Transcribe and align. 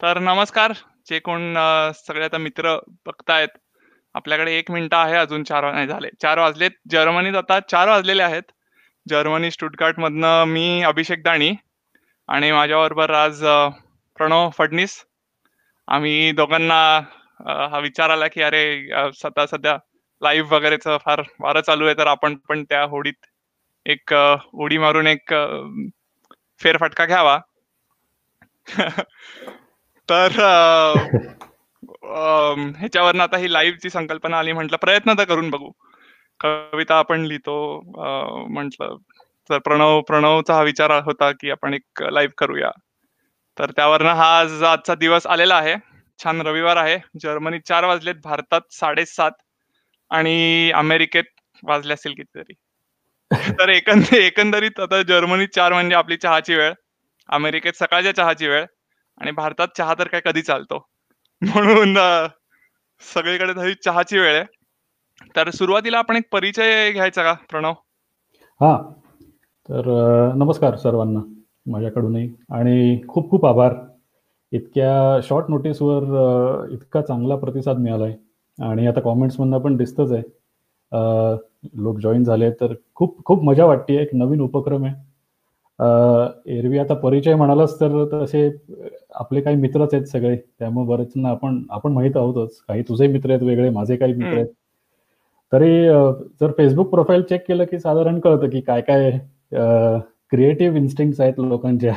तर 0.00 0.18
नमस्कार 0.18 0.72
जे 1.08 1.18
कोण 1.18 1.54
सगळे 1.96 2.24
आता 2.24 2.38
मित्र 2.38 2.76
बघतायत 3.06 3.56
आपल्याकडे 4.14 4.52
एक 4.58 4.70
मिनिट 4.70 4.94
आहे 4.94 5.16
अजून 5.16 5.44
चार 5.44 5.64
नाही 5.72 5.86
झाले. 5.86 6.08
चार 6.22 6.38
वाजलेत. 6.38 6.70
जर्मनीत 6.90 7.34
आता 7.36 7.58
चार 7.60 7.88
वाजलेले 7.88 8.22
आहेत. 8.22 8.42
जर्मनी 9.06 9.50
स्टुटगार्ट 9.50 9.98
मधनं 9.98 10.44
मी 10.48 10.82
अभिषेक 10.82 11.22
दाणी 11.22 11.50
आणि 12.28 12.52
माझ्याबरोबर 12.52 13.10
आज 13.14 13.42
प्रणव 14.18 14.48
फडणीस. 14.58 15.04
आम्ही 15.88 16.32
दोघांना 16.32 16.80
हा 17.70 17.78
विचार 17.78 18.10
आला 18.10 18.26
की 18.28 18.42
अरे 18.42 18.62
सध्या 19.14 19.46
सध्या 19.46 19.76
लाईव्ह 20.22 20.54
वगैरेचं 20.56 20.96
फार 21.04 21.22
वारं 21.40 21.60
चालू 21.60 21.86
आहे 21.86 21.98
तर 21.98 22.06
आपण 22.06 22.34
पण 22.48 22.64
त्या 22.64 22.82
होडीत 22.84 23.26
एक 23.86 24.14
उडी 24.54 24.78
मारून 24.78 25.06
एक 25.06 25.34
फेरफटका 26.60 27.06
घ्यावा. 27.06 27.38
तर 30.08 30.32
ह्याच्यावरनं 32.78 33.22
आता 33.22 33.36
ही 33.36 33.52
लाईव्हची 33.52 33.90
संकल्पना 33.90 34.38
आली 34.38 34.52
म्हटलं 34.52 34.76
प्रयत्न 34.82 35.14
तर 35.18 35.24
करून 35.24 35.50
बघू. 35.50 35.70
कविता 36.40 36.98
आपण 36.98 37.24
लिहितो 37.26 37.56
म्हटलं 38.48 38.96
तर 39.50 39.58
प्रणव 39.58 40.00
प्रणवचा 40.08 40.54
हा 40.54 40.62
विचार 40.62 40.90
होता 41.04 41.30
की 41.32 41.50
आपण 41.50 41.74
एक 41.74 42.02
लाईव्ह 42.12 42.32
करूया. 42.38 42.70
तर 43.56 43.70
त्यावरनं 43.76 44.12
हा 44.14 44.26
आज 44.38 44.62
आजचा 44.62 44.94
दिवस 44.94 45.26
आलेला 45.26 45.56
आहे. 45.56 45.74
छान 46.20 46.40
रविवार 46.42 46.76
आहे. 46.76 46.96
जर्मनीत 47.22 47.60
चार 47.68 47.84
वाजलेत 47.84 48.14
भारतात 48.24 48.60
साडेसात 48.72 49.32
आणि 50.10 50.70
अमेरिकेत 50.74 51.24
वाजले 51.62 51.94
असतील 51.94 52.14
कितीतरी. 52.14 52.54
तर 53.58 53.68
एकंद 53.68 54.14
एकंदरीत 54.14 54.80
आता 54.80 55.02
जर्मनीत 55.02 55.48
चार 55.54 55.72
म्हणजे 55.72 55.94
आपली 55.96 56.16
चहाची 56.16 56.54
वेळ 56.54 56.72
अमेरिकेत 57.28 57.72
सकाळच्या 57.72 58.14
चहाची 58.16 58.48
वेळ 58.48 58.64
आणि 59.20 59.30
भारतात 59.30 59.68
चहा 59.78 59.94
तर 59.98 60.08
काय 60.08 60.20
कधी 60.24 60.42
चालतो? 60.42 60.86
म्हणून 61.42 61.94
सगळीकडे 63.14 63.52
तरी 63.52 63.74
चहाची 63.74 64.18
वेळ 64.18 64.34
आहे. 64.34 64.44
तर 65.36 65.50
सुरुवातीला 65.50 65.98
आपण 65.98 66.16
एक 66.16 66.24
परिचय 66.32 66.92
घ्यायचा 66.92 67.22
का 67.22 67.32
प्रणव? 67.50 67.72
हा. 68.60 68.90
तर 69.68 69.82
नमस्कार 70.34 70.76
सर्वांना 70.76 71.20
माझ्याकडूनही. 71.66 72.28
आणि 72.50 73.00
खूप 73.08 73.30
खूप 73.30 73.46
आभार. 73.46 73.74
इतक्या 74.52 75.20
शॉर्ट 75.22 75.46
नोटीसवर 75.48 76.68
इतका 76.70 77.00
चांगला 77.02 77.36
प्रतिसाद 77.36 77.76
मिळाला 77.76 78.04
आहे 78.04 78.16
आणि 78.70 78.86
आता 78.86 79.00
कॉमेंट्समधनं 79.00 79.58
पण 79.58 79.76
दिसतंच 79.76 80.12
आहे. 80.12 80.22
लोक 81.74 81.98
जॉईन 81.98 82.24
झाले 82.24 82.50
तर 82.50 82.74
खूप 82.94 83.24
खूप 83.24 83.42
मजा 83.44 83.64
वाटते 83.64 84.02
एक 84.02 84.14
नवीन 84.14 84.40
उपक्रम 84.40 84.84
आहे. 84.84 84.94
एरवी 85.78 86.78
आता 86.78 86.94
परिचय 86.94 87.34
म्हणालाच 87.34 87.78
तर 87.80 88.04
तसे 88.12 88.48
आपले 89.14 89.40
काही 89.40 89.56
मित्रच 89.56 89.94
आहेत 89.94 90.06
सगळे 90.06 90.36
त्यामुळे 90.36 90.86
बरेचना 90.86 91.28
आपण 91.28 91.62
आपण 91.70 91.92
माहीत 91.92 92.16
आहोतच 92.16 92.56
काही 92.68 92.82
तुझे 92.88 93.06
मित्र 93.06 93.30
आहेत 93.30 93.42
वेगळे 93.42 93.68
माझे 93.70 93.96
काही 93.96 94.14
मित्र. 94.14 94.34
आहेत 94.34 94.46
तरी 95.52 95.70
जर 96.40 96.50
फेसबुक 96.58 96.90
प्रोफाईल 96.90 97.22
चेक 97.22 97.44
केलं 97.48 97.64
की 97.64 97.78
साधारण 97.78 98.18
कळतं 98.20 98.48
की 98.50 98.60
काय 98.60 98.80
काय 98.80 99.10
क्रिएटिव्ह 100.32 100.76
इन्स्टिंक्ट्स 100.76 101.20
आहेत 101.20 101.38
लोकांच्या 101.38 101.92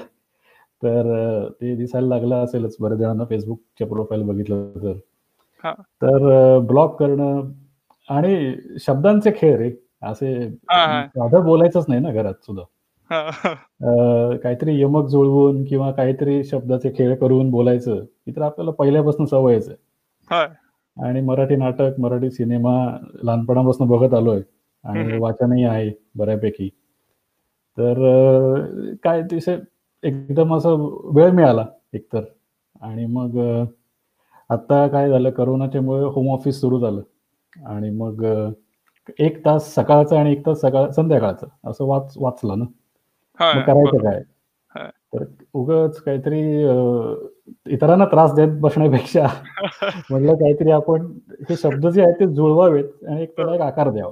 तर 0.81 1.47
ते 1.51 1.75
दिसायला 1.75 2.07
लागलं 2.07 2.35
असेलच 2.35 2.75
बऱ्याच 2.79 2.99
जणांना 2.99 3.25
फेसबुकच्या 3.25 3.87
प्रोफाईल 3.87 4.21
बघितलं 4.23 4.71
तर. 4.83 4.93
तर 6.01 6.59
ब्लॉक 6.67 6.99
करणं 6.99 7.41
आणि 8.09 8.53
शब्दांचे 8.79 9.31
खेळ 9.35 9.57
रे 9.57 9.69
असे. 10.03 10.49
साधं 10.49 11.43
बोलायचंच 11.43 11.85
नाही 11.87 12.01
ना 12.01 12.11
घरात 12.11 12.45
सुद्धा 12.45 12.63
काहीतरी 14.43 14.79
यमक 14.81 15.07
जुळवून 15.09 15.63
किंवा 15.65 15.91
काहीतरी 15.91 16.43
शब्दाचे 16.43 16.89
खेळ 16.97 17.15
करून 17.15 17.49
बोलायचं 17.51 17.93
ही 17.95 18.31
तर 18.35 18.41
आपल्याला 18.41 18.71
पहिल्यापासून 18.71 19.25
सवयच 19.25 19.67
आहे. 19.69 19.77
आणि 20.97 21.21
मराठी 21.21 21.55
नाटक 21.55 21.99
मराठी 21.99 22.29
सिनेमा 22.31 22.73
लहानपणापासून 23.23 23.87
बघत 23.87 24.13
आलोय 24.13 24.41
आणि. 24.83 25.17
वाचनही 25.19 25.63
आहे 25.63 25.89
बऱ्यापैकी. 26.15 26.69
तर 27.77 27.99
काय 29.03 29.21
तिथे 29.21 29.57
एकदम 30.03 30.55
असं 30.55 30.87
वेळ 31.15 31.31
मिळाला 31.31 31.65
एकतर. 31.93 32.23
आणि 32.81 33.05
मग 33.05 33.37
आता 34.49 34.85
काय 34.87 35.09
झालं 35.09 35.29
करोनाच्यामुळे 35.31 36.03
होम 36.05 36.29
ऑफिस 36.33 36.59
सुरू 36.61 36.79
झालं. 36.79 37.01
आणि 37.55 37.89
मग 37.89 38.23
एक 39.19 39.45
तास 39.45 39.73
सकाळचं 39.75 40.17
आणि 40.17 40.31
एक 40.31 40.45
तास 40.45 40.61
सकाळ 40.61 40.89
संध्याकाळचं 40.91 41.47
असं 41.65 41.85
वाच 41.85 42.13
वाचलं 42.17 42.59
ना. 42.59 42.65
मग 43.41 43.61
करायचं. 43.63 43.97
काय. 43.97 44.21
तर 45.13 45.23
उगाच 45.53 45.97
काहीतरी 45.97 46.41
इतरांना 47.65 48.05
त्रास 48.05 48.33
देत 48.33 48.49
बसण्यापेक्षा 48.61 49.25
म्हटलं 50.11 50.33
काहीतरी 50.35 50.71
आपण 50.71 51.05
हे 51.49 51.55
शब्द 51.55 51.87
जे 51.87 52.01
आहेत 52.01 52.13
ते 52.19 52.27
जुळवावेत 52.27 53.05
आणि 53.09 53.23
एक 53.23 53.35
त्याला 53.35 53.55
एक 53.55 53.61
आकार 53.61 53.89
द्यावा 53.89 54.11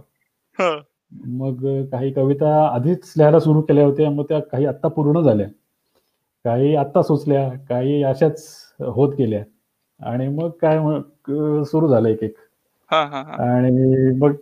हो. 0.59 0.79
मग 1.27 1.65
काही 1.91 2.11
कविता 2.11 2.49
आधीच 2.67 3.13
लिहायला 3.17 3.39
सुरू 3.39 3.61
केल्या 3.61 3.85
होत्या 3.85 4.09
मग 4.11 4.23
त्या 4.29 4.39
काही 4.41 4.65
आत्ता 4.65 4.87
पूर्ण 4.87 5.21
झाल्या 5.21 5.47
काही 6.45 6.75
आत्ता 6.75 7.01
सुचल्या 7.01 7.49
काही 7.69 8.03
अशाच 8.03 8.45
होत 8.79 9.13
गेल्या 9.17 9.43
आणि 9.99 10.27
मग 10.27 10.49
काय 10.61 10.79
सुरू 11.63 11.87
झालं 11.87 12.09
एक 12.09 12.23
एक. 12.23 12.35
आणि 12.91 14.17
मग 14.17 14.33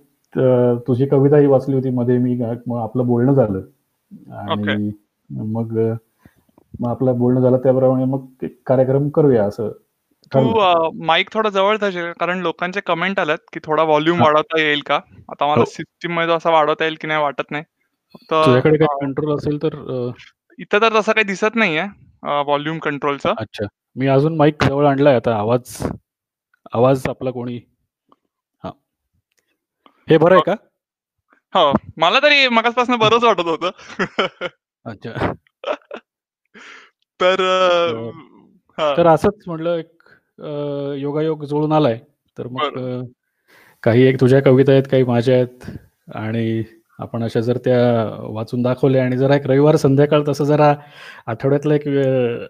तुझी 0.87 1.05
कविता 1.05 1.37
ही 1.37 1.45
वाचली 1.45 1.75
होती 1.75 1.89
मध्ये 1.89 2.17
मी 2.17 2.35
मग 2.67 2.77
आपलं 2.77 3.07
बोलणं 3.07 3.33
झालं 3.33 3.61
आणि 4.31 4.89
मग 5.29 5.77
मग 6.79 6.89
आपलं 6.89 7.17
बोलणं 7.19 7.41
झालं 7.41 7.57
त्याप्रमाणे 7.57 8.05
मग 8.05 8.43
एक 8.43 8.59
कार्यक्रम 8.65 9.09
करूया 9.09 9.43
असं 9.45 9.69
तू. 10.31 10.91
माईक 11.05 11.29
थोडा 11.33 11.49
जवळ 11.49 11.77
धरशील 11.77 12.05
का? 12.05 12.11
कारण 12.19 12.39
लोकांचे 12.39 12.79
कमेंट 12.81 13.19
आल्यात 13.19 13.37
की 13.53 13.59
थोडा 13.63 13.83
व्हॉल्यूम 13.83 14.17
हा. 14.17 14.23
वाढवता 14.23 14.59
येईल 14.61 14.81
का 14.85 14.95
आता 15.29 15.47
मला 15.47 15.59
हो. 15.59 15.65
सिस्टीममध्ये 15.65 16.33
असा 16.35 16.49
वाढवता 16.49 16.83
येईल 16.83 16.97
की 17.01 17.07
नाही 17.07 17.21
वाटत 17.21 17.51
नाही 17.51 17.63
फक्त 18.15 18.33
तुझ्याकडे 18.33 18.77
काही 18.77 18.95
अ, 18.95 18.99
कंट्रोल 19.01 19.35
असेल 19.35 19.61
तर 19.63 19.75
इथं 20.59 20.81
तर 20.81 20.99
तसं 20.99 21.11
काही 21.11 21.23
दिसत 21.23 21.55
नाहीये 21.55 21.83
व्हॉल्यूम 22.43 22.77
कंट्रोलचं 22.79 23.33
अच्छा 23.37 23.65
मी 23.95 24.07
अजून 24.07 24.35
माईक 24.37 24.63
जवळ 24.63 24.85
आणलाय 24.85 25.15
आता 25.15 25.35
आवाज 25.35 25.77
आवाज 26.73 27.07
आपला 27.09 27.31
कोणी 27.31 27.59
हा 28.63 28.71
हे 30.07 30.17
बरं 30.17 30.35
आहे 30.35 30.43
का 30.45 30.55
हो. 31.57 31.73
मला 31.97 32.19
तरी 32.19 32.47
मगासपासून 32.47 32.95
बरंच 32.95 33.23
वाटत 33.23 33.45
होतं. 33.45 33.69
अच्छा. 34.85 35.33
तर 37.21 37.35
तर- 38.79 39.07
असंच 39.07 39.43
म्हटलं 39.47 39.75
एक 39.75 40.03
योगायोग 40.97 41.43
जुळून 41.43 41.71
आलाय. 41.71 41.99
तर 42.37 42.47
मग 42.47 43.03
काही 43.83 44.03
एक 44.03 44.21
तुझ्या 44.21 44.41
कविता 44.41 44.71
आहेत 44.71 44.83
काही 44.91 45.03
माझ्या 45.03 45.35
आहेत. 45.35 45.71
आणि 46.15 46.63
आपण 46.99 47.23
अशा 47.23 47.39
जर 47.39 47.57
त्या 47.57 48.15
वाचून 48.19 48.61
दाखवल्या 48.61 49.03
आणि 49.05 49.17
जरा 49.17 49.35
एक 49.35 49.47
रविवार 49.47 49.75
संध्याकाळ 49.75 50.21
तसं 50.27 50.43
जरा 50.43 50.75
आठवड्यातला 51.25 51.75
एक 51.75 51.87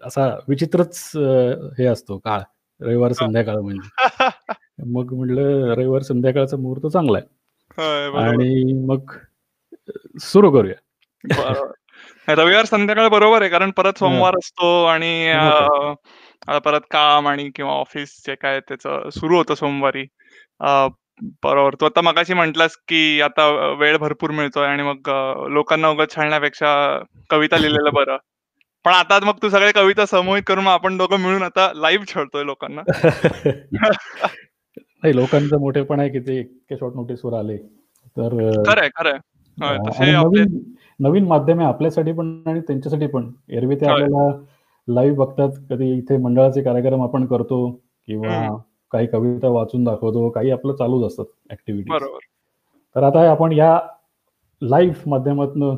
असा 0.06 0.38
विचित्रच 0.48 1.10
हे 1.78 1.84
असतो 1.84 2.18
काळ. 2.18 2.40
रविवार 2.80 3.12
संध्याकाळ 3.12 3.54
म्हणजे. 3.54 3.88
मग 4.86 5.12
म्हटलं 5.12 5.74
रविवार 5.74 6.02
संध्याकाळचा 6.02 6.56
मुहूर्त 6.56 6.86
चांगला 6.86 7.18
आहे. 7.18 7.37
आणि 8.18 8.72
मग 8.86 9.12
सुरू 10.20 10.50
करूया. 10.50 10.74
रविवार 12.28 12.64
संध्याकाळ 12.64 13.08
बरोबर 13.08 13.40
आहे 13.42 13.50
कारण 13.50 13.70
परत 13.70 13.84
हां. 13.86 13.98
सोमवार 13.98 14.34
असतो 14.34 14.84
आणि 14.84 15.28
अ, 16.48 16.58
परत 16.58 16.80
काम 16.90 17.28
आणि 17.28 17.50
किंवा 17.54 17.72
ऑफिस 17.72 18.22
जे 18.26 18.34
काय 18.34 18.60
त्याचं 18.60 19.08
सुरू 19.10 19.36
होतं 19.36 19.54
सोमवारी. 19.54 20.04
बरोबर. 21.44 21.74
तू 21.74 21.86
आता 21.86 22.00
मगाशी 22.00 22.34
म्हटलास, 22.34 22.76
की 22.88 23.20
आता 23.20 23.48
वेळ 23.72 23.96
भरपूर 23.96 24.30
मिळतोय 24.30 24.66
आणि 24.66 24.82
मग 24.82 25.10
लोकांना 25.50 25.88
उगाच 25.88 26.16
छळण्यापेक्षा 26.16 27.02
कविता 27.30 27.58
लिहिलेलं 27.58 27.90
बरं. 27.94 28.16
पण 28.84 28.92
आता 28.92 29.18
मग 29.22 29.36
तू 29.42 29.48
सगळ्या 29.48 29.72
कविता 29.72 30.06
समूहित 30.06 30.42
करून 30.46 30.66
आपण 30.66 30.96
दोघं 30.96 31.18
मिळून 31.18 31.42
आता 31.42 31.72
लाईव्ह 31.74 32.04
छळतोय 32.14 32.44
लोकांना. 32.44 32.82
नाही 35.02 35.14
लोकांचं 35.16 35.60
मोठेपण 35.60 36.00
आहे 36.00 36.08
की 36.08 36.20
ते 36.20 36.38
इतके 36.40 36.76
शॉर्ट 36.76 36.94
नोटीसवर 36.94 37.34
आले. 37.34 37.56
तर 38.16 38.36
खरंय, 38.66 38.88
खरंय. 38.96 39.18
नवीन 40.14 40.58
नवीन 41.00 41.24
माध्यम 41.26 41.58
आहे 41.58 41.68
आपल्यासाठी 41.68 42.12
पण 42.12 42.42
आणि 42.46 42.60
त्यांच्यासाठी 42.60 43.06
पण. 43.06 43.30
एरवी 43.48 43.76
ते. 43.76 43.86
आपल्याला 43.86 44.28
लाईव्ह 44.88 45.16
बघतात. 45.16 45.50
कधी 45.70 45.92
इथे 45.98 46.16
मंडळाचे 46.16 46.62
कार्यक्रम 46.62 47.02
आपण 47.02 47.26
करतो 47.26 47.68
किंवा. 48.08 48.56
काही 48.92 49.06
कविता 49.06 49.48
वाचून 49.48 49.84
दाखवतो. 49.84 50.28
काही 50.30 50.50
आपलं 50.50 50.74
चालूच 50.76 51.06
असतात. 51.06 51.24
बरोबर. 51.68 52.18
तर 52.96 53.02
आता 53.02 53.30
आपण 53.30 53.52
या 53.52 53.78
लाईव्ह 54.62 55.08
माध्यमातनं 55.10 55.76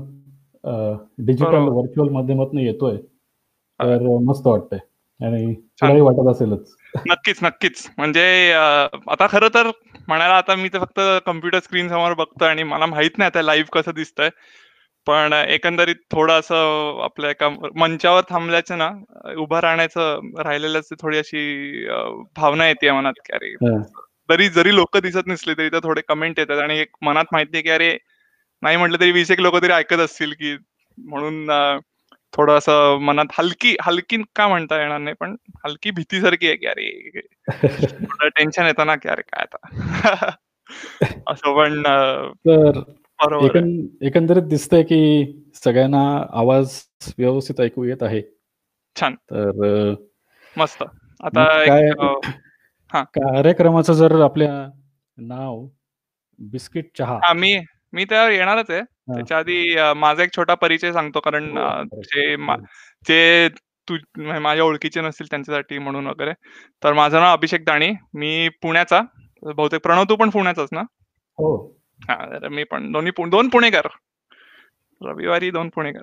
डिजिटल 1.18 1.50
बरोबर. 1.50 1.72
व्हर्चुअल 1.72 2.08
माध्यमातनं 2.08 2.60
येतोय. 2.60 2.96
तर 3.80 4.06
मस्त 4.24 4.46
वाटतंय 4.46 4.78
आणि. 5.26 5.54
तुलाही 5.54 6.00
वाटत 6.00 6.28
असेलच. 6.30 6.74
नक्कीच, 7.08 7.38
नक्कीच. 7.42 7.90
म्हणजे 7.98 8.52
आता 9.08 9.26
खरं 9.26 9.48
तर 9.54 9.70
म्हणायला 10.08 10.34
आता 10.34 10.54
मी 10.54 10.68
तर 10.68 10.78
फक्त 10.78 11.00
कॉम्प्युटर 11.26 11.58
स्क्रीन 11.58 11.88
समोर 11.88 12.14
बघतोय 12.14 12.48
आणि 12.48 12.62
मला 12.62 12.86
माहीत 12.86 13.18
नाही 13.18 13.26
आता 13.26 13.42
लाईव्ह 13.42 13.80
कसं 13.80 13.92
दिसतंय. 13.94 14.28
पण 15.06 15.32
एकंदरीत 15.32 15.96
थोडं 16.10 16.32
असं 16.32 17.00
आपल्या 17.02 17.30
एका 17.30 17.48
मंचावर 17.76 18.22
थांबल्याचं 18.30 18.78
ना 18.78 18.90
उभं 19.38 19.58
राहण्याचं 19.58 20.20
राहिलेलं 20.38 20.80
थोडी 21.02 21.18
अशी 21.18 21.86
भावना 22.36 22.68
येते 22.68 22.90
मनात 22.90 23.12
की 23.26 23.32
अरे 23.32 23.54
तरी 24.30 24.48
जरी 24.48 24.74
लोक 24.74 24.96
दिसत 24.96 25.26
नसले 25.26 25.54
तरी 25.54 25.68
तर 25.68 25.78
थोडे 25.82 26.00
कमेंट 26.08 26.38
येतात 26.38 26.58
आणि 26.58 26.78
एक 26.78 26.90
मनात 27.02 27.24
माहितीये 27.32 27.62
की 27.62 27.70
अरे 27.70 27.98
नाही 28.62 28.76
म्हटलं 28.76 29.00
तरी 29.00 29.12
वीस 29.12 29.30
एक 29.30 29.40
लोक 29.40 29.62
तरी 29.62 29.72
ऐकत 29.72 29.98
असतील 29.98 30.32
की 30.32 30.56
म्हणून 30.98 31.50
थोडं 32.32 32.58
असं 32.58 32.98
मनात 32.98 33.24
हलकी 33.38 33.76
हलकी 33.82 34.22
का 34.36 34.48
म्हणता 34.48 34.82
येणार 34.82 34.98
नाही 34.98 35.16
पण 35.20 35.36
हलकी 35.64 35.90
भीतीसारखी 35.90 36.46
आहे 36.46 36.56
की 36.56 36.66
अरे 36.66 38.28
टेन्शन 38.28 38.64
येतं 38.64 38.86
ना 38.86 38.96
की 38.96 39.08
अरे 39.08 39.22
काय 39.22 39.42
आता? 39.42 39.68
असं 41.26 41.56
पण 41.56 41.82
एकंदरीत 44.02 44.42
दिसतंय 44.42 44.82
की 44.82 45.32
सगळ्यांना 45.64 46.26
आवाज 46.32 46.74
व्यवस्थित 47.18 47.60
ऐकू 47.60 47.84
येत 47.84 48.02
आहे. 48.02 48.22
छान. 49.00 49.14
तर 49.14 49.94
मस्त. 50.56 50.84
आता 51.24 51.44
काय 51.44 51.90
कार्यक्रमाचं 52.94 53.92
जर 53.92 54.20
आपल्या 54.20 54.70
नाव 55.16 55.68
बिस्किट 56.38 56.98
चहा. 56.98 57.32
मी 57.32 57.60
मी 57.92 58.04
त्यावर 58.04 58.30
येणारच 58.30 58.70
आहे. 58.70 58.80
त्याच्या 59.14 59.38
आधी 59.38 59.74
माझा 59.96 60.22
एक 60.22 60.36
छोटा 60.36 60.54
परिचय 60.54 60.92
सांगतो 60.92 61.20
कारण 61.20 61.56
हो, 61.56 62.00
जे 62.02 62.36
जे 63.08 63.48
तू 63.88 63.94
म्हणजे 64.16 64.40
माझ्या 64.40 64.64
ओळखीचे 64.64 65.00
नसतील 65.00 65.26
त्यांच्यासाठी 65.26 65.78
म्हणून 65.78 66.06
वगैरे. 66.06 66.32
तर 66.84 66.92
माझं 66.92 67.20
नाव 67.20 67.32
अभिषेक 67.32 67.64
दाणी 67.64 67.90
मी 68.14 68.48
पुण्याचा 68.62 69.00
बहुतेक 69.42 69.80
प्रणव 69.82 70.04
तू 70.08 70.16
पण 70.16 70.30
पुण्याचाच 70.30 70.68
ना? 70.72 70.80
हो. 71.38 71.56
हा 72.00 72.48
मी 72.50 72.64
पण 72.64 72.92
दोन्ही 72.92 73.28
दोन 73.28 73.48
पुणेकर. 73.48 73.86
रविवारी 75.00 75.50
दोन 75.50 75.68
पुणेकर. 75.68 76.02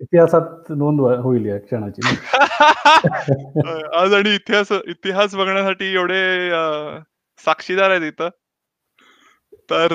इतिहासात 0.00 0.70
नोंद 0.70 1.00
होईल 1.00 1.46
या 1.46 1.58
क्षणाची. 1.58 2.08
आज 3.96 4.14
आणि 4.14 4.34
इतिहास 4.34 4.72
इतिहास 4.86 5.34
बघण्यासाठी 5.34 5.92
एवढे 5.94 6.50
साक्षीदार 7.38 7.90
आहेत 7.90 8.02
इथं. 8.02 8.28
तर 9.70 9.88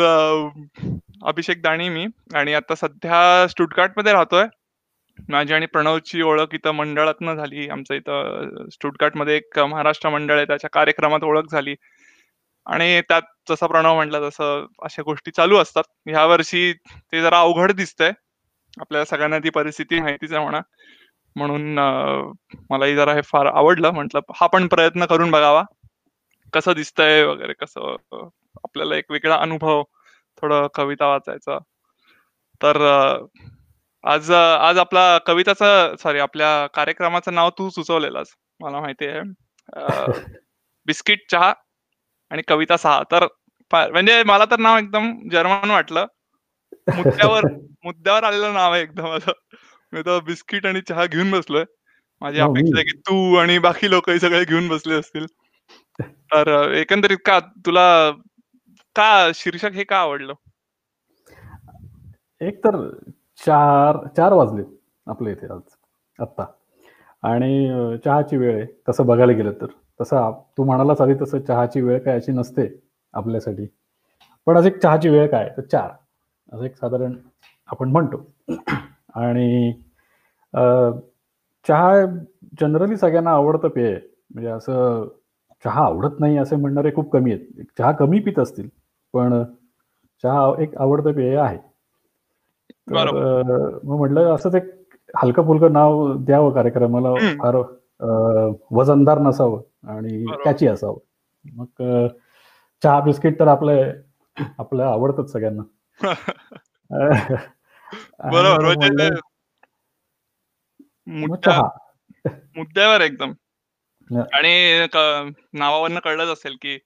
अभिषेक 1.25 1.62
दाणी 1.62 1.89
मी. 1.89 2.06
आणि 2.35 2.53
आता 2.53 2.75
सध्या 2.75 3.47
स्टुटगार्टमध्ये 3.50 4.13
राहतोय. 4.13 4.45
माझी 5.29 5.53
आणि 5.53 5.65
प्रणवची 5.65 6.21
ओळख 6.21 6.53
इथं 6.53 6.71
मंडळातनं 6.71 7.35
झाली. 7.35 7.68
आमचं 7.69 7.94
इथं 7.94 8.68
स्टुटगार्टमध्ये 8.71 9.35
एक 9.35 9.59
महाराष्ट्र 9.59 10.09
मंडळ 10.09 10.38
आहे. 10.38 10.45
त्याच्या 10.45 10.69
कार्यक्रमात 10.69 11.23
ओळख 11.23 11.51
झाली. 11.51 11.75
आणि 12.65 13.01
त्यात 13.01 13.21
जसा 13.50 13.68
प्रणव 13.68 13.95
म्हटलं 13.95 14.29
तसं 14.29 14.65
अशा 14.81 15.01
गोष्टी 15.03 15.31
चालू 15.31 15.57
असतात. 15.57 15.83
ह्या 16.07 16.25
वर्षी 16.25 16.73
ते 16.73 17.21
जरा 17.21 17.39
अवघड 17.39 17.71
दिसतंय. 17.71 18.12
आपल्याला 18.79 19.06
सगळ्यांना 19.06 19.39
ती 19.39 19.50
परिस्थिती 19.50 20.00
माहितीच 20.01 20.33
आहे 20.33 20.44
म्हणा. 20.44 20.62
म्हणून 21.35 21.79
मलाही 22.69 22.95
जरा 22.95 23.13
हे 23.13 23.21
फार 23.21 23.45
आवडलं. 23.45 23.91
म्हटलं 23.91 24.19
हा 24.35 24.47
पण 24.47 24.67
प्रयत्न 24.67 25.06
करून 25.06 25.31
बघावा. 25.31 25.63
कसं 26.53 26.74
दिसतंय 26.74 27.24
वगैरे 27.24 27.53
कसं 27.53 27.95
आपल्याला 28.63 28.95
एक 28.95 29.12
वेगळा 29.12 29.35
अनुभव 29.35 29.83
थोडं 30.41 30.67
कविता 30.75 31.07
वाचायचा. 31.07 31.57
तर 32.63 32.75
आज 34.03 34.31
आज 34.31 34.77
आपला 34.77 35.17
कविताचं 35.17 35.95
सॉरी 36.03 36.19
आपल्या 36.19 36.67
कार्यक्रमाचं 36.67 37.33
नाव 37.33 37.49
तू 37.49 37.69
सुचवलेलास 37.69 38.27
मला 38.59 38.79
माहिती 38.79 39.05
आहे. 39.07 39.21
बिस्किट 40.85 41.19
चहा 41.31 41.53
आणि 42.29 42.41
कविता 42.47 42.77
सहा. 42.77 43.03
तर 43.11 43.27
म्हणजे 43.73 44.23
मला 44.23 44.45
तर 44.45 44.59
नाव 44.59 44.77
एकदम 44.77 45.29
जर्मन 45.31 45.71
वाटलं. 45.71 46.05
मुद्द्यावर 46.95 47.41
मुद्द्यावर 47.83 48.23
आलेलं 48.23 48.53
नाव 48.53 48.73
आहे 48.73 48.83
एकदम 48.83 49.07
असं. 49.07 49.31
मी 49.91 50.01
तर 50.01 50.19
बिस्किट 50.19 50.65
आणि 50.65 50.81
चहा 50.81 51.05
घेऊन 51.05 51.31
बसलोय. 51.31 51.63
माझी 52.21 52.39
अपेक्षा 52.39 52.79
आहे 52.79 52.83
की 52.83 52.97
तू 52.97 53.35
आणि 53.35 53.59
बाकी 53.59 53.89
लोक 53.89 54.09
सगळे 54.09 54.45
घेऊन 54.45 54.67
बसले 54.67 54.93
असतील. 54.93 55.25
तर 56.01 56.71
एकंदरीत 56.71 57.17
का 57.25 57.39
तुला 57.39 58.11
का 58.95 59.31
शीर्षक 59.35 59.71
हे 59.73 59.83
का 59.83 59.97
आवडलं? 59.97 60.33
एक 62.41 62.57
तर 62.65 62.75
चार 63.45 63.97
चार 64.17 64.33
वाजले 64.33 64.63
आपल्या 65.07 65.31
इथे 65.33 65.47
आज 65.53 65.61
आत्ता. 66.19 66.45
आणि 67.23 67.97
चहाची 68.05 68.38
वेळ 68.38 68.55
आहे 68.55 68.65
तसं 68.89 69.05
बघायला 69.05 69.31
गेलं 69.33 69.51
तर. 69.61 69.67
तसं 70.01 70.31
तू 70.57 70.63
म्हणालाच 70.63 71.01
आधी 71.01 71.13
तसं 71.21 71.39
चहाची 71.47 71.81
वेळ 71.81 71.99
काय 72.03 72.15
अशी 72.15 72.31
नसते 72.31 72.67
आपल्यासाठी. 73.13 73.65
पण 74.47 74.57
आज 74.57 74.67
एक 74.67 74.81
चहाची 74.81 75.09
वेळ 75.09 75.27
काय 75.31 75.49
तर 75.57 75.61
चार. 75.61 75.89
असं 76.51 76.65
एक 76.65 76.75
साधारण 76.77 77.13
आपण 77.69 77.89
म्हणतो. 77.91 78.25
आणि 79.15 79.71
चहा 81.65 82.05
जनरली 82.61 82.97
सगळ्यांना 82.97 83.31
आवडतं 83.31 83.67
पेय. 83.67 83.95
म्हणजे 84.31 84.49
असं 84.49 85.07
चहा 85.65 85.85
आवडत 85.85 86.19
नाही 86.19 86.38
असे 86.38 86.55
म्हणणारे 86.55 86.91
खूप 86.95 87.11
कमी 87.13 87.31
आहेत. 87.31 87.63
चहा 87.77 87.91
कमी 87.91 88.19
पित 88.19 88.39
असतील 88.39 88.69
पण 89.13 89.44
चहा 90.24 90.62
एक 90.62 90.75
आवडतं 90.78 91.12
पेय 91.13 91.38
आहे. 91.38 91.58
मग 92.88 93.98
म्हटलं 93.98 94.34
असंच 94.36 94.56
एक 94.56 94.63
हलकं 95.24 95.44
फुलकं 95.46 95.74
नाव 95.74 96.13
द्यावं 96.18 96.54
कार्यक्रमाला. 96.54 97.13
फार 97.44 97.56
वजनदार 98.72 99.19
नसावं 99.19 99.62
आणि 99.88 100.25
कॅची 100.46 100.68
असावं. 100.68 100.98
मग 101.46 101.84
चहा 102.84 103.00
बिस्किट 103.00 103.40
तर 103.40 103.48
आपलं 103.48 103.92
आपलं 104.60 104.84
आवडतच 104.84 105.31
सगळ्यांना. 105.31 105.63
बरोबर. 108.31 109.19
चहा. 111.46 111.68
मुद्द्यावर 112.58 113.02
एकदम. 113.02 113.34
आणि 114.34 114.88
नावावरनं 115.54 116.00
कळलंच 116.00 116.28
असेल 116.28 116.56
की 116.62 116.78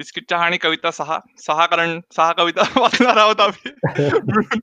बिस्किट 0.00 0.24
चहा 0.30 0.44
आणि 0.44 0.56
कविता 0.56 0.90
सहा 0.90 1.18
सहा 1.38 1.66
कारण 1.66 2.00
सहा 2.16 2.32
कविता 2.32 2.62
वाचणार 2.80 3.16
आहोत 3.16 3.40
आम्ही. 3.40 3.70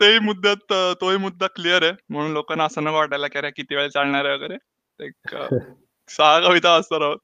तेही 0.00 0.18
मुद्द्यात 0.18 0.72
तोही 1.00 1.16
मुद्दा 1.16 1.46
क्लिअर 1.46 1.82
आहे. 1.82 1.92
म्हणून 2.08 2.32
लोकांना 2.32 2.64
असं 2.64 2.84
न 2.84 2.86
वाटायला 2.86 3.26
की 3.26 3.38
अरे 3.38 3.50
किती 3.50 3.74
वेळ 3.74 3.88
चालणार 3.88 4.24
आहे 4.24 4.34
वगैरे. 4.34 4.56
एक 5.00 5.36
सहा 6.08 6.38
कविता 6.40 6.72
वाचणार 6.72 7.00
आहोत. 7.00 7.16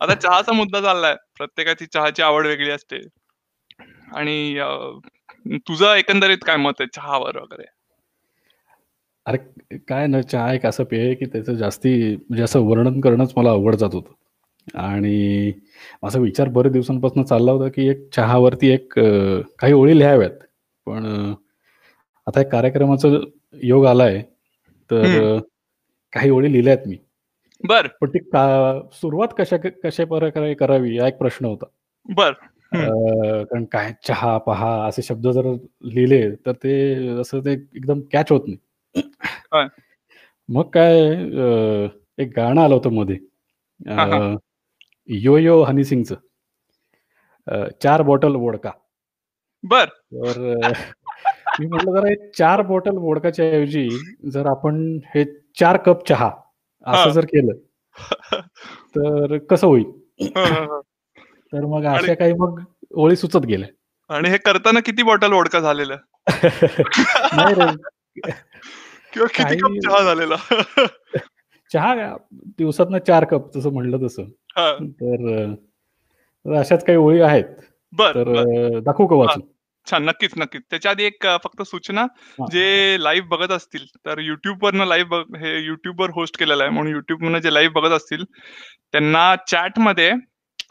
आता 0.00 0.14
चहाचा 0.14 0.52
मुद्दा 0.52 0.80
चाललाय. 0.80 1.14
प्रत्येकाची 1.36 1.86
चहाची 1.86 2.22
आवड 2.22 2.46
वेगळी 2.46 2.70
असते. 2.70 3.00
आणि 4.14 4.60
तुझं 5.68 5.94
एकंदरीत 5.94 6.38
काय 6.46 6.56
मत 6.56 6.80
आहे 6.80 6.86
चहावर 6.96 7.36
वगैरे? 7.36 7.66
अरे 9.26 9.78
काय 9.78 10.06
ना 10.06 10.22
चहा 10.22 10.52
एक 10.54 10.66
असं 10.66 10.84
पेय 10.84 11.14
की 11.14 11.24
त्याचं 11.24 11.54
जास्ती 11.54 12.16
म्हणजे 12.16 12.42
असं 12.42 12.60
वर्णन 12.60 13.00
करणंच 13.00 13.32
मला 13.36 13.50
अवघड 13.50 13.74
जात 13.74 13.94
होतं. 13.94 14.19
आणि 14.74 15.52
माझा 16.02 16.18
विचार 16.20 16.48
बरेच 16.48 16.72
दिवसांपासून 16.72 17.24
चालला 17.24 17.52
होता, 17.52 17.68
की 17.68 17.88
एक 17.88 18.08
चहावरती 18.16 18.68
एक 18.68 18.92
काही 18.98 19.72
ओळी 19.72 19.98
लिहाव्यात. 19.98 20.30
पण 20.86 21.06
आता 22.26 22.40
एक 22.40 22.50
कार्यक्रमाचा 22.52 23.08
योग 23.62 23.86
आलाय, 23.86 24.20
तर 24.90 25.38
काही 26.12 26.30
ओळी 26.30 26.52
लिहिल्यात 26.52 26.86
मी. 26.86 26.96
बर 27.64 27.86
पण 28.00 28.08
ती 28.08 28.18
का 28.18 28.80
सुरुवात 28.92 29.28
कशा 29.38 29.56
कशा 29.84 30.04
प्रकारे 30.04 30.54
करावी 30.54 30.98
हा 30.98 31.08
एक 31.08 31.18
प्रश्न 31.18 31.44
होता. 31.46 31.66
बर 32.08 32.32
कारण 32.72 33.64
काय 33.72 33.92
चहा, 34.08 34.36
पहा 34.38 34.70
असे 34.86 35.02
शब्द 35.02 35.28
जर 35.28 35.46
लिहिले, 35.84 36.30
तर 36.46 36.52
ते 36.52 37.08
असं 37.20 37.40
ते 37.44 37.52
एकदम 37.52 38.00
कॅच 38.12 38.32
होत 38.32 38.48
नाही. 38.48 39.66
मग 40.48 40.68
काय 40.74 40.98
एक 42.18 42.32
गाणं 42.36 42.60
आलं 42.60 42.74
होतं 42.74 42.92
मध्ये. 42.94 43.16
यो 45.10 45.36
यो 45.38 45.62
हनी 45.62 45.84
सिंगचं. 45.84 46.14
चार 47.82 48.02
बॉटल 48.02 48.34
वोडका. 48.34 48.70
बर. 49.64 49.84
तर 49.84 50.72
मी 51.60 51.66
म्हटलं 51.66 51.90
जरा 51.92 52.14
चार 52.38 52.62
बॉटल 52.62 52.96
वोडकाच्या 52.96 53.46
ऐवजी 53.52 53.88
जर 54.30 54.46
आपण 54.46 54.98
हे 55.14 55.24
चार 55.60 55.76
कप 55.76 56.06
चहा 56.08 56.30
असं 56.86 57.10
जर 57.10 57.24
केलं 57.24 57.52
तर 58.96 59.36
कसं 59.50 59.66
होईल? 59.66 59.90
तर 61.52 61.64
मग 61.66 61.84
अशा 61.94 62.14
काही 62.14 62.32
मग 62.32 62.62
ओळी 62.94 63.16
सुचत 63.16 63.46
गेल्या. 63.46 63.68
आणि 64.10 64.28
हे 64.28 64.36
करताना 64.38 64.80
किती 64.80 65.02
बॉटल 65.02 65.32
वोडका 65.32 65.60
झालेलं? 65.60 65.96
नाही 66.28 67.54
रे. 67.54 67.66
किंवा 69.12 69.26
किती 69.34 69.56
कप 69.58 69.78
चहा 69.84 70.02
झालेला? 70.04 70.36
चहा 71.70 72.16
दिवसात 72.58 73.00
चार 73.06 73.24
कप 73.24 73.56
जसं 73.56 73.72
म्हणलं 73.72 74.06
तसं. 74.06 74.22
तर 74.56 75.54
अशाच 76.58 76.84
काही 76.84 76.98
ओळी 76.98 77.20
आहेत. 77.20 77.44
तर 78.14 78.78
दाखवू 78.80 79.06
का 79.06 79.16
वाचून? 79.16 79.42
छान. 79.90 80.04
नक्कीच 80.04 80.32
नक्कीच. 80.36 80.62
त्याच्या 80.70 80.90
आधी 80.90 81.04
एक 81.04 81.26
फक्त 81.44 81.62
सूचना. 81.62 82.06
जे 82.52 82.96
लाईव्ह 83.00 83.28
बघत 83.28 83.50
असतील 83.52 83.86
तर 84.06 84.18
युट्यूब 84.18 84.64
वरनं 84.64 84.84
लाईव्ह 84.84 85.20
हे 85.38 85.58
युट्यूब 85.64 86.00
वर 86.00 86.10
होस्ट 86.10 86.38
केलेलं 86.38 86.62
आहे. 86.62 86.72
म्हणून 86.72 86.92
युट्यूब 86.92 87.22
वरनं 87.22 87.38
जे 87.38 87.54
लाईव्ह 87.54 87.80
बघत 87.80 87.90
असतील 87.90 88.24
त्यांना 88.92 89.34
चॅटमध्ये 89.48 90.12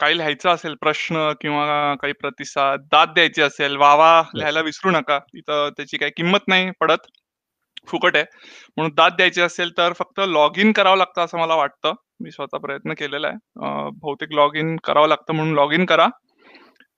काही 0.00 0.16
लिहायचं 0.16 0.48
असेल 0.48 0.74
प्रश्न 0.74 1.32
किंवा 1.40 1.94
काही 1.94 2.12
प्रतिसाद 2.12 2.80
दाद 2.80 3.08
द्यायची 3.08 3.42
असेल 3.42 3.76
वावा 3.76 4.22
लिहायला 4.34 4.60
विसरू 4.60 4.90
नका. 4.90 5.18
इथं 5.34 5.68
त्याची 5.76 5.96
काही 5.96 6.12
किंमत 6.16 6.48
नाही 6.48 6.70
पडत. 6.80 7.06
फुकट 7.86 8.16
आहे. 8.16 8.24
म्हणून 8.76 8.92
दाद 8.94 9.12
द्यायची 9.12 9.40
असेल 9.40 9.70
तर 9.76 9.92
फक्त 9.92 10.20
लॉग 10.26 10.58
इन 10.58 10.72
करावं 10.72 10.96
लागतं 10.96 11.24
असं 11.24 11.38
मला 11.38 11.54
वाटतं. 11.54 11.92
मी 12.20 12.30
स्वतः 12.30 12.58
प्रयत्न 12.58 12.92
केलेला 12.92 13.28
आहे. 13.28 13.36
बहुतेक 13.92 14.32
लॉग 14.32 14.56
इन 14.56 14.76
करावं 14.84 15.08
लागतं 15.08 15.34
म्हणून 15.34 15.54
लॉग 15.54 15.72
इन 15.72 15.84
करा. 15.84 16.06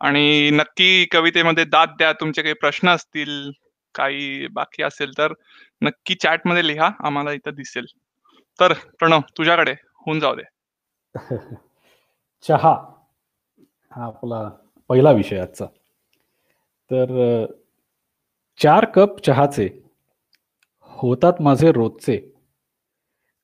आणि 0.00 0.50
नक्की 0.50 1.05
कवितेमध्ये 1.05 1.64
दाद 1.64 1.88
द्या 1.88 2.12
तुमचे 2.12 2.43
काही 2.43 2.55
प्रश्न 2.55 2.88
असतील 2.88 3.50
काही 3.95 4.47
बाकी 4.47 4.83
असेल 4.83 5.19
तर 5.19 5.33
नक्की 5.83 6.14
चॅटमध्ये 6.14 6.67
लिहा 6.67 6.91
आम्हाला 7.00 7.33
इथं 7.33 7.50
दिसेल. 7.55 7.87
तर 8.61 8.73
प्रणव 8.73 9.21
तुझ्याकडे 9.38 9.73
होऊन 9.73 10.21
जाऊ 10.21 10.35
दे. 10.35 10.43
चहा 12.43 12.75
हा 13.93 14.05
आपला 14.05 14.50
पहिला 14.88 15.11
विषय 15.11 15.38
आजचा. 15.38 15.67
तर 16.91 17.47
चार 18.62 18.85
कप 18.85 19.21
चहाचे 19.21 19.69
होतात 20.81 21.33
माझे 21.41 21.73
रोजचे. 21.73 22.21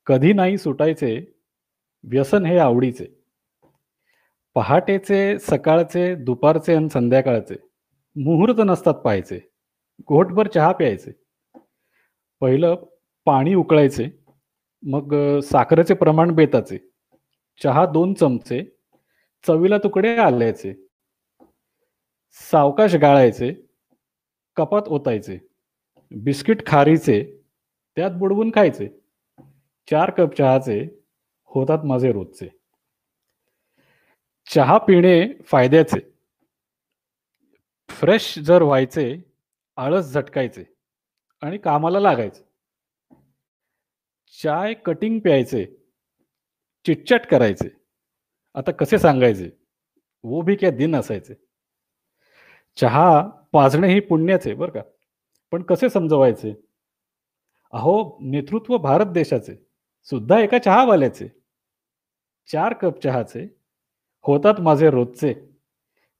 कधी 0.06 0.32
नाही 0.32 0.58
सुटायचे 0.58 1.37
व्यसन 2.02 2.46
हे 2.46 2.58
आवडीचे. 2.58 3.06
पहाटेचे 4.54 5.38
सकाळचे 5.38 6.14
दुपारचे 6.14 6.74
आणि 6.74 6.88
संध्याकाळचे 6.88 7.54
मुहूर्त 8.16 8.54
नसतात 8.58 8.94
पाहायचे. 8.94 9.40
घोटभर 10.06 10.48
चहा 10.48 10.72
प्यायचे. 10.72 11.12
पहिलं 12.40 12.74
पाणी 13.24 13.54
उकळायचे. 13.54 14.06
मग 14.82 15.38
साखरेचे 15.38 15.94
प्रमाण 15.94 16.30
बेताचे. 16.30 16.78
चहा 17.62 17.86
दोन 17.86 18.14
चमचे. 18.14 18.64
चवीला 19.46 19.78
तुकडे 19.78 20.16
आल्याचे 20.16 20.74
सावकाश 22.32 22.94
गाळायचे. 22.94 23.54
कपात 24.56 24.82
ओतायचे. 24.86 25.38
बिस्किट 26.10 26.66
खारीचे. 26.66 27.40
त्यात 27.96 28.10
बुडवून 28.10 28.50
खायचे. 28.50 28.88
चार 29.90 30.10
कप 30.10 30.34
चहाचे. 30.38 30.97
होतात 31.50 31.78
माझे 31.84 32.12
रोजचे. 32.12 32.48
चहा 34.54 34.78
पिणे 34.78 35.42
फायद्याचे. 35.42 36.00
फ्रेश 37.88 38.38
जर 38.38 38.62
व्हायचे 38.62 39.22
आळस 39.76 40.12
झटकायचे 40.12 40.64
आणि 41.40 41.58
कामाला 41.58 42.00
लागायचे. 42.00 42.48
चाय 44.42 44.74
कटिंग 44.74 45.18
प्यायचे 45.18 45.66
चिटचट 46.86 47.20
करायचे. 47.30 47.68
आता 48.54 48.70
कसे 48.70 48.98
सांगायचे? 48.98 49.50
वो 50.22 50.40
भी 50.40 50.56
क्या 50.56 50.70
दिन 50.70 50.94
असायचे. 50.94 51.34
चहा 52.76 53.28
पाजणे 53.52 53.94
ही 53.94 54.00
पुण्याचे 54.00 54.54
बरं 54.54 54.72
का. 54.72 54.82
पण 55.50 55.62
कसे 55.62 55.88
समजवायचे? 55.88 56.54
अहो 57.72 58.18
नेतृत्व 58.20 58.76
भारत 58.76 59.06
देशाचे. 59.06 59.66
सुद्धा 60.04 60.40
एका 60.40 60.58
चहावाल्याचे. 60.58 61.37
चार 62.50 62.72
कप 62.72 62.98
चहाचे 63.02 63.42
होतात 64.24 64.60
माझे 64.60 64.90
रोजचे 64.90 65.32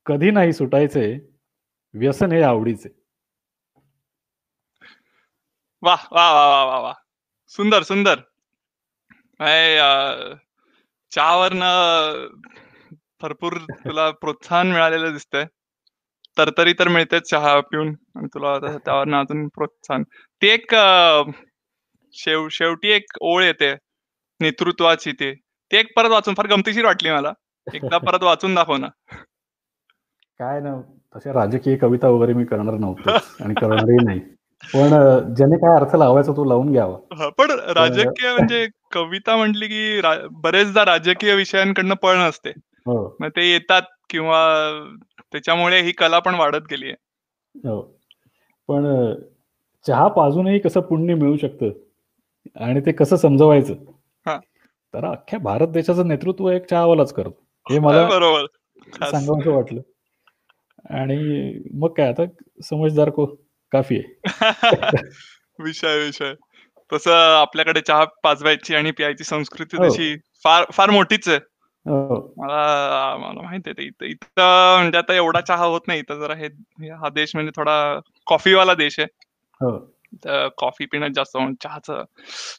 कधी 0.06 0.30
नाही 0.30 0.52
सुटायचे 0.52 1.04
व्यसन 1.94 2.32
हे 2.32 2.42
आवडीचे. 2.42 2.88
वा 5.82 5.94
वा 6.12 6.30
वा 6.32 6.46
वा 6.48 6.64
वा 6.64 6.78
वा 6.80 6.92
सुंदर 7.52 7.82
सुंदर. 7.82 8.20
चहावरनं 11.12 12.26
भरपूर 13.22 13.56
तुला 13.84 14.10
प्रोत्साहन 14.20 14.70
मिळालेलं 14.72 15.12
दिसतंय. 15.12 15.44
तरतरी 16.38 16.72
तर 16.78 16.88
मिळते 16.88 17.20
चहा 17.20 17.58
पिऊन 17.70 17.88
आणि 18.16 18.26
तुला 18.34 18.58
त्यावर 18.76 19.14
अजून 19.20 19.46
प्रोत्साहन. 19.48 20.02
ती 20.42 20.48
एक 20.48 20.74
शेव 22.14 22.48
शेवटी 22.50 22.90
एक 22.92 23.12
ओळ 23.20 23.42
येते 23.44 23.74
नेतृत्वाची 24.40 25.12
ते. 25.12 25.34
ते 25.72 25.78
एक 25.78 25.92
परत 25.96 26.10
वाचून 26.10 26.34
फार 26.34 26.46
गमतीशीर 26.46 26.84
वाटली 26.84 27.10
मला. 27.10 27.32
एकदा 27.74 27.98
परत 28.12 28.22
वाचून 28.22 28.54
दाखव 28.54 28.76
ना. 28.76 28.88
काय 30.40 30.60
ना 30.60 30.80
तशा 31.16 31.32
राजकीय 31.32 31.76
कविता 31.76 32.08
वगैरे 32.08 32.32
मी 32.32 32.44
करणार 32.44 32.74
नव्हतो 32.74 33.10
आणि 33.44 33.54
करणारही 33.54 34.04
नाही. 34.04 34.20
पण 34.64 34.88
ज्याने 35.34 35.56
काय 35.56 35.76
अर्थ 35.80 35.96
लावायचा 35.96 36.32
तो 36.32 36.44
लावून 36.44 36.72
घ्यावा. 36.72 37.28
पण 37.38 37.50
राजकीय 37.50 38.32
म्हणजे 38.32 38.66
कविता 38.92 39.36
म्हटली 39.36 39.66
की 39.66 40.00
बरेचदा 40.30 40.84
राजकीय 40.84 41.34
विषयांकडनं 41.34 41.94
पळ 41.94 42.16
नसते 42.16 42.50
हो. 42.50 43.16
मग 43.20 43.28
ते 43.28 43.50
येतात 43.52 43.82
किंवा 44.10 44.40
त्याच्यामुळे 45.32 45.80
ही 45.80 45.92
कला 45.92 46.18
पण 46.18 46.34
वाढत 46.34 46.66
गेली 46.70 46.86
आहे 46.86 47.68
हो. 47.68 47.80
पण 48.68 49.14
चहा 49.86 50.08
पाजूनही 50.08 50.58
कसं 50.58 50.80
पुण्य 50.80 51.14
मिळू 51.14 51.36
शकतं? 51.36 51.70
आणि 52.64 52.80
ते 52.80 52.92
कसं 52.92 53.16
समजवायचं? 53.16 53.74
तर 54.94 55.04
अख्ख्या 55.04 55.38
भारत 55.38 55.68
देशाचं 55.68 56.08
नेतृत्व 56.08 56.50
एक 56.50 56.66
चहावालाच 56.66 57.12
करतो. 57.12 57.46
हे 57.70 57.78
मला 57.78 58.08
बरोबर. 58.08 58.44
सांगावं 59.04 59.54
वाटलं. 59.54 59.80
आणि 60.90 61.58
मग 61.74 61.88
काय 61.88 62.08
आता 62.08 62.22
समजदार 62.64 63.10
को 63.10 63.26
काफी 63.72 63.96
आहे. 63.96 64.20
विषय 65.58 66.04
विषय. 66.04 66.34
तसं 66.92 67.12
आपल्याकडे 67.40 67.80
चहा 67.80 68.04
पाजवायची 68.04 68.74
आणि 68.74 68.90
प्यायची 68.90 69.24
संस्कृती 69.24 69.76
हो. 69.76 69.88
तशी 69.88 70.16
फार 70.44 70.64
फार 70.72 70.90
मोठीच 70.90 71.28
आहे. 71.28 71.38
हो. 71.86 72.34
मला 72.36 73.16
मला 73.16 73.42
माहीत 73.42 73.60
आहे 73.66 73.84
इथं 73.86 74.04
इथं 74.04 74.76
म्हणजे 74.78 74.98
आता 74.98 75.14
एवढा 75.14 75.40
चहा 75.40 75.64
होत 75.64 75.80
नाही. 75.86 76.00
इथं 76.00 76.20
जरा 76.20 76.34
हे 76.34 76.46
हा 76.90 77.08
देश 77.08 77.30
म्हणजे 77.34 77.52
थोडा 77.56 78.00
कॉफीवाला 78.26 78.74
देश 78.74 79.00
आहे. 79.00 79.08
हो. 79.60 79.97
कॉफी 80.58 80.86
पिण्यात 80.92 81.10
जास्त 81.14 81.36
चहाचं. 81.62 82.02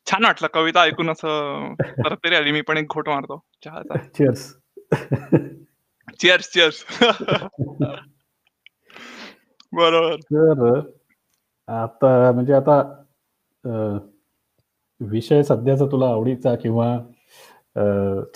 छान 0.09 0.25
वाटलं. 0.25 0.47
कविता 0.53 0.81
ऐकून 0.81 1.09
असं 1.09 1.73
परत 2.03 2.17
तरी 2.23 2.35
आली. 2.35 2.51
मी 2.51 2.61
पण 2.61 2.77
एक 2.77 2.87
घोट 2.93 3.09
मारतो 3.09 3.41
चहाचा. 3.65 3.97
चिअर्स 4.17 4.53
चिअर्स 6.19 6.49
चिअर्स 6.53 6.83
बरोबर. 9.73 10.15
तर 10.15 10.79
आता 11.67 12.31
म्हणजे 12.31 12.53
आता 12.53 12.81
विषय 15.01 15.43
सध्याचा 15.43 15.85
तुला 15.85 16.07
आवडीचा 16.07 16.55
किंवा 16.55 16.97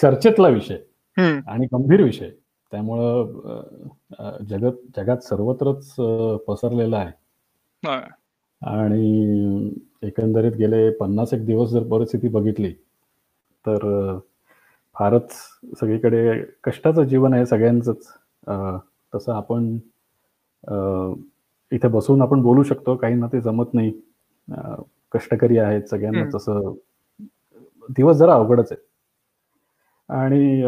चर्चेतला 0.02 0.48
विषय 0.48 0.78
आणि 1.18 1.66
गंभीर 1.66 2.02
विषय. 2.04 2.30
त्यामुळं 2.72 4.44
जगत 4.50 4.78
जगात 4.98 5.24
सर्वत्रच 5.24 5.94
पसरलेला 6.48 6.98
आहे. 6.98 7.12
आणि 8.68 9.72
एकंदरीत 10.04 10.52
गेले 10.52 10.90
पन्नास 11.00 11.34
एक 11.34 11.46
दिवस 11.46 11.70
जर 11.70 11.84
परिस्थिती 11.92 12.28
बघितली 12.28 12.72
तर 13.66 14.18
फारच 14.96 15.32
सगळीकडे 15.80 16.42
कष्टाचं 16.64 17.04
जीवन 17.04 17.34
आहे 17.34 17.46
सगळ्यांचंच. 17.46 18.08
तसं 19.16 19.34
आपण 19.34 19.78
इथे 21.72 21.88
बसून 21.88 22.22
आपण 22.22 22.42
बोलू 22.42 22.64
शकतो 22.64 22.96
काहींना 22.96 23.28
ते 23.34 23.42
जमत 23.42 23.74
नाही. 23.74 23.92
कष्टकरी 25.14 25.58
आहेत 25.58 25.84
सगळ्यांना 25.90 26.24
तसं. 26.36 26.74
दिवस 27.90 28.16
जरा 28.18 28.34
अवघडच 28.34 28.72
आहे. 28.72 28.82
आणि 30.10 30.62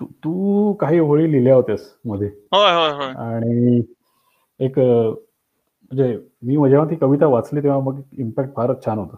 तू 0.00 0.72
काही 0.80 0.98
होळी 0.98 1.30
लिहिल्या 1.32 1.54
होत्यास 1.54 1.80
मध्ये. 2.06 2.28
आणि 3.18 3.82
एक 4.60 4.78
म्हणजे 5.84 6.18
मी 6.42 6.70
जेव्हा 6.70 6.90
ती 6.90 6.96
कविता 6.96 7.26
वाचली 7.26 7.62
तेव्हा 7.62 7.80
मग 7.80 8.00
इम्पॅक्ट 8.18 8.50
फारच 8.56 8.84
छान 8.86 8.98
होतं. 8.98 9.16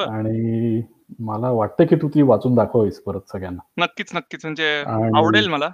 आणि 0.00 0.82
मला 1.18 1.50
वाटतं 1.50 1.84
की 1.84 1.96
तू 1.96 2.08
ती 2.08 2.22
वाचून 2.22 2.54
दाखवावीस 2.54 3.00
परत 3.00 3.20
सगळ्यांना. 3.32 3.84
नक्कीच 3.84 4.16
नक्कीच. 4.16 4.44
म्हणजे 4.44 4.84
आवडेल 5.16 5.48
मला. 5.48 5.66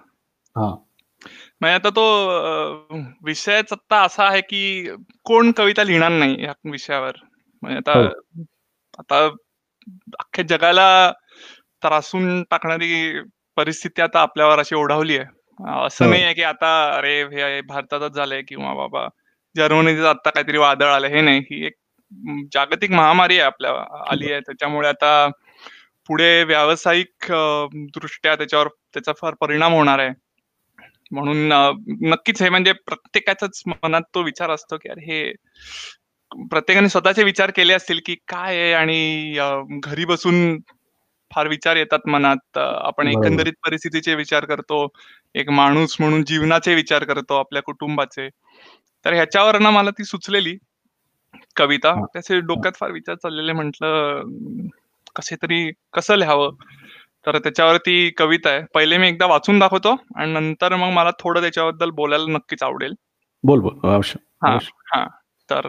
हा. 0.57 0.76
म्हणजे 1.61 1.75
आता 1.75 1.91
तो 1.91 2.05
विषयच 3.25 3.73
आता 3.73 4.03
असा 4.03 4.25
आहे 4.25 4.41
की 4.41 4.91
कोण 5.25 5.53
कविता 5.53 5.85
लिहिणार 5.85 6.11
नाही 6.11 6.43
या 6.43 6.53
विषयावर? 6.64 7.12
म्हणजे 7.62 7.79
आता 7.79 7.99
हो. 7.99 8.43
आता 8.99 9.25
अख्ख्या 10.19 10.45
जगाला 10.49 11.12
त्रासून 11.83 12.43
टाकणारी 12.43 13.21
परिस्थिती 13.57 14.03
आता 14.03 14.21
आपल्यावर 14.21 14.59
अशी 14.59 14.75
ओढावली 14.75 15.19
आहे. 15.19 15.26
असं 15.87 16.05
हो. 16.05 16.11
नाही 16.11 16.23
आहे 16.25 16.35
की 16.35 16.43
आता 16.43 16.97
अरे 16.97 17.23
हे 17.23 17.61
भारतातच 17.61 18.12
झालंय 18.12 18.43
किंवा 18.43 18.75
बाबा 18.75 19.09
जर्मनीत 19.54 20.04
आता 20.04 20.30
काहीतरी 20.30 20.58
वादळ 20.58 20.90
आलं 20.92 21.06
हे 21.08 21.20
नाही. 21.20 21.38
ही 21.50 21.64
एक 21.66 21.73
जागतिक 22.52 22.90
महामारी 22.90 23.38
आहे 23.38 23.46
आपल्या 23.46 23.73
आली 24.11 24.30
आहे. 24.32 24.40
त्याच्यामुळे 24.40 24.88
आता 24.88 25.26
पुढे 26.08 26.42
व्यावसायिक 26.44 27.26
दृष्ट्या 27.94 28.34
त्याच्यावर 28.37 28.68
त्याचा 28.94 29.12
फार 29.20 29.34
परिणाम 29.40 29.73
होणार 29.75 29.99
आहे. 29.99 30.11
म्हणून 31.12 31.52
नक्कीच 32.08 32.42
हे 32.42 32.49
म्हणजे 32.49 32.73
प्रत्येकाच्याच 32.87 33.62
मनात 33.66 34.02
तो 34.14 34.23
विचार 34.23 34.50
असतो 34.50 34.76
की 34.76 34.88
अरे 34.88 35.04
हे 35.06 35.32
प्रत्येकाने 36.50 36.88
स्वतःचे 36.88 37.25
विचार 37.25 37.50
केले 37.56 37.73
असतील 37.75 38.00
की 38.06 38.14
काय 38.28 38.56
आहे 38.61 38.73
आणि 38.73 39.38
घरी 39.84 40.04
बसून 40.04 40.58
फार 41.30 41.49
विचार 41.49 41.76
येतात 41.76 42.08
मनात. 42.08 42.58
आपण 42.58 43.08
एकंदरीत 43.08 43.52
परिस्थितीचे 43.66 44.14
विचार 44.14 44.44
करतो. 44.44 44.87
एक 45.34 45.50
माणूस 45.50 45.96
म्हणून 46.00 46.25
जीवनाचे 46.25 46.75
विचार 46.75 47.04
करतो 47.04 47.38
आपल्या 47.38 47.62
कुटुंबाचे. 47.62 48.28
तर 49.04 49.12
ह्याच्यावर 49.12 49.58
ना 49.58 49.70
मला 49.70 49.90
ती 49.90 50.04
सुचलेली. 50.04 50.56
कविता. 51.56 52.04
त्याचे 52.06 52.40
डोक्यात 52.40 52.73
फार 52.80 52.90
विचार 52.90 53.14
चाललेले 53.14 53.52
म्हंटल 53.52 53.87
कसे 55.16 55.37
तरी 55.37 55.73
कसं 55.92 56.14
लिहावं? 56.14 56.50
तर 57.26 57.38
त्याच्यावरती 57.38 58.11
कविता 58.11 58.50
आहे. 58.50 58.62
पहिले 58.75 58.99
मी 58.99 59.08
एकदा 59.08 59.26
वाचून 59.26 59.58
दाखवतो 59.58 59.96
आणि 60.16 60.32
नंतर 60.32 60.76
मग 60.76 60.88
मला 60.88 61.11
थोडं 61.11 61.40
त्याच्याबद्दल 61.40 61.90
बोलायला 61.90 62.32
नक्कीच 62.32 62.62
आवडेल. 62.62 62.94
बोल 63.44 63.61
बोल. 63.61 63.94
अवश्य. 63.94 64.46
हा 64.46 64.58
हा. 64.64 65.06
तर 65.50 65.62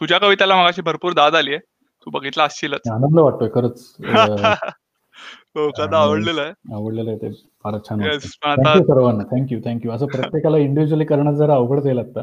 तुझ्या 0.00 0.18
कवितेला 0.18 0.56
मगाशी 0.56 0.82
भरपूर 0.82 1.12
दाद 1.12 1.34
आली 1.34 1.50
आहे. 1.50 1.58
तू 2.04 2.10
बघितला 2.10 2.44
असशीलच. 2.44 2.80
आनंद 2.90 3.18
वाटतोय 3.18 3.48
खरंच. 3.48 3.96
कदा 5.56 5.98
आवडलेलं 5.98 6.40
आहे. 6.40 6.52
आवडलेलं 6.74 7.10
आहे 7.10 7.18
ते. 7.18 7.30
फारच 7.64 7.88
छान 7.88 8.00
सर्वांना. 8.18 9.24
थँक्यू 9.32 9.58
थँक्यू 9.64 9.90
असं 9.92 10.06
प्रत्येकाला 10.06 10.58
इंडिव्हिज्युअली 10.58 11.04
करणं 11.04 11.34
जरा 11.36 11.54
अवघड 11.54 11.80
जाईल 11.80 11.98
आता 11.98 12.22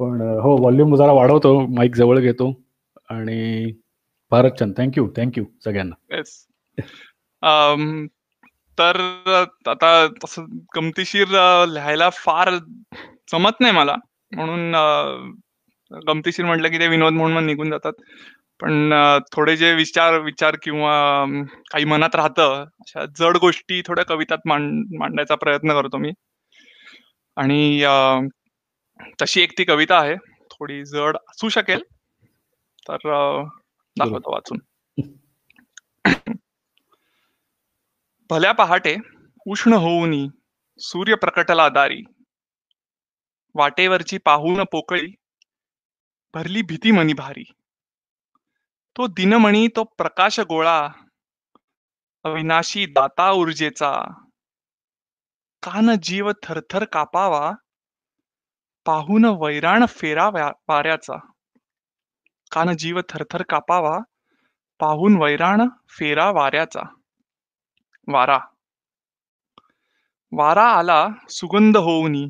पण 0.00 0.20
हो 0.42 0.56
व्हॉल्यूम 0.56 0.94
जरा 0.96 1.12
वाढवतो 1.12 1.58
माईक 1.76 1.94
जवळ 1.96 2.18
घेतो. 2.20 2.52
आणि 3.10 3.72
फारच 4.32 4.58
छान. 4.60 4.72
थँक्यू 4.78 5.08
थँक्यू 5.16 5.44
सगळ्यांना. 5.64 6.16
येस 6.16 6.46
तर 8.78 8.96
आता 9.68 9.90
तसं 10.24 10.44
गमतीशीर 10.76 11.28
लिहायला 11.68 12.08
फार 12.10 12.54
जमत 13.32 13.60
नाही 13.60 13.72
मला. 13.74 13.94
म्हणून 14.32 14.74
गमतीशीर 15.90 16.46
म्हटलं 16.46 16.68
की 16.68 16.78
ते 16.78 16.88
विनोद 16.88 17.12
म्हणून 17.12 17.44
निघून 17.46 17.70
जातात. 17.70 17.92
पण 18.60 18.92
थोडे 19.32 19.56
जे 19.56 19.72
विचार 19.74 20.18
विचार 20.20 20.56
किंवा 20.62 20.92
काही 21.70 21.84
मनात 21.84 22.14
राहतं 22.14 22.64
अशा 22.80 23.04
जड 23.18 23.36
गोष्टी 23.36 23.80
थोड्या 23.86 24.04
कवितात 24.04 24.38
मांडायचा 24.46 25.34
प्रयत्न 25.34 25.72
करतो 25.72 25.98
मी. 25.98 26.10
आणि 27.36 27.84
तशी 29.22 29.40
एक 29.40 29.52
ती 29.58 29.64
कविता 29.64 29.98
आहे. 29.98 30.14
थोडी 30.50 30.84
जड 30.84 31.16
असू 31.28 31.48
शकेल 31.48 31.82
तर 32.88 32.96
दाखवतो 33.96 34.32
वाचून. 34.32 34.58
भल्या 38.30 38.52
पहाटे 38.52 38.94
उष्ण 39.46 39.72
होऊन 39.72 40.14
सूर्य 40.80 41.14
प्रकटला 41.14 41.68
दारी. 41.68 42.02
वाटेवरची 43.54 44.18
पाहून 44.18 44.62
पोकळी 44.72 45.06
भरली 46.34 46.62
भीती 46.62 46.90
मनी 46.90 47.12
भारी. 47.12 47.44
तो 48.96 49.06
दिनमणी 49.06 49.68
तो 49.68 49.84
प्रकाश 49.84 50.40
गोळा 50.40 50.88
अविनाशी 52.24 52.86
दाता 52.86 53.30
ऊर्जेचा. 53.30 53.92
कान 55.62 55.90
जीव 56.02 56.30
थरथर 56.42 56.84
कापावा 56.84 57.52
पाहून 58.86 59.24
वैराण 59.24 59.86
फेरा 59.86 60.28
वाऱ्याचा. 60.28 61.16
कान 62.50 62.76
जीव 62.76 63.00
थरथर 63.08 63.42
कापावा 63.42 63.98
पाहून 64.80 65.22
वैराण 65.22 65.68
फेरा 65.88 66.30
वाऱ्याचा. 66.30 66.82
वारा. 68.08 68.38
वारा 70.32 70.64
आला 70.64 71.08
सुगंध 71.28 71.76
होऊनी. 71.76 72.26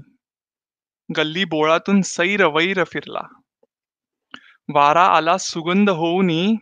गल्ली 1.16 1.44
बोळातून 1.44 2.00
सैर 2.00 2.46
वैर 2.46 2.84
फिरला. 2.84 3.39
वारा 4.72 5.06
आला 5.06 5.38
सुगंध 5.38 5.90
होऊनी 5.90 6.54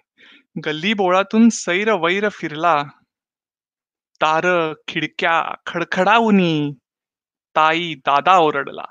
गल्ली 0.65 0.95
बोळातून 0.95 1.49
सैर 1.49 1.93
वैर 1.93 2.29
फिरला. 2.29 2.83
तार 4.23 4.73
खिडक्या 4.89 5.55
खडखडाऊनी 5.67 6.71
ताई 7.57 7.95
दादा 7.95 8.39
ओरडला. 8.39 8.85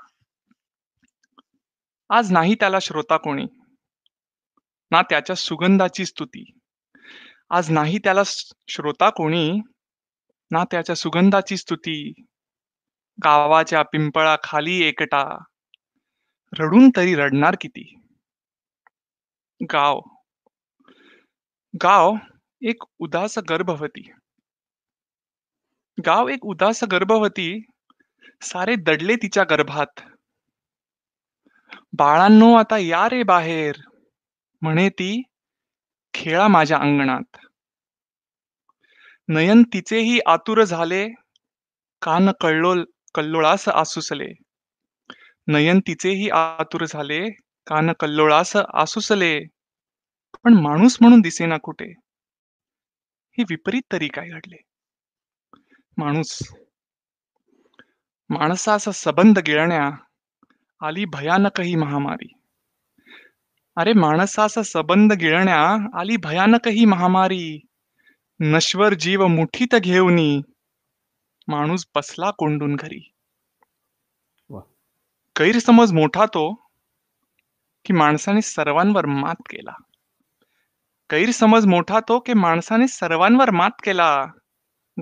आज 2.10 2.32
नाही 2.32 2.56
त्याला 2.56 2.80
श्रोता 2.80 3.18
कोणी. 3.18 3.46
ना 4.92 5.02
त्याच्या 5.02 5.36
सुगंधाची 5.36 6.06
स्तुती. 6.06 6.52
आज 7.50 7.72
नाही 7.72 7.98
त्याला 7.98 8.22
श्रोता 8.68 9.10
कोणी. 9.10 9.52
ना 10.52 10.64
त्याच्या 10.64 10.96
सुगंधाची 10.96 11.58
स्तुती. 11.58 12.14
गावाच्या 13.24 13.82
पिंपळा 13.82 14.36
खाली 14.44 14.84
एकटा. 14.84 15.44
रडून 16.60 16.90
तरी 16.96 17.16
रडणार 17.16 17.56
किती? 17.62 18.00
गाव. 19.62 20.02
गाव 21.74 22.18
एक 22.62 22.84
उदास 23.00 23.38
गर्भवती. 23.40 24.12
गाव 25.98 26.30
एक 26.30 26.46
उदास 26.46 26.84
गर्भवती 26.84 27.50
सारे 28.42 28.76
दडले 28.76 29.16
तिच्या 29.16 29.44
गर्भात. 29.44 30.02
बाळांनो 31.94 32.54
आता 32.56 32.78
या 32.78 33.10
रे 33.10 33.24
बाहेर 33.24 33.76
म्हणे 34.62 34.90
ती 34.90 35.22
खेळा 36.14 36.48
माझ्या 36.48 36.78
अंगणात. 36.78 37.38
नयन 39.30 39.64
तिचेही 39.64 40.20
आतुर 40.26 40.64
झाले 40.64 41.08
कान 42.02 42.30
कळलो 42.42 42.74
कल्लोळास 43.16 43.70
आसुसले. 43.70 44.34
नयन 45.48 45.80
तिचेही 45.80 46.30
आतुर 46.30 46.86
झाले 46.86 47.20
कान 47.68 47.92
कल्लोळास 48.00 48.56
आसुसले. 48.74 49.46
पण 50.44 50.54
माणूस 50.54 50.98
म्हणून 51.02 51.22
दिसेना 51.22 51.58
कुठे? 51.58 51.94
हे 53.38 53.44
विपरीत 53.44 53.82
तरी 53.92 54.08
काय 54.08 54.30
घडले? 54.30 54.62
माणूस. 55.98 56.54
माणसाचा 58.30 58.92
सबंध 58.92 59.40
गिळण्या 59.40 59.90
आली 60.88 61.06
भयानक 61.06 61.62
ही 61.62 61.76
महामारी. 61.76 62.34
अरे 63.78 63.94
माणसाचा 63.94 64.64
सबंध 64.64 65.14
गिळण्या 65.14 66.00
आली 66.00 66.18
भयानक 66.18 66.68
ही 66.68 66.86
महामारी. 66.86 67.66
नश्वर 68.40 68.94
जीव 68.94 69.28
मुठीत 69.28 69.76
घेऊनी 69.76 70.42
माणूस 71.48 71.86
बसला 71.96 72.32
कोंडून 72.32 72.76
घरी. 72.76 73.12
गैरसमज 75.40 75.94
मोठा 75.94 76.26
तो. 76.26 76.67
की 77.88 77.94
माणसाने 77.94 78.42
सर्वांवर 78.42 79.06
मात 79.06 79.36
केला. 79.50 79.76
गैरसमज 81.12 81.66
मोठा 81.66 82.00
तो 82.00 82.20
की 82.20 82.34
माणसाने 82.34 82.88
सर्वांवर 82.88 83.52
मात 83.52 83.72
केला. 83.84 84.26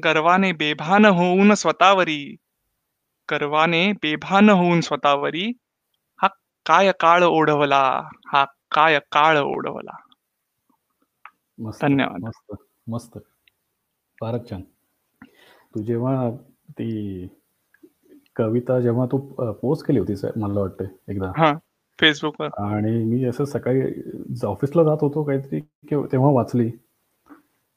गर्वाने 0.03 0.51
बेभान 0.51 1.05
होऊन 1.05 1.53
स्वतःवरी. 1.53 2.35
गर्वाने 3.31 3.91
बेभान 3.91 4.49
होऊन 4.49 4.81
स्वतःवरी 4.81 5.51
हा 6.21 6.27
काय 6.65 6.91
काळ 6.99 7.23
ओढवला 7.23 8.09
हा 8.27 8.45
काय 8.71 8.99
काळ 8.99 9.39
ओढवला. 9.39 9.97
धन्यवाद. 11.81 12.21
मस्त 12.21 12.53
मस्त. 12.87 13.17
फारच 14.19 14.49
छान. 14.49 14.61
तू 15.75 15.83
जेव्हा 15.83 16.29
ती 16.69 17.27
कविता 18.35 18.79
जेव्हा 18.79 19.05
तू 19.05 19.17
पोस्ट 19.53 19.87
केली 19.87 19.99
होती 19.99 20.13
मला 20.35 20.59
वाटतं 20.59 20.85
एकदा. 21.09 21.57
फेसबुकवर. 21.99 22.49
आणि 22.57 23.03
मी 23.03 23.23
असं 23.25 23.45
सकाळी 23.45 23.81
ऑफिसला 24.43 24.83
जात 24.83 24.97
होतो 25.01 25.23
काहीतरी 25.23 25.59
तेव्हा 25.91 26.31
वाचली. 26.31 26.69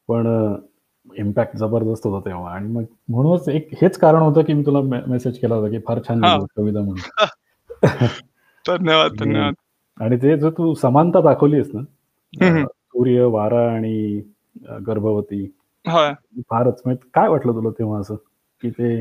पण 0.08 0.26
इम्पॅक्ट 1.16 1.56
जबरदस्त 1.56 2.06
होता 2.06 2.28
तेव्हा. 2.28 2.52
आणि 2.54 2.68
मग 2.68 2.82
म्हणूनच 3.08 3.48
एक 3.48 3.68
हेच 3.82 3.98
कारण 3.98 4.20
होतं 4.20 4.42
की 4.42 4.52
मी 4.52 4.62
तुला 4.66 4.80
मेसेज 5.06 5.38
केला 5.38 5.54
होता 5.54 5.70
की 5.70 5.78
फार 5.78 6.00
छान 6.08 6.20
कविता 6.56 6.80
म्हणून. 6.80 6.96
धन्यवाद 8.64 9.12
धन्यवाद. 9.18 9.54
आणि 10.00 10.16
ते 10.16 10.36
जर 10.38 10.50
तू 10.50 10.74
समानता 10.74 11.20
दाखवलीस 11.20 11.70
ना 11.74 11.82
सूर्य 12.66 13.24
वारा 13.24 13.68
आणि 13.72 14.20
गर्भवती. 14.86 15.46
फारच. 16.50 16.82
म्हणजे 16.84 17.08
काय 17.14 17.28
वाटलं 17.28 17.52
तुला 17.52 17.70
तेव्हा 17.70 18.00
असं 18.00 18.14
की 18.62 18.70
ते 18.70 19.00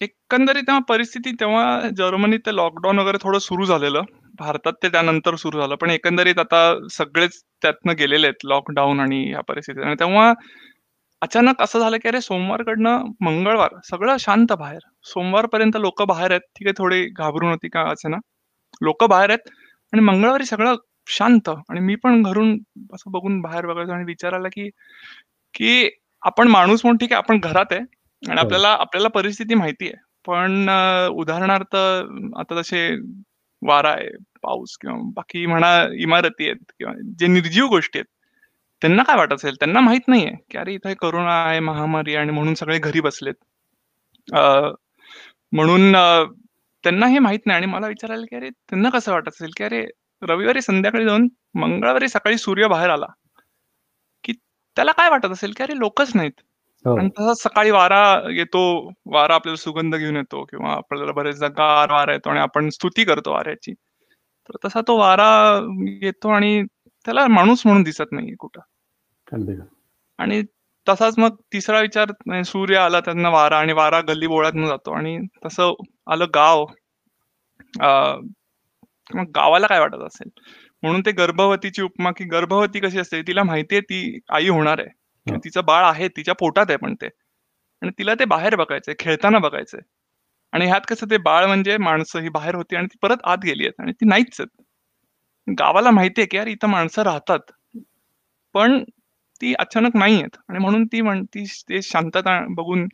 एकंदरीत 0.00 0.62
तेव्हा 0.62 0.80
परिस्थिती 0.88 1.30
तेव्हा 1.34 1.62
जर्मनीत 1.98 2.40
ते 2.46 2.52
लॉकडाऊन 2.52 2.98
वगैरे 2.98 3.18
थोडं 3.22 3.38
सुरू 3.40 3.64
झालेलं. 3.66 4.02
भारतात 4.38 4.72
ते 4.82 4.88
त्यानंतर 4.88 5.34
सुरू 5.36 5.60
झालं. 5.60 5.74
पण 5.76 5.90
एकंदरीत 5.90 6.38
आता 6.38 6.60
सगळेच 6.92 7.40
त्यातनं 7.62 7.94
गेलेले 7.98 8.26
आहेत 8.26 8.44
लॉकडाऊन 8.46 9.00
आणि 9.00 9.20
या 9.30 9.40
परिस्थितीत 9.48 9.82
आणि 9.84 9.94
तेव्हा 10.00 10.32
अचानक 11.22 11.62
असं 11.62 11.80
झालं 11.80 11.96
की 12.02 12.08
अरे 12.08 12.20
सोमवारकडनं 12.20 13.04
मंगळवार 13.22 13.74
सगळं 13.84 14.16
शांत 14.20 14.52
बाहेर. 14.58 14.80
सोमवारपर्यंत 15.06 15.76
लोक 15.78 16.02
बाहेर 16.04 16.30
आहेत. 16.30 16.40
ठीक 16.56 16.66
आहे 16.68 16.74
थोडी 16.78 17.04
घाबरून 17.08 17.50
होती 17.50 17.68
का 17.68 17.84
ना 18.08 18.16
लोक 18.82 19.04
बाहेर 19.06 19.30
आहेत 19.30 19.50
आणि 19.92 20.02
मंगळवारी 20.02 20.44
सगळं 20.46 20.76
शांत 21.10 21.48
आणि 21.50 21.80
मी 21.80 21.94
पण 22.02 22.22
घरून 22.22 22.52
असं 22.94 23.10
बघून 23.12 23.40
बाहेर 23.42 23.66
बघायचो 23.66 23.92
आणि 23.92 24.04
विचार 24.04 24.32
आला 24.34 24.48
की, 24.48 24.68
की 25.54 25.90
आपण 26.22 26.48
माणूस 26.48 26.80
म्हणून 26.84 26.96
ठीक 26.98 27.12
आहे 27.12 27.18
आपण 27.18 27.38
घरात 27.40 27.72
आहे. 27.72 27.80
आणि 28.22 28.40
आपल्याला 28.40 28.68
आपल्याला 28.80 29.08
परिस्थिती 29.14 29.54
माहिती 29.54 29.86
आहे. 29.86 29.96
पण 30.26 30.68
उदाहरणार्थ 31.20 31.76
आता 31.76 32.60
तसे 32.60 32.88
वारा 33.62 33.90
आहे, 33.90 34.08
पाऊस 34.42 34.76
किंवा 34.80 34.96
बाकी 35.16 35.44
म्हणा 35.46 35.70
इमारती 36.02 36.48
आहेत 36.48 36.72
किंवा 36.78 36.92
जे 37.18 37.26
निर्जीव 37.26 37.66
गोष्टी 37.68 37.98
आहेत, 37.98 38.06
त्यांना 38.82 39.02
काय 39.02 39.16
वाटत 39.16 39.32
असेल 39.34 39.54
त्यांना 39.60 39.80
माहीत 39.80 40.08
नाहीये 40.08 40.30
की 40.50 40.58
अरे 40.58 40.74
इथे 40.74 40.94
करोना 41.00 41.32
आहे 41.44 41.60
महामारी 41.60 42.14
आहे 42.14 42.22
आणि 42.22 42.32
म्हणून 42.32 42.54
सगळे 42.54 42.78
घरी 42.78 43.00
बसलेत 43.00 43.34
म्हणून 45.52 45.92
त्यांना 46.84 47.06
हे 47.06 47.18
माहीत 47.18 47.46
नाही 47.46 47.56
आणि 47.56 47.66
मला 47.66 47.86
विचारायला 47.88 48.24
की 48.30 48.36
अरे 48.36 48.50
त्यांना 48.50 48.90
कसं 48.90 49.12
वाटत 49.12 49.28
असेल 49.28 49.50
की 49.56 49.64
अरे 49.64 49.84
रविवारी 50.22 50.60
संध्याकाळी 50.62 51.04
जाऊन 51.04 51.28
मंगळवारी 51.54 52.08
सकाळी 52.08 52.38
सूर्य 52.38 52.68
बाहेर 52.68 52.90
आला 52.90 53.06
की 54.24 54.32
त्याला 54.76 54.92
काय 54.92 55.08
वाटत 55.10 55.32
असेल 55.32 55.52
की 55.56 55.62
अरे 55.62 55.78
लोकच 55.78 56.12
नाहीत 56.16 56.32
हो. 56.40 56.47
आणि 56.84 57.08
तसा 57.18 57.32
सकाळी 57.34 57.70
वारा 57.70 58.00
येतो 58.30 58.60
वारा 59.06 59.34
आपल्याला 59.34 59.56
सुगंध 59.56 59.96
घेऊन 59.96 60.16
येतो 60.16 60.44
किंवा 60.44 60.72
आपल्याला 60.72 61.12
बरेचदा 61.12 61.48
गार 61.48 61.92
वारा 61.92 62.12
येतो 62.12 62.30
आणि 62.30 62.40
आपण 62.40 62.68
स्तुती 62.68 63.04
करतो 63.04 63.32
वाऱ्याची. 63.32 63.72
तर 64.48 64.56
तसा 64.64 64.80
तो 64.80 64.96
वारा 64.98 65.28
येतो 66.02 66.28
आणि 66.28 66.62
त्याला 67.06 67.26
माणूस 67.26 67.62
म्हणून 67.66 67.82
दिसत 67.82 68.12
नाही 68.12 68.34
कुठं. 68.34 68.60
आणि 70.18 70.42
तसाच 70.86 71.18
मग 71.18 71.36
तिसरा 71.52 71.80
विचार 71.80 72.42
सूर्य 72.42 72.76
आला 72.76 73.00
त्यांना 73.00 73.28
वारा 73.28 73.58
आणि 73.58 73.72
वारा 73.72 74.00
गल्ली 74.00 74.26
बोळात 74.26 74.52
जातो 74.68 74.92
आणि 74.92 75.18
तसं 75.46 75.72
आलं 76.12 76.26
गाव. 76.34 76.64
मग 79.14 79.30
गावाला 79.36 79.66
काय 79.66 79.80
वाटत 79.80 80.02
असेल? 80.06 80.30
म्हणून 80.82 81.00
ते 81.06 81.12
गर्भवतीची 81.12 81.82
उपमा 81.82 82.10
की 82.10 82.24
गर्भवती 82.24 82.80
कशी 82.80 82.98
असते 82.98 83.22
तिला 83.22 83.42
माहितीये 83.42 83.80
ती 83.80 84.18
आई 84.30 84.48
होणार 84.48 84.78
आहे. 84.80 84.97
तिचं 85.36 85.64
बाळ 85.64 85.84
आहे 85.84 86.08
तिच्या 86.08 86.34
पोटात 86.34 86.66
आहे 86.68 86.76
पण 86.76 86.94
ते. 86.94 87.08
आणि 87.82 87.90
तिला 87.98 88.14
ते 88.14 88.24
बाहेर 88.24 88.54
बघायचंय 88.56 88.94
खेळताना 88.98 89.38
बघायचंय. 89.38 89.80
आणि 90.52 90.66
ह्यात 90.66 90.80
कसं 90.88 91.06
ते 91.10 91.16
बाळ 91.18 91.46
म्हणजे 91.46 91.76
माणसं 91.78 92.20
ही 92.20 92.28
बाहेर 92.28 92.54
होती 92.54 92.76
आणि 92.76 92.86
ती 92.86 92.98
परत 93.02 93.16
आत 93.24 93.38
गेली 93.44 93.64
आहेत 93.64 93.80
आणि 93.80 93.92
ती 93.92 94.06
नाहीच 94.06 94.40
आहेत. 94.40 94.62
गावाला 95.46 95.90
माहितीये 95.90 96.26
की 96.26 96.36
यार 96.36 96.46
इथं 96.46 96.68
माणसं 96.68 97.02
राहतात. 97.02 97.40
पण 98.54 98.82
ती 99.40 99.52
अचानक 99.54 99.96
नाही 99.96 100.14
आहेत. 100.14 100.36
आणि 100.48 100.58
म्हणून 100.58 100.84
ती 100.86 101.00
म्हणती 101.00 101.44
ते 101.68 101.82
शांतता 101.82 102.40
बघून 102.50 102.86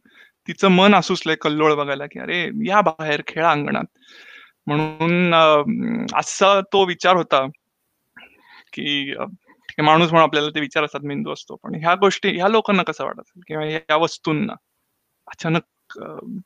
तिचं 0.48 0.68
मन 0.70 0.94
असूसलंय 0.94 1.36
कल्लोळ 1.36 1.74
बघायला 1.74 2.06
की 2.06 2.18
अरे 2.20 2.42
या 2.68 2.80
बाहेर 2.80 3.22
खेळा 3.26 3.50
अंगणात. 3.50 3.84
म्हणून 4.66 5.34
असा 6.16 6.60
तो 6.72 6.84
विचार 6.86 7.16
होता 7.16 7.46
की 8.72 9.14
माणूस 9.82 10.10
म्हणून 10.10 10.26
आपल्याला 10.26 10.48
ते 10.48 10.60
विचार 10.60 10.84
असतात 10.84 11.00
मेंदू 11.04 11.32
असतो. 11.32 11.56
पण 11.56 11.74
ह्या 11.74 11.94
गोष्टी 11.94 12.37
ह्या 12.37 12.48
लोकांना 12.48 12.82
कसं 12.82 13.04
वाटत 13.04 13.20
असेल? 13.20 13.42
किंवा 13.46 13.64
ह्या 13.64 13.96
वस्तूंना? 13.96 14.52
अचानक 15.26 15.62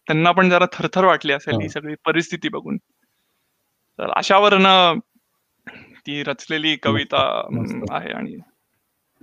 त्यांना 0.06 0.30
पण 0.32 0.50
जरा 0.50 0.66
थरथर 0.72 1.04
वाटली 1.04 1.32
असेल 1.32 1.60
ही 1.62 1.68
सगळी 1.68 1.94
परिस्थिती 2.06 2.48
बघून. 2.48 2.76
तर 3.98 4.10
अशावर 4.16 4.54
ती 6.06 6.22
रचलेली 6.22 6.76
कविता 6.76 7.20
आहे 7.90 8.10
आणि 8.10 8.36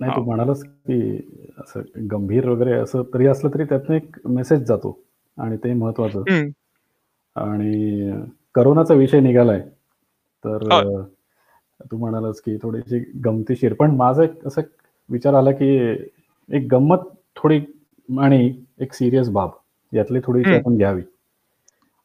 नाही 0.00 0.12
तू 0.16 0.22
म्हणालच 0.24 0.64
की 0.64 1.16
असं 1.58 1.80
गंभीर 2.10 2.48
वगैरे 2.48 2.72
असं 2.72 3.02
तरी 3.14 3.26
असलं 3.26 3.50
तरी 3.54 3.64
त्यातनं 3.64 3.96
एक 3.96 4.16
मेसेज 4.28 4.62
जातो 4.62 4.98
आणि 5.38 5.56
ते 5.56 5.72
महत्वाचं. 5.74 6.22
आणि 7.36 8.10
करोनाचा 8.54 8.94
विषय 8.94 9.20
निघालाय. 9.20 9.60
तर 10.44 11.02
तू 11.90 11.96
म्हणालास 11.98 12.40
की 12.40 12.56
थोडीशी 12.62 12.98
गमतीशीर. 13.24 13.72
पण 13.74 13.90
माझा 13.96 14.22
एक 14.24 14.46
असं 14.46 14.62
विचार 15.10 15.34
आला 15.34 15.50
की 15.52 15.68
एक 16.48 16.66
गंमत 16.70 17.08
थोडी 17.36 17.60
आणि 18.08 18.52
एक 18.80 18.92
सिरियस 18.94 19.28
बाब 19.30 19.50
यातली 19.92 20.20
थोडीशी 20.24 20.54
आपण 20.54 20.76
घ्यावी. 20.76 21.02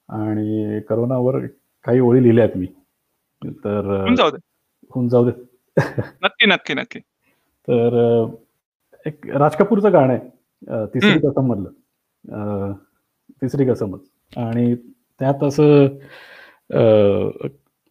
आणि 0.10 0.80
करोनावर 0.90 1.38
काही 1.86 2.00
ओळी 2.00 2.24
लिहिल्यात 2.24 2.58
मी. 2.58 2.66
तर 3.66 3.90
होऊन 4.94 5.08
जाऊ 5.08 5.26
दे. 5.26 5.32
नक्की 6.24 6.46
नक्की 6.46 6.74
नक्की. 6.74 7.00
तर 7.68 8.26
एक 9.06 9.28
राज 9.38 9.56
कपूरचं 9.56 9.94
गाणं 9.94 10.14
आहे 10.14 10.86
तिसरी 10.94 11.20
कसम 11.20 11.48
मधलं 11.48 12.74
तिसरी 13.42 13.66
कसमच. 13.66 14.02
आणि 14.38 14.76
त्यात 15.20 15.44
असं 15.44 15.86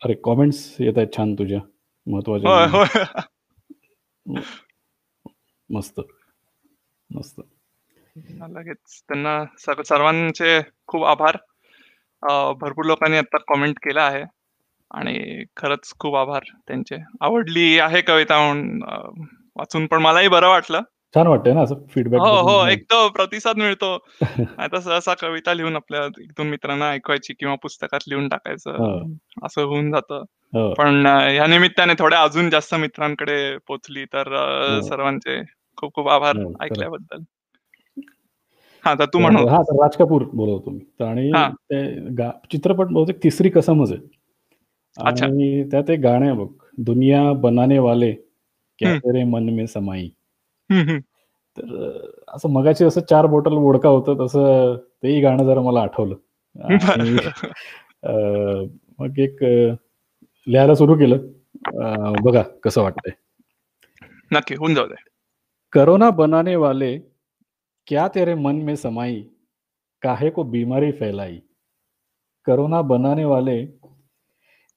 अरे 0.03 0.15
कॉमेंट्स 0.25 0.77
येत 0.81 0.99
आहेत 0.99 1.09
छान 1.17 1.35
तुझ्या. 1.35 1.61
महत्त्वाच्या 2.07 2.85
मस्त 5.71 6.01
मस्त. 7.11 7.41
लगेच. 8.51 9.03
त्यांना 9.09 9.83
सर्वांचे 9.83 10.61
खूप 10.87 11.05
आभार. 11.05 11.37
भरपूर 12.61 12.85
लोकांनी 12.85 13.17
आता 13.17 13.39
कॉमेंट 13.39 13.79
केला 13.79 14.03
आहे. 14.03 14.25
आणि 14.91 15.45
खरंच 15.57 15.93
खूप 15.99 16.17
आभार 16.17 16.43
त्यांचे. 16.69 16.97
आवडली 17.21 17.79
आहे 17.79 18.01
कविता 18.01 18.47
म्हणून. 18.47 18.83
वाचून 19.57 19.87
पण 19.87 20.03
मलाही 20.03 20.29
बरं 20.29 20.49
वाटलं. 20.49 20.81
छान 21.15 21.27
वाटतंय 21.27 21.53
ना 21.55 21.61
असं 21.61 21.75
फीडबॅक 21.91 22.21
हो 22.21 22.35
हो 22.49 22.67
एक 22.67 22.83
तर 22.83 23.09
प्रतिसाद 23.09 23.57
मिळतो. 23.57 23.99
आता 24.59 24.81
सहसा 24.81 25.15
कविता 25.15 25.55
लिहून 25.55 25.77
आपल्या 25.77 26.05
एक 26.05 26.31
दोन 26.31 26.47
मित्रांना 26.47 26.91
ऐकवायची 26.91 27.35
किंवा 27.35 27.55
पुस्तकात 27.55 28.01
लिहून 28.09 28.29
टाकायचं. 28.29 29.03
असं 29.43 29.63
होऊन 29.63 29.91
जातं. 29.91 30.25
पण 30.55 31.07
या 31.35 31.47
निमित्ताने 31.47 31.95
थोड्या 31.99 32.23
अजून 32.23 32.51
जास्त 32.51 32.75
मित्रांकडे 32.75 33.57
पोचली 33.69 34.05
तर 34.05 34.25
सर्वांचे 34.85 35.43
खूप 35.77 35.95
खूप 35.95 36.09
आभार 36.09 36.37
हो, 36.37 36.53
ऐकल्याबद्दल. 36.61 37.23
हा 38.85 38.95
तर 38.95 39.05
तू 39.05 39.19
म्हणू. 39.19 39.47
हा 39.47 39.61
राज 39.71 39.97
कपूर 39.97 40.23
बोलवतो 40.33 40.71
मी. 40.71 41.05
आणि 41.05 41.31
ते 41.73 42.31
चित्रपट 42.53 42.87
बहुतेक 42.87 43.23
तिसरी 43.25 43.49
कसमच 43.49 43.93
आहे 43.93 44.01
आणि 44.97 45.63
त्यात 45.71 45.91
एक 45.91 46.01
गाणं 46.01 46.27
आहे 46.27 46.35
बघ 46.35 46.49
दुनिया 46.79 47.33
बनाने 47.33 47.79
वाले 47.79 48.13
क्या 48.79 48.97
तेरे 48.97 49.25
मन 49.25 49.49
में 49.55 49.67
समाई. 49.67 50.09
तर 51.57 52.01
असं 52.29 52.49
मगाची 52.49 52.85
असं 52.85 53.01
चार 53.01 53.27
बॉटल 53.27 53.53
वोडका 53.53 53.89
होतं 53.89 54.27
तसं 54.27 54.77
तेही 55.03 55.21
गाणं 55.21 55.45
जरा 55.45 55.61
मला 55.61 55.81
आठवलं. 55.81 56.15
मग 58.99 59.19
एक 59.19 59.43
लिहायला 60.47 60.75
सुरू 60.75 60.95
केलं. 60.95 61.19
बघा 62.25 62.43
कसं 62.65 62.83
वाटतंय. 62.83 63.13
नक्की 64.33 64.55
होऊन 64.55 64.75
जाऊ 64.75 64.87
दे. 64.87 64.95
करोना 65.73 66.11
बनाने 66.11 66.57
वाले 66.57 66.99
क्या 67.87 68.07
तेरे 68.09 68.35
मन 68.35 68.57
में 68.57 68.75
समाई? 68.77 69.21
काहे 70.03 70.31
को 70.31 70.43
बीमारी 70.45 70.91
फैलाई? 70.93 71.43
करोना 72.45 72.83
बनाने 72.83 73.25
वाले 73.25 73.65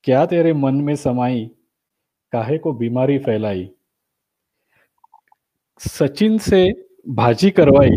क्या 0.04 0.26
तेरे 0.26 0.54
मन 0.54 0.76
में 0.82 0.96
समाई? 0.96 1.46
काहे 2.32 2.58
को 2.58 2.74
बीमारी 2.74 3.18
फैलाई? 3.20 3.70
सचिन 5.80 6.38
से 6.38 6.62
भाजी 7.10 7.50
करवाई 7.52 7.96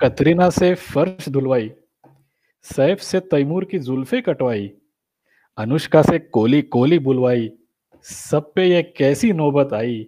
कतरीना 0.00 0.48
से 0.50 0.74
फर्श 0.74 1.28
धुलवाई 1.28 1.70
सैफ 2.62 3.00
से 3.00 3.20
तैमूर 3.20 3.64
की 3.64 3.78
जुल्फे 3.78 4.20
कटवाई 4.20 4.72
अनुष्का 5.58 6.02
से 6.02 6.18
कोली 6.18 6.62
कोली 6.62 6.98
बुलवाई। 6.98 7.50
सब 8.04 8.52
पे 8.54 8.64
ये 8.66 8.82
कैसी 8.82 9.32
नौबत 9.32 9.72
आई? 9.72 10.06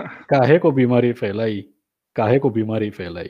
काहे 0.00 0.58
को 0.58 0.70
बीमारी 0.70 1.12
फैलाई? 1.12 1.60
काहे 2.16 2.38
को 2.38 2.50
बीमारी 2.50 2.90
फैलाई? 2.90 3.28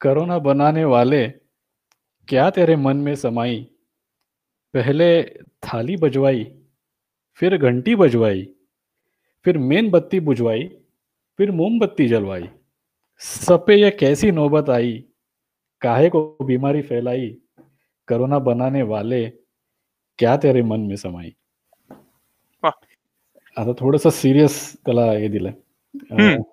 कोरोना 0.00 0.38
बनाने 0.38 0.84
वाले 0.84 1.28
क्या 2.28 2.50
तेरे 2.50 2.76
मन 2.76 2.96
में 2.96 3.14
समाई? 3.14 3.70
पहले 4.74 5.22
थाली 5.66 5.96
बजवाई, 5.96 6.44
फिर 7.34 7.56
घंटी 7.56 7.94
बजवाई, 7.96 8.54
फिर 9.44 9.58
मेन 9.58 9.90
बत्ती 9.90 10.20
बुझवाई, 10.20 10.68
फिर 11.38 11.50
मोमबत्ती 11.50 12.08
जलवाई। 12.08 12.48
सब 13.20 13.66
पे 13.66 13.76
यह 13.76 13.90
कैसी 13.90 14.30
नौबत 14.30 14.70
आई? 14.70 15.04
काहे 15.80 16.08
को 16.08 16.38
बीमारी 16.42 16.82
फैलाई? 16.82 17.36
करोना 18.08 18.38
बनाने 18.38 18.82
वाले 18.82 19.26
क्या 20.18 20.36
तेरे 20.36 20.62
मन 20.62 20.80
में 20.80 20.96
समाई? 20.96 21.34
आता 23.58 23.72
थोडस 23.72 24.06
सिरियस 24.14 24.76
त्याला 24.84 25.10
हे 25.12 25.28
दिलंय 25.28 26.44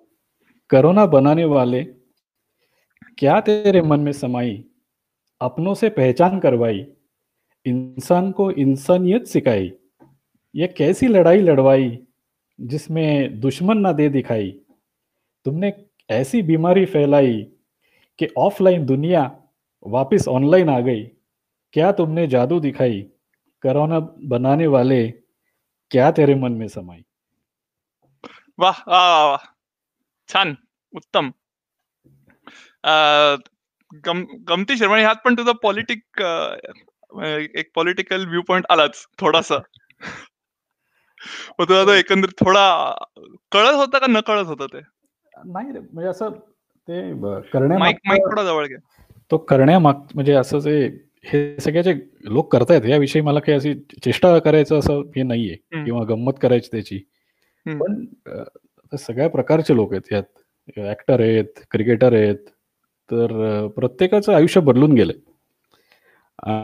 करोना 0.70 1.06
बनाने 1.06 1.44
वाले 1.44 1.84
क्या 3.18 3.40
तेरे 3.40 3.82
मन 3.82 4.00
में 4.00 4.12
समाई? 4.12 4.64
अपनों 5.40 5.74
से 5.74 5.88
पहचान 5.88 6.38
करवाई। 6.40 6.86
इंसान 7.66 8.30
को 8.32 8.50
इंसानियत 8.50 9.26
सिखाई। 9.26 9.72
ये 10.54 10.66
कैसी 10.68 11.06
लड़ाई 11.08 11.40
लड़वाई 11.40 11.98
जिसमें 12.60 13.40
दुश्मन 13.40 13.78
ना 13.78 13.92
दे 13.92 14.08
दिखाई? 14.08 14.50
तुमने 15.44 15.72
ऐसी 16.10 16.42
बीमारी 16.42 16.84
फैलाई 16.84 17.42
कि 18.18 18.28
ऑफलाइन 18.38 18.86
दुनिया 18.86 19.22
वापस 19.86 20.28
ऑनलाइन 20.28 20.68
आ 20.68 20.80
गई। 20.80 21.10
क्या 21.74 21.92
तुमने 21.92 22.26
जादू 22.26 22.60
दिखाई? 22.60 23.00
कोरोना 23.62 23.98
बनाने 24.28 24.66
वाले 24.66 25.08
क्या 25.90 26.10
तेरे 26.10 26.34
मन 26.34 26.52
में 26.52 26.68
समाई? 26.68 27.02
वाह 28.58 28.82
वाह 28.86 29.24
वाह 29.24 29.36
छान 30.28 30.54
उत्तम। 30.94 31.30
गम 34.06 34.24
गमती 34.48 34.76
शर्मा 34.76 34.96
ह्यात 34.96 35.14
पण 35.24 35.34
तुझा 35.34 35.52
पॉलिटिक 35.52 36.22
एक 37.56 37.70
पॉलिटिकल 37.74 38.26
व्ह्यू 38.26 38.42
पॉइंट 38.42 38.64
आलाच 38.70 39.06
थोडासा. 39.20 39.58
तुला 41.60 41.84
तो 41.84 41.92
एकंदरीत 41.92 42.44
थोडा 42.44 42.94
कळत 43.52 43.74
होता 43.74 43.98
का 43.98 44.06
न 44.06 44.20
कळत 44.20 44.46
होतं 44.46 44.66
ते? 44.66 44.78
नाही 45.44 45.72
रे 45.72 45.78
म्हणजे 45.78 46.08
असं 46.08 46.30
ते 46.88 47.12
ब- 47.12 47.26
माईक 47.54 47.96
माईक 48.06 48.20
थोडा 48.20 48.44
जवळ 48.44 48.66
घे. 48.66 48.76
तो 49.30 49.38
करण्यामाग 49.38 49.94
म्हणजे 50.14 50.32
असं 50.32 50.58
जे 50.58 51.03
हे 51.24 51.60
सगळे 51.60 51.82
जे 51.82 51.94
लोक 52.24 52.52
करतायत 52.52 52.84
याविषयी 52.84 53.22
मला 53.22 53.40
काही 53.40 53.56
अशी 53.56 53.74
चेष्टा 54.04 54.38
करायचं 54.38 54.78
असं 54.78 55.00
हे 55.16 55.22
नाहीये. 55.22 55.54
किंवा 55.84 56.04
गंमत 56.04 56.32
करायची 56.42 56.68
त्याची. 56.72 56.98
पण 57.66 58.04
सगळ्या 58.92 59.28
प्रकारचे 59.28 59.74
लोक 59.76 59.92
आहेत 59.92 60.12
यात 60.12 60.78
ऍक्टर 60.90 61.20
आहेत 61.20 61.60
क्रिकेटर 61.70 62.12
आहेत 62.12 62.48
तर 63.10 63.66
प्रत्येकाचं 63.66 64.32
आयुष्य 64.34 64.60
बदलून 64.60 64.92
गेलंय 64.92 65.16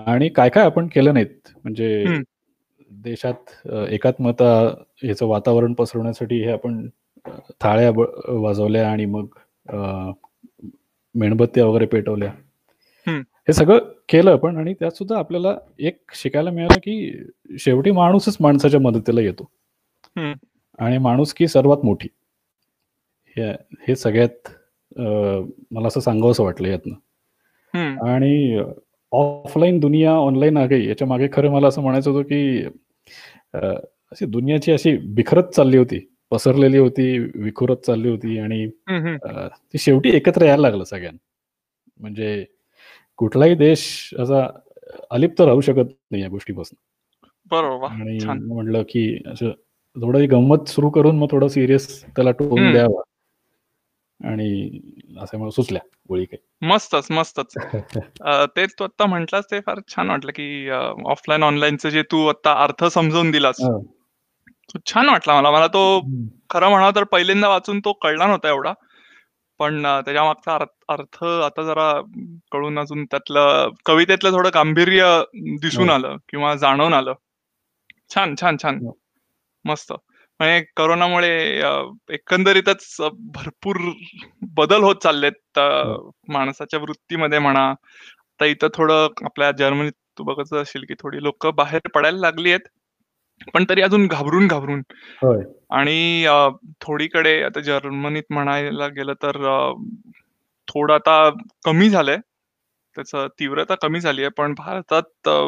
आणि 0.06 0.28
काय 0.28 0.48
काय 0.48 0.64
आपण 0.64 0.86
केलं 0.86 1.14
नाहीत 1.14 1.48
म्हणजे. 1.64 2.04
देशात 2.90 3.68
एकात्मता 3.90 4.52
ह्याचं 5.02 5.26
वातावरण 5.26 5.72
पसरवण्यासाठी 5.72 6.42
हे 6.44 6.50
आपण 6.52 6.88
थाळ्या 7.60 7.90
वाजवल्या 8.40 8.90
आणि 8.90 9.04
मग 9.04 9.26
मेणबत्त्या 11.14 11.66
वगैरे 11.66 11.86
पेटवल्या. 11.86 12.32
हे 13.06 13.52
सगळं 13.52 13.78
केलं 14.10 14.36
पण 14.36 14.56
आणि 14.56 14.74
त्यात 14.74 14.90
सुद्धा 14.90 15.18
आपल्याला 15.18 15.56
एक 15.78 15.98
शिकायला 16.14 16.50
मिळालं 16.50 16.78
की 16.78 17.22
शेवटी 17.58 17.90
माणूसच 17.90 18.36
माणसाच्या 18.40 18.80
मदतीला 18.80 19.20
येतो. 19.20 19.50
आणि 20.78 20.98
माणूस 20.98 21.34
की 21.34 21.48
सर्वात 21.48 21.84
मोठी. 21.84 22.08
हे 23.88 23.96
सगळ्यात 23.96 24.48
मला 25.70 25.86
असं 25.88 26.00
सांगावंसं 26.00 26.44
वाटलं 26.44 26.68
यातनं. 26.68 26.94
आणि 28.10 28.62
ऑफलाईन 29.12 29.78
दुनिया 29.78 30.12
ऑनलाईन 30.12 30.56
आ 30.56 30.66
गई 30.66 30.86
याच्या 30.88 31.06
मागे 31.08 31.28
खरं 31.32 31.50
मला 31.50 31.68
असं 31.68 31.82
म्हणायचं 31.82 32.10
होतं 32.10 32.28
की 32.28 32.64
अशी 33.54 34.26
दुनियाची 34.26 34.72
अशी 34.72 34.96
बिखरत 34.96 35.42
चालली 35.42 35.76
होती 35.76 35.98
पसरलेली 36.30 36.78
होती 36.78 37.18
विखुरत 37.18 37.76
चालली 37.76 38.08
होती 38.08 38.38
आणि 38.38 38.66
ती 39.72 39.78
शेवटी 39.78 40.10
एकत्र 40.16 40.44
यायला 40.44 40.62
लागलं 40.62 40.84
सगळ्यांना. 40.84 41.24
म्हणजे 42.00 42.44
कुठलाही 43.20 43.54
देश 43.54 44.14
असा 44.18 44.60
अलिप्त 45.10 45.40
राहू 45.40 45.60
शकत 45.60 45.88
नाही 46.10 46.22
या 46.22 46.28
गोष्टीपासून. 46.28 46.78
बरोबर 47.50 47.86
आणि 47.86 48.20
छान. 48.20 48.42
म्हटलं 48.42 48.82
की 48.82 49.22
असं 49.26 49.50
थोडं 49.96 50.30
गंमत 50.30 50.68
सुरू 50.68 50.90
करून 50.90 51.18
मग 51.18 51.26
थोडं 51.30 51.48
सिरियस 51.48 52.04
त्याला 52.06 52.30
टोन. 52.30 52.72
द्यावा. 52.72 53.02
आणि 54.24 54.80
असं 55.20 55.38
मग 55.38 55.48
सुचल्या 55.48 55.80
गोळी 56.08 56.26
मस्तच 56.62 57.10
मस्तच. 57.10 57.54
अ, 58.20 58.44
तेच 58.56 58.74
तू 58.78 58.84
आता 58.84 59.06
म्हटलास 59.06 59.44
ते 59.44 59.60
फार 59.60 59.78
छान 59.88 60.10
वाटलं 60.10 60.32
की 60.32 60.70
ऑफलाईन 61.04 61.42
ऑनलाईनचं 61.42 61.88
जे 61.88 62.02
तू 62.02 62.26
आता 62.26 62.62
अर्थ 62.64 62.84
समजावून 62.84 63.30
दिलास. 63.30 63.56
काही 63.60 63.82
तो 64.74 64.78
छान 64.86 65.08
वाटला 65.08 65.36
मला. 65.36 65.50
मला 65.50 65.66
तो 65.66 66.00
खरं 66.50 66.68
म्हणावं 66.68 66.92
तर 66.96 67.04
पहिल्यांदा 67.04 67.48
वाचून 67.48 67.80
तो 67.80 67.92
कळला 67.92 68.26
नव्हता 68.26 68.48
एवढा. 68.48 68.72
पण 69.60 69.82
त्याच्या 69.82 70.22
मागचा 70.24 70.54
अर्थ 70.88 71.22
आता 71.24 71.62
जरा 71.62 71.90
कळून 72.52 72.78
अजून 72.78 73.04
त्यातलं 73.04 73.70
कवितेतलं 73.86 74.32
थोडं 74.32 74.50
गांभीर्य 74.54 75.08
दिसून 75.60 75.88
हो. 75.88 75.94
आलं 75.94 76.16
किंवा 76.28 76.54
जाणवून 76.54 76.92
आलं 76.94 77.12
छान 78.10 78.34
छान 78.40 78.56
छान 78.62 78.78
हो. 78.84 78.92
मस्त 79.64 79.92
म्हणजे 79.92 80.64
करोनामुळे 80.76 81.30
एकंदरीतच 82.10 82.96
भरपूर 83.34 83.78
बदल 84.54 84.82
होत 84.82 85.02
चाललेत 85.02 85.58
हो. 85.58 86.10
माणसाच्या 86.28 86.80
वृत्तीमध्ये 86.80 87.38
म्हणा 87.38 87.68
आता 87.68 88.46
इथं 88.46 88.68
थोडं 88.74 89.06
आपल्या 89.24 89.50
जर्मनीत 89.52 89.92
तू 90.18 90.24
बघत 90.24 90.52
असशील 90.54 90.84
की 90.84 90.94
थोडी 90.94 91.22
लोक 91.22 91.46
बाहेर 91.54 91.88
पडायला 91.94 92.18
लागली 92.18 92.50
आहेत 92.50 92.68
पण 93.54 93.64
तरी 93.68 93.82
अजून 93.82 94.06
घाबरून 94.06 94.46
घाबरून. 94.46 94.82
होय. 95.22 95.42
आणि 95.70 96.24
अ, 96.26 96.48
थोडीकडे 96.80 97.42
आता 97.42 97.60
जर्मनीत 97.60 98.22
म्हणायला 98.30 98.86
गेलं 98.88 99.12
तर 99.22 99.36
अ, 99.48 99.72
थोडं 100.68 100.94
आता 100.94 101.30
कमी 101.64 101.88
झालंय. 101.90 102.16
त्याचं 102.96 103.26
तीव्रता 103.40 103.74
कमी 103.74 104.00
झाली 104.00 104.22
आहे 104.22 104.30
पण 104.30 104.54
भारतात 104.58 105.28
अ, 105.28 105.40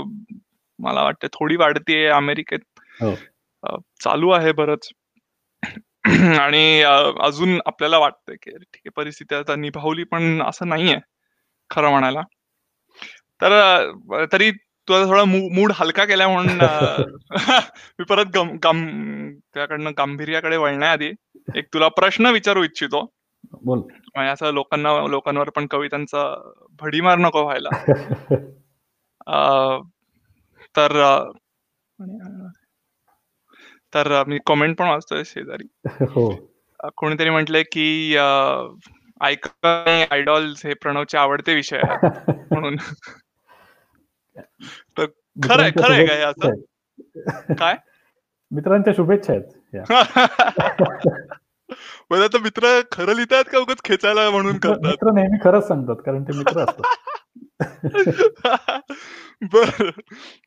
मला 0.79 1.03
वाटतं 1.03 1.29
थोडी 1.33 1.57
वाढतीये 1.57 2.07
अमेरिकेत 2.09 2.61
हो. 3.01 3.15
अ, 3.65 3.77
चालू 4.01 4.31
आहे 4.31 4.53
बरंच. 4.53 4.89
आणि 6.43 6.83
अ, 6.83 6.93
अजून 7.23 7.59
आपल्याला 7.67 7.99
वाटतंय 7.99 8.37
की 8.43 8.51
ठीक 8.53 8.77
आहे 8.77 8.91
परिस्थिती 8.97 9.35
आता 9.35 9.57
निभावली 9.57 10.05
पण 10.05 10.43
असं 10.43 10.69
नाहीये 10.69 10.97
खरं 11.71 11.91
म्हणायला. 11.91 12.23
तर 13.41 13.53
अ, 13.53 14.25
तरी 14.33 14.51
तुझा 14.89 15.07
थोडा 15.07 15.25
मूड 15.25 15.73
हलका 15.75 16.05
केला 16.05 16.29
म्हणून 16.29 16.61
मी 17.99 18.05
परत 18.05 18.25
त्याकडनं 19.55 19.91
गांभीर्याकडे 19.99 20.57
वळण्याआधी 20.57 21.11
एक 21.55 21.65
तुला 21.75 21.89
प्रश्न 21.89 22.27
विचारू 22.27 22.65
इच्छितो. 22.65 23.13
बोल. 23.63 23.79
म्हणजे 23.79 24.31
असं 24.31 24.51
लोकांना 24.51 25.07
लोकांवर 25.07 25.51
पण 25.51 25.67
कवितांचा 25.67 26.51
भडीमार 26.81 27.19
नको 27.19 27.43
व्हायला. 27.43 27.69
तर 30.77 31.23
तर 33.95 34.25
मी 34.25 34.39
कमेंट 34.47 34.79
पण 34.79 34.89
वाचतोय 34.89 35.23
शेजारी. 35.25 35.69
हो. 36.11 36.53
कोणीतरी 36.97 37.31
म्हटलंय 37.31 37.63
की 37.63 38.17
आयकॉन 39.21 40.05
आयडॉल्स 40.11 40.67
हे 40.67 40.75
प्रणवचे 40.75 41.19
आवडते 41.19 41.55
विषय 41.55 41.79
आहेत. 41.83 42.11
म्हणून. 42.51 42.77
खरंय 44.37 45.07
मित्रांच्या 45.37 45.83
खरंय 45.85 46.07
का 46.07 46.15
हे 46.15 46.23
असं. 46.23 47.55
काय? 47.55 47.77
मित्रांच्या 48.51 48.93
शुभेच्छा 48.97 49.33
आहेत 49.33 49.75
या. 49.75 49.83
म्हणजे 52.11 52.25
आता 52.25 52.39
मित्र 52.39 52.81
खरं 52.93 53.15
लिहितायत 53.15 53.45
का 53.45 53.59
उगाच 53.59 53.81
खेचायला 53.85 54.31
म्हणून 54.31 54.53
मित्र 54.53 54.69
करतात? 54.69 54.87
मित्र 54.87 55.13
नेहमी 55.13 55.37
खरंच 55.45 55.69
सांगतात 55.69 55.97
कारण 56.07 56.23
ते 56.23 56.37
मित्र 56.39 56.61
असतात. 56.61 56.83
बर. 59.43 59.91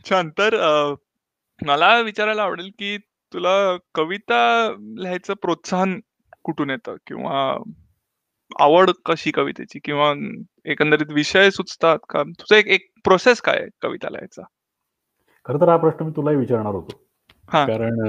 छान. 0.10 0.30
तर 0.30 0.56
मला 1.65 2.00
विचारायला 2.00 2.43
आवडेल 2.43 2.69
की 2.80 2.98
तुला 3.34 3.78
कविता 3.95 4.76
लिहायचं 4.98 5.34
प्रोत्साहन 5.34 6.00
कुठून 6.43 6.69
येतं? 6.69 6.95
किंवा 7.08 7.58
आवड 8.51 8.91
कशी 9.05 9.31
कवितेची? 9.31 9.79
किंवा 9.84 10.13
एकंदरीत 10.71 11.12
विषय 11.13 11.49
सुचतात 11.51 11.99
का? 12.10 12.23
तुझं 12.23 12.55
एक 12.55 12.67
एक 12.67 12.88
प्रोसेस 13.03 13.41
काय 13.41 13.65
कविता 13.81 14.10
लिहायचा 14.10 14.43
खरं 15.45 15.62
तर 15.62 15.69
हा 15.69 15.77
प्रश्न 15.77 16.05
मी 16.05 16.12
तुलाही 16.15 16.38
विचारणार 16.38 16.73
होतो. 16.73 17.01
कारण 17.49 17.99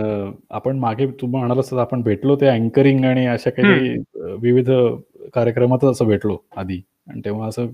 आपण 0.50 0.78
मागे 0.78 1.06
तू 1.20 1.26
म्हणालास 1.26 1.66
तसं 1.66 1.80
आपण 1.80 2.02
भेटलो 2.02 2.36
ते 2.40 2.46
अँकरिंग 2.48 3.04
आणि 3.04 3.26
अशा 3.26 3.50
काही 3.50 3.96
विविध 4.42 4.70
कार्यक्रमातच 5.34 5.84
असं 5.84 6.06
भेटलो 6.06 6.36
आधी. 6.56 6.80
आणि 7.08 7.20
तेव्हा 7.24 7.48
असं 7.48 7.66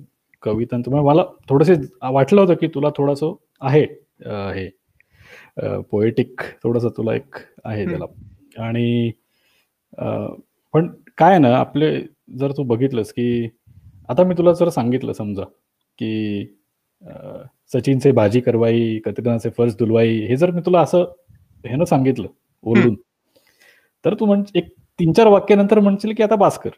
कवितांचं 0.43 0.91
म्हणजे 0.91 1.07
मला 1.09 1.25
थोडंसे 1.49 1.75
वाटलं 2.13 2.41
होतं 2.41 2.55
की 2.61 2.67
तुला 2.75 2.89
थोडंसं 2.97 3.35
आहे 3.61 3.83
हे. 4.55 4.69
पोएटिक 5.91 6.41
थोडंसं 6.63 6.89
तुला 6.97 7.15
एक 7.15 7.37
आहे. 7.65 7.87
त्याला. 7.87 8.05
आणि 8.59 9.11
पण 10.75 10.89
काय 11.19 11.39
ना 11.39 11.57
आपले 11.57 11.91
जर 12.39 12.53
तू 12.53 12.63
बघितलंस 12.63 13.13
की 13.13 13.49
आता 14.09 14.25
मी 14.25 14.35
तुला 14.39 14.53
जर 14.53 14.69
सांगितलं 14.69 15.13
समजा 15.13 15.45
की 15.99 16.45
सचिनचे 17.73 18.13
भाजी 18.13 18.41
करवाई 18.41 18.99
कतकनाचे 18.99 19.51
फर्ज 19.51 19.77
दुलवाई 19.77 20.19
हे 20.19 20.37
जर 20.37 20.51
मी 20.51 20.61
तुला 20.61 20.81
असं 20.81 21.05
ह्यानं 21.65 21.85
सांगितलं 21.85 22.29
ओरडून 22.63 22.95
तर 24.05 24.15
तू 24.15 24.25
म्हण 24.25 24.43
एक 24.55 24.69
तीन 25.01 25.13
चार 25.13 25.27
वाक्यानंतर 25.27 25.81
म्हणशील 25.81 26.15
की 26.15 26.23
आता 26.23 26.35
बास 26.37 26.59
कर 26.59 26.71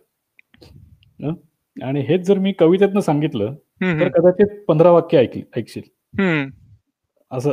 हं? 1.23 1.35
आणि 1.77 2.01
हेच 2.01 2.21
जर 2.21 2.38
मी 2.38 2.53
कवितेतनं 2.53 3.01
सांगितलं 3.01 3.55
तर 4.01 4.09
कदाचित 4.09 4.64
पंधरा 4.69 4.90
वाक्य 4.90 5.19
ऐकली 5.19 5.43
ऐकशील. 5.57 5.83
असं 7.31 7.51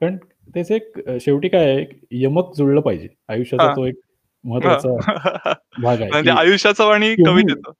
कारण 0.00 0.16
त्याचे 0.54 0.74
एक 0.74 0.98
शेवटी 1.20 1.48
काय 1.48 1.70
आहे 1.74 1.84
यमक 2.10 2.52
जुळलं 2.56 2.80
पाहिजे 2.80 3.08
आयुष्याचा 3.28 3.64
हा. 3.64 3.76
तो 3.76 3.84
एक 3.86 3.94
महत्त्वाचा 4.46 4.94
भाग 5.82 6.00
आहे. 6.00 6.10
म्हणजे 6.10 6.30
आयुष्याचं 6.30 6.92
आणि 6.92 7.14
ट्युनिंग 7.14 7.48
कवितेचं 7.48 7.72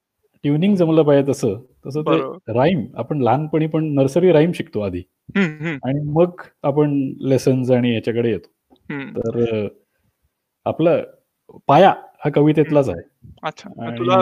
ट्युनिंग 0.45 0.75
जमलं 0.77 1.03
पाहिजे 1.03 1.31
तसं. 1.31 1.55
तसं 1.87 2.03
ते 2.03 2.53
राईम 2.53 2.85
आपण 2.97 3.23
लहानपणी 3.23 3.67
पण 3.67 3.85
नर्सरी 3.95 4.33
राईम 4.33 4.53
शिकतो 4.53 4.81
आधी. 4.81 5.03
आणि 5.37 6.01
मग 6.13 6.43
आपण 6.63 6.99
लेसन्स 7.29 7.71
आणि 7.71 7.95
याच्याकडे 7.95 8.31
येतो. 8.31 8.49
तर 9.19 9.67
आपला 10.67 10.97
पाया 11.69 11.93
हा 12.25 12.31
कवितेतलाच 12.35 12.89
आहे. 12.89 13.03
अच्छा. 13.43 13.69
तुला 13.99 14.19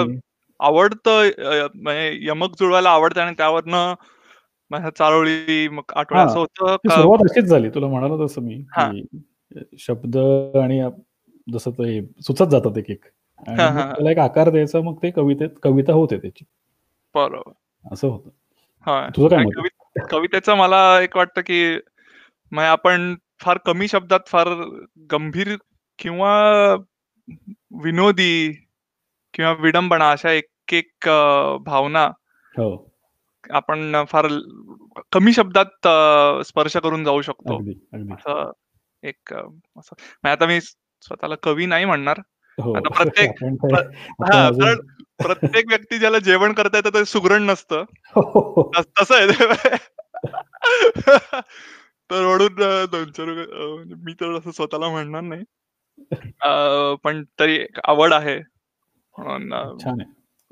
आवडतं 0.60 1.28
म्हणजे 1.74 2.10
यमक 2.26 2.54
जुळवायला 2.60 2.90
आवडतं 2.90 3.20
आणि 3.20 3.34
त्यावरनं 3.38 3.94
चारोळी 4.98 5.68
मग 5.68 5.92
आठवड्या 5.96 6.22
हा. 6.22 6.30
असं 6.30 6.38
होतं 6.38 6.76
सुरुवात 6.88 7.24
अशीच 7.24 7.44
झाली. 7.44 7.68
तुला 7.70 7.86
म्हणालो 7.86 8.24
तसं 8.24 8.42
मी 8.42 8.62
शब्द 9.78 10.16
आणि 10.62 10.80
जसं 11.46 11.70
ते 11.70 12.00
सुचत 12.22 12.48
जातात 12.50 12.78
एक 12.78 12.90
एक. 12.90 13.04
त्याला 13.46 14.10
एक 14.10 14.18
आकार 14.18 14.50
द्यायचा 14.50 14.80
मग 14.80 14.96
ते 15.02 15.10
कवितेत 15.10 15.48
कविता 15.62 15.92
होते 15.92 16.18
त्याची. 16.18 16.44
बरोबर. 17.14 17.52
असं 17.84 18.08
होतं. 18.08 19.10
तुझं 19.16 19.28
काय 19.28 20.04
कवितेचं 20.10 20.56
मला 20.56 20.80
एक 21.00 21.16
वाटतं 21.16 21.40
की 21.40 21.60
म्हणजे 22.52 22.68
आपण 22.68 23.14
फार 23.40 23.58
कमी 23.66 23.88
शब्दात 23.88 24.20
फार 24.26 24.48
गंभीर 25.12 25.56
किंवा 25.98 26.32
विनोदी 27.84 28.34
किंवा 29.34 29.52
विडंबना 29.52 30.10
अशा 30.10 30.30
एक 30.30 30.72
एक 30.72 31.08
भावना 31.60 32.04
हो. 32.54 32.68
आपण 33.50 34.04
फार 34.08 34.26
कमी 35.12 35.32
शब्दात 35.32 35.88
स्पर्श 36.46 36.76
करून 36.76 37.04
जाऊ 37.04 37.20
शकतो. 37.22 37.60
एक 39.02 39.32
असं. 39.32 39.94
म्हणजे 39.94 40.30
आता 40.30 40.46
मी 40.46 40.58
स्वतःला 41.06 41.34
कवी 41.42 41.66
नाही 41.66 41.84
म्हणणार. 41.84 42.20
हो. 42.62 42.74
आता 42.74 42.88
प्रत्येक 42.88 43.30
हा 44.08 44.50
कारण 44.50 44.76
प्रत्येक 45.18 45.64
व्यक्ती 45.68 45.98
ज्याला 45.98 46.18
जेवण 46.18 46.52
करता 46.52 46.76
येतं 46.76 46.90
ते 46.90 47.04
सुगरण 47.04 47.42
नसतं. 47.42 47.84
हो, 48.14 48.70
तस- 48.78 49.14
आहे 49.14 49.28
ते. 49.28 49.76
तर 52.10 52.26
म्हणून 52.26 52.54
दोन 52.90 53.10
चार 53.10 53.26
म्हणजे 53.26 53.94
मी 53.94 54.12
तर 54.12 54.38
असं 54.38 54.50
स्वतःला 54.50 54.88
म्हणणार 54.88 55.20
नाही. 55.20 55.42
पण 56.96 57.24
तरी 57.40 57.56
एक 57.56 57.78
आवड 57.84 58.12
आहे. 58.12 58.38
म्हणून 59.18 59.52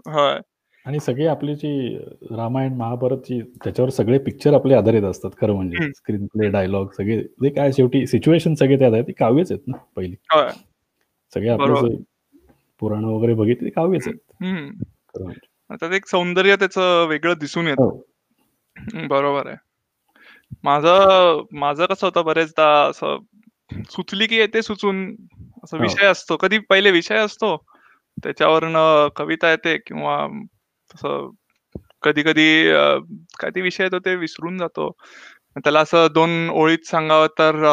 होय. 0.06 0.40
आणि 0.86 0.98
सगळे 1.00 1.26
आपली 1.26 1.54
जी 1.56 1.96
रामायण 2.30 2.72
महाभारतची 2.76 3.40
त्याच्यावर 3.64 3.90
सगळे 3.90 4.18
पिक्चर 4.18 4.54
आपले 4.54 4.74
आधारित 4.74 5.02
असतात 5.02 5.30
खरं 5.40 5.54
म्हणजे. 5.54 5.90
स्क्रीन 5.92 6.26
प्ले 6.26 6.48
डायलॉग 6.50 6.88
सगळे 6.92 7.18
जे 7.42 7.48
काय 7.50 7.72
शेवटी 7.72 8.06
सिच्युएशन 8.06 8.54
सगळे 8.54 8.78
त्यात 8.78 8.92
आहेत 8.92 9.04
ती 9.04 9.12
काव्यच 9.12 9.52
आहेत 9.52 9.68
ना 9.68 9.76
पहिली 9.96 10.14
होय 10.32 10.48
सगळे 11.32 11.48
आपले. 11.48 11.88
जे 11.88 11.96
पुराण 12.82 13.04
वगैरे 13.04 13.34
बघितली 13.34 13.66
ती 13.66 13.70
काव्यच 13.72 14.08
आहेत 14.08 14.42
म्हणजे 14.42 15.76
त्यात 15.80 15.92
एक 15.92 16.06
सौंदर्य 16.06 16.56
त्याचं 16.56 17.06
वेगळं 17.08 17.34
दिसून 17.40 17.66
येतं 17.66 17.82
हो 17.84 17.90
हं, 18.76 19.06
बरोबर 19.08 19.46
आहे. 19.46 19.56
माझं 20.64 21.42
माझं 21.54 21.86
कसं 21.86 22.06
होतं 22.06 22.24
बरेचदा 22.24 22.66
असं 22.84 23.18
सुचली 23.90 24.26
की 24.26 24.36
येते 24.36 24.62
सुचून 24.62 25.04
असं 25.64 25.76
हो. 25.76 25.82
विषय 25.82 26.06
असतो. 26.06 26.36
कधी 26.36 26.58
पहिले 26.70 26.90
विषय 26.90 27.16
असतो, 27.16 27.56
त्याच्यावरनं 28.18 29.08
कविता 29.16 29.50
येते 29.50 29.76
किंवा 29.78 30.16
तसं 30.94 31.30
कधी-कधी 32.02 32.48
अ, 32.70 32.82
काय 33.38 33.50
ते 33.50 33.60
विषय 33.60 33.84
येतो 33.84 33.98
ते 33.98 34.14
विसरून 34.16 34.58
जातो. 34.58 34.90
त्याला 35.56 35.80
असं 35.80 36.06
2 36.14 36.50
ओळीत 36.52 36.86
सांगावं 36.86 37.26
तर 37.38 37.64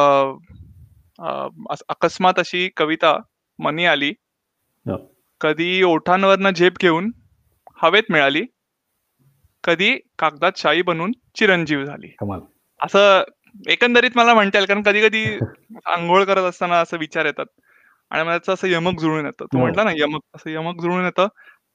अकस्मात 1.89 2.39
अशी 2.39 2.67
कविता 2.77 3.17
मनी 3.59 3.85
आली. 3.85 4.11
हो. 4.85 4.97
कधी 5.41 5.81
ओठांवरनं 5.83 6.51
झेप 6.51 6.77
घेऊन 6.81 7.11
हवेत 7.77 8.11
मिळाली. 8.11 8.43
कधी 9.63 9.91
कागदात 10.19 10.57
शाई 10.57 10.81
बनून 10.81 11.11
चिरंजीव 11.35 11.83
झाली. 11.85 12.11
असं 12.79 13.23
एकंदरीत 13.69 14.11
मला 14.15 14.33
म्हणता 14.33 14.57
येईल 14.57 14.67
कारण 14.67 14.81
कधी-कधी 14.81 15.23
अंघोळ 15.85 16.23
करत 16.23 16.43
असताना 16.43 16.79
असं 16.79 16.97
विचार 16.97 17.25
येतात 17.25 17.45
आणि 18.11 18.23
मला 18.23 18.37
त्याचं 18.37 18.53
असं 18.53 18.67
यमक 18.67 18.99
जुळून 18.99 19.25
येतं. 19.25 19.45
तू 19.45 19.57
हो. 19.57 19.63
म्हटला 19.63 19.83
ना 19.83 19.91
यमक, 19.95 20.21
असं 20.35 20.49
यमक 20.49 20.81
जुळून 20.81 21.05
येतं. 21.05 21.27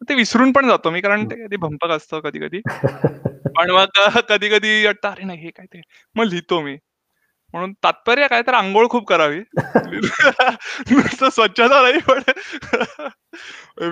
ते 0.02 0.14
विसरून 0.14 0.52
पण 0.52 0.68
जातो 0.68 0.90
मी 0.90 1.00
कारण 1.00 1.24
ते 1.24 1.34
कधी 1.46 1.56
भंपक 1.56 1.90
असतं 1.90 2.20
कधी-कधी. 2.20 2.60
पण 3.56 3.70
मग 3.70 3.98
अ, 3.98 4.20
कधी-कधी 4.28 4.84
वाटतं 4.86 5.08
अरे 5.08 5.24
नाही 5.24 5.38
हे 5.38 5.50
काय 5.50 5.66
ते 5.66 5.80
मग 6.16 6.24
लिहितो 6.24 6.60
मी. 6.60 6.76
म्हणून 7.54 7.72
तात्पर्य 7.84 8.26
काय 8.28 8.42
तर 8.42 8.54
अंघोळ 8.54 8.86
खूप 8.88 9.06
करावी. 9.08 9.40
नुसतं 10.90 11.28
स्वच्छता 11.30 11.82
नाही 11.82 12.00
पण 12.00 12.22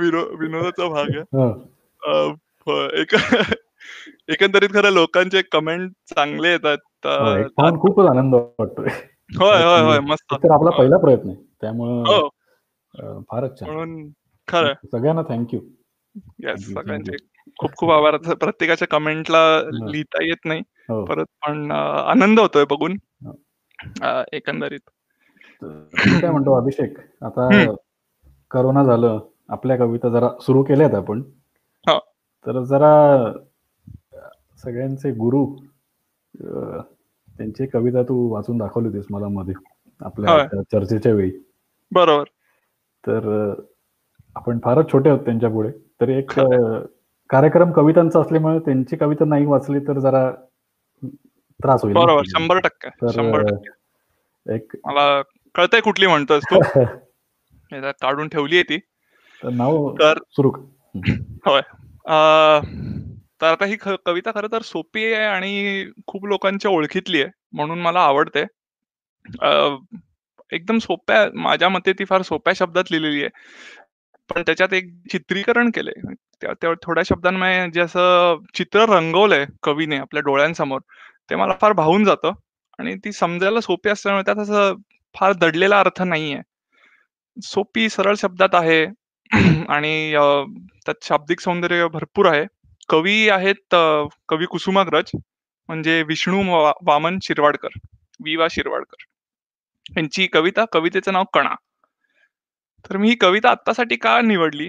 विनो 0.01 0.23
विनोदाचा 0.39 0.89
भाग 0.89 1.17
आहे. 1.17 1.47
हो. 2.67 2.81
एक 2.95 3.15
एकंदरीत 4.29 4.69
खरं 4.75 4.91
लोकांचे 4.93 5.43
कमेंट 5.43 5.91
चांगले 6.17 6.51
येतात. 6.51 6.79
हो, 7.07 7.71
खूपच 7.81 8.09
आनंद 8.11 8.35
वाटतोय 8.35 8.89
होय, 9.39 9.63
होय, 9.65 9.81
होय. 9.83 10.01
मस्त. 10.01 10.35
तर 10.35 10.51
आपला 10.51 10.71
होय. 10.71 10.79
पहिला 10.79 10.97
प्रयत्न 10.99 11.29
आहे 11.29 11.37
त्यामुळं 11.61 12.05
हो. 12.07 12.29
फारच 13.31 13.61
छान 13.61 13.71
म्हणून 13.71 14.09
खरं 14.49 14.75
सगळ्यांना 14.93 15.23
थँक्यू 15.29 15.61
सगळ्यांचे 16.15 17.11
thank 17.11 17.53
खूप 17.59 17.71
खूप 17.77 17.91
आभार. 17.91 18.17
प्रत्येकाच्या 18.35 18.89
कमेंटला 18.89 19.41
लिहिता 19.91 20.25
येत 20.25 20.45
नाही 20.45 20.61
हो 20.89 21.05
परत 21.05 21.27
पण 21.47 21.71
आनंद 21.73 22.41
होतोय 22.41 22.65
बघून 22.71 22.97
हो. 23.27 23.33
एकंदरीत. 24.33 24.91
काय 25.63 26.31
म्हणतो 26.31 26.57
अभिषेक 26.61 26.99
आता. 27.23 27.49
करोना 28.51 28.83
झालं 28.85 29.19
आपल्या 29.49 29.77
कविता 29.77 30.09
जरा 30.09 30.29
सुरू 30.41 30.63
केल्यात 30.63 30.95
आपण 30.95 31.23
हो. 31.87 31.99
तर 32.47 32.63
जरा 32.65 33.33
सगळ्यांचे 34.65 35.11
गुरु 35.11 35.45
त्यांची 37.39 37.67
कविता 37.67 38.03
तू 38.03 38.17
वाचून 38.33 38.59
दाखवली 38.59 38.89
होतीस 38.89 39.07
मला 39.11 39.29
मध्ये 39.29 39.55
आपल्या 40.01 40.63
चर्चेच्या 40.63 41.13
वेळी 41.13 41.31
बरोबर. 41.93 42.25
तर 43.07 43.53
आपण 44.37 44.59
फारच 44.65 44.93
छोटे 44.93 45.09
आहोत 45.11 45.21
त्यांच्या 45.21 45.51
पुढे 45.51 45.71
तर 46.01 46.09
एक 46.09 46.31
कार्यक्रम 47.31 47.73
कवितांचा 47.73 48.21
असल्यामुळे 48.21 48.59
त्यांची 48.59 48.97
कविता 48.97 49.25
नाही 49.25 49.47
वाचली 49.47 49.79
तर 49.79 49.99
जरा 49.99 50.31
त्रास 51.61 51.83
होईल. 51.83 51.95
बरोबर. 51.95 52.23
100% 52.25 52.89
तर 52.89 53.07
100% 53.11 53.71
अ, 54.49 54.55
एक 54.55 54.73
मला 54.85 55.23
कळतंय 55.55 55.81
कुठली 55.81 56.07
म्हणतोयस 56.07 56.45
तू. 56.45 56.59
काढून 57.73 58.29
ठेवली 58.29 58.55
आहे 58.55 58.63
ती. 58.63 58.79
तर 59.43 59.51
नाव 59.51 59.95
तर 59.95 60.19
सुरू. 60.31 60.51
होय. 61.47 61.61
अ, 62.07 62.17
तर 63.41 63.47
आता 63.47 63.65
ही 63.65 63.77
कविता 64.07 64.31
खरं 64.31 64.49
तर 64.53 64.63
सोपी 64.63 65.05
आहे 65.05 65.25
आणि 65.25 65.85
खूप 66.07 66.27
लोकांच्या 66.27 66.71
ओळखीतली 66.71 67.23
आहे. 67.23 67.31
म्हणून 67.53 67.79
मला 67.79 68.01
आवडते. 68.01 68.45
एकदम 70.53 70.79
सोप्या 70.79 71.27
माझ्या 71.35 71.69
मते 71.69 71.93
ती 71.93 72.05
फार 72.05 72.23
सोप्या 72.23 72.53
शब्दात 72.57 72.85
लिहिलेली 72.91 73.21
आहे. 73.21 73.29
पण 74.35 74.43
त्याच्यात 74.43 74.73
एक 74.75 74.85
चित्रीकरण 75.13 75.71
केलंय. 75.71 76.15
त्या 76.43 76.73
थोड्या 76.83 77.03
शब्दांमध्ये 77.07 77.71
जे 77.71 77.81
असं 77.81 78.39
चित्र 78.55 78.85
रंगवलंय 78.89 79.45
कवीने 79.63 79.97
आपल्या 79.97 80.23
डोळ्यांसमोर, 80.23 80.81
ते 81.31 81.37
मला 81.37 81.55
फार 81.61 81.73
भावून 81.73 82.05
जातं 82.05 82.33
आणि 82.79 82.95
ती 83.05 83.13
समजायला 83.13 83.61
सोपी 83.61 83.89
असल्यामुळे 83.91 84.25
त्यात 84.25 84.37
असं 84.37 84.75
फार 85.15 85.33
दडलेला 85.33 85.81
अर्थ 85.81 86.03
नाहीये. 86.03 86.41
सोपी 87.37 87.89
सरळ 87.89 88.15
शब्दात 88.19 88.55
आहे 88.55 88.85
आणि 89.69 90.13
त्यात 90.87 91.05
शाब्दिक 91.05 91.41
सौंदर्य 91.41 91.87
भरपूर 91.89 92.27
आहे. 92.27 92.45
कवी 92.89 93.29
आहेत 93.29 93.75
कवी 94.29 94.47
कुसुमाग्रज 94.47 95.11
म्हणजे 95.69 96.03
विष्णू 96.03 96.43
वा 96.53 96.73
वामन 96.87 97.19
शिरवाडकर, 97.23 97.69
वि. 98.25 98.37
वा. 98.37 98.47
शिरवाडकर. 98.51 99.03
यांची 99.97 100.27
कविता, 100.27 100.65
कवितेचं 100.73 101.13
नाव 101.13 101.25
कणा. 101.35 101.55
तर 102.85 102.97
मी 102.97 103.09
ही 103.09 103.15
कविता 103.17 103.51
आत्तासाठी 103.51 103.97
का 103.99 104.21
निवडली, 104.23 104.69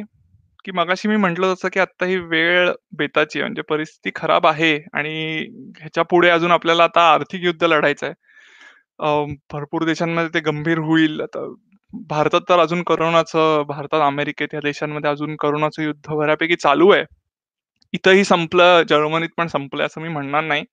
की 0.65 0.71
मगाशी 0.73 1.07
मी 1.07 1.15
म्हटलं 1.17 1.53
जसं 1.53 1.69
की 1.69 1.79
आत्ता 1.79 2.05
ही 2.05 2.17
वेळ 2.27 2.71
बेताची 2.97 3.39
आहे. 3.39 3.43
म्हणजे 3.43 3.61
परिस्थिती 3.69 4.11
खराब 4.15 4.47
आहे 4.47 4.73
आणि 4.93 5.13
ह्याच्या 5.79 6.03
पुढे 6.05 6.29
अजून 6.29 6.51
आपल्याला 6.51 6.83
आता 6.85 7.01
आर्थिक 7.13 7.43
युद्ध 7.43 7.63
लढायचं 7.65 8.05
आहे. 8.07 8.15
भरपूर 9.53 9.83
देशांमध्ये 9.85 10.29
ते 10.33 10.39
गंभीर 10.43 10.77
होईल. 10.81 11.21
आता 11.21 11.45
भारतात 11.93 12.41
तर 12.49 12.59
अजून 12.59 12.83
कोरोनाचं 12.83 13.63
भारतात, 13.67 14.01
अमेरिकेत 14.03 14.53
या 14.53 14.59
देशांमध्ये 14.61 15.09
अजून 15.11 15.35
कोरोनाचं 15.37 15.83
युद्ध 15.83 16.09
बऱ्यापैकी 16.11 16.55
चालू 16.57 16.89
आहे. 16.91 17.03
इथंही 17.93 18.23
संपलं, 18.25 18.83
जर्मनीत 18.89 19.29
पण 19.37 19.47
संपलं 19.49 19.85
असं 19.85 20.01
मी 20.01 20.09
म्हणणार 20.09 20.43
नाही. 20.43 20.63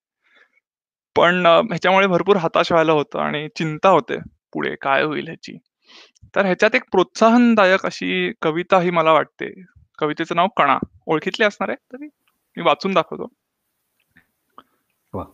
पण 1.16 1.46
ह्याच्यामुळे 1.46 2.06
भरपूर 2.08 2.36
हताश 2.38 2.72
व्हायला 2.72 2.92
होतं 2.92 3.20
आणि 3.20 3.48
चिंता 3.56 3.88
होते 3.90 4.18
पुढे 4.52 4.74
काय 4.82 5.02
होईल 5.04 5.26
ह्याची. 5.26 5.58
तर 6.24 6.44
ह्याच्यात 6.44 6.74
एक 6.74 6.82
प्रोत्साहनदायक 6.90 7.86
अशी 7.86 8.32
कविता 8.42 8.80
ही 8.80 8.90
मला 8.90 9.12
वाटते. 9.12 9.62
कवितेचं 9.98 10.36
नाव 10.36 10.48
कणा. 10.48 10.78
ओळखीतली 11.06 11.44
असणार 11.44 11.68
आहे 11.68 11.92
तरी 11.92 12.06
मी 12.56 12.62
वाचून 12.62 12.94
दाखवतो. 12.94 13.28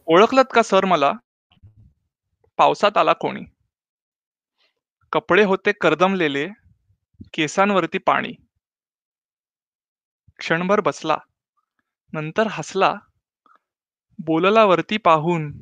ओळखलत 0.07 0.45
का 0.55 0.63
सर 0.63 0.85
मला? 0.85 1.13
पावसात 2.57 2.97
आला 2.97 3.13
कोणी. 3.13 3.41
कपडे 5.13 5.45
होते 5.45 5.73
करदमलेले, 5.73 6.49
केसांवरती 7.35 7.99
पाणी. 7.99 8.33
क्षणभर 10.39 10.81
बसला, 10.81 11.19
नंतर 12.13 12.47
हसला. 12.51 12.95
बोलला 14.19 14.65
वरती 14.65 14.97
पाहून. 14.97 15.53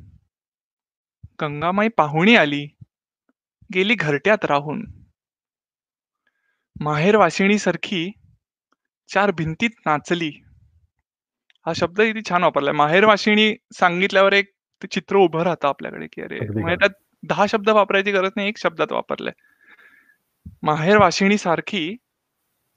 गंगामाई 1.41 1.87
पाहुणी 1.87 2.35
आली, 2.35 2.67
गेली 3.73 3.95
घरट्यात 3.95 4.45
राहून. 4.45 5.04
माहेरवाशिणीसारखी 6.75 8.11
चार 9.09 9.31
भिंतीत 9.31 9.69
नाचली. 9.85 10.29
हा 11.65 11.73
शब्द 11.73 12.01
किती 12.01 12.21
छान 12.29 12.43
वापरलाय. 12.43 12.73
माहेरवाशिणी 12.73 13.53
सांगितल्यावर 13.73 14.33
एक 14.33 14.51
ते 14.81 14.87
चित्र 14.87 15.17
उभं 15.17 15.43
राहतं 15.43 15.67
आपल्याकडे, 15.67 16.07
की 16.07 16.21
अरे 16.21 16.39
म्हणजे. 16.39 16.75
त्यात 16.75 16.91
10 17.23 17.45
शब्द 17.45 17.69
वापरायची 17.69 18.11
गरज 18.11 18.31
नाही, 18.35 18.47
1 18.49 18.57
शब्दात 18.57 18.91
वापरलंय. 18.91 19.33
माहेरवाशिणीसारखी 20.63 21.95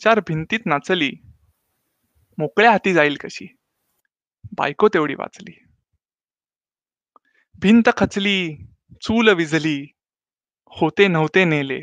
चार 0.01 0.21
भिंतीत 0.21 0.67
नाचली. 0.67 1.11
मोकळ्या 2.39 2.71
हाती 2.71 2.93
जाईल 2.93 3.17
कशी. 3.21 3.47
बायको 4.59 4.89
तेवढी 4.89 5.15
वाचली. 5.15 5.53
भिंत 7.63 7.89
खचली, 7.97 8.57
चूल 9.03 9.29
विझली, 9.35 9.79
होते 10.73 11.07
नव्हते 11.09 11.45
नेले. 11.45 11.81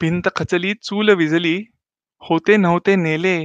भिंत 0.00 0.28
खचली 0.36 0.74
चूल 0.74 1.10
विझली 1.10 1.56
होते 2.22 2.56
नव्हते 2.56 2.94
नेले. 2.96 3.38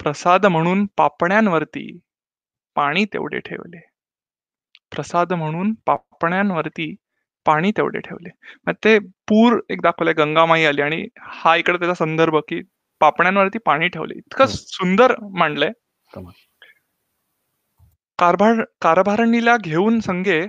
प्रसाद 0.00 0.46
म्हणून 0.46 0.86
पापण्यांवरती 0.96 1.98
पाणी 2.76 3.04
तेवढे 3.04 3.38
ठेवले. 3.38 3.80
प्रसाद 4.92 5.32
म्हणून 5.32 5.72
पापण्यांवरती 5.86 6.94
पाणी 7.46 7.70
तेवढे 7.70 8.00
ठेवले. 8.00 8.28
मग 8.66 8.72
ते 8.84 8.98
पूर 8.98 9.60
एक 9.70 9.80
दाखवलंय 9.82 10.14
गंगामाई 10.14 10.64
आली 10.64 10.82
आणि 10.82 11.06
हा 11.20 11.56
इकडे 11.56 11.78
त्याचा 11.78 11.94
संदर्भ 11.94 12.36
की 12.48 12.62
पापण्यांवरती 13.00 13.58
पाणी 13.58 13.88
ठेवले. 13.88 14.14
इतकं 14.14 14.44
हो. 14.44 14.50
सुंदर 14.50 15.14
मांडलंय. 15.22 15.70
कारभार 18.18 18.64
कारभारणीला 18.82 19.56
घेऊन 19.56 20.00
संगे 20.00 20.42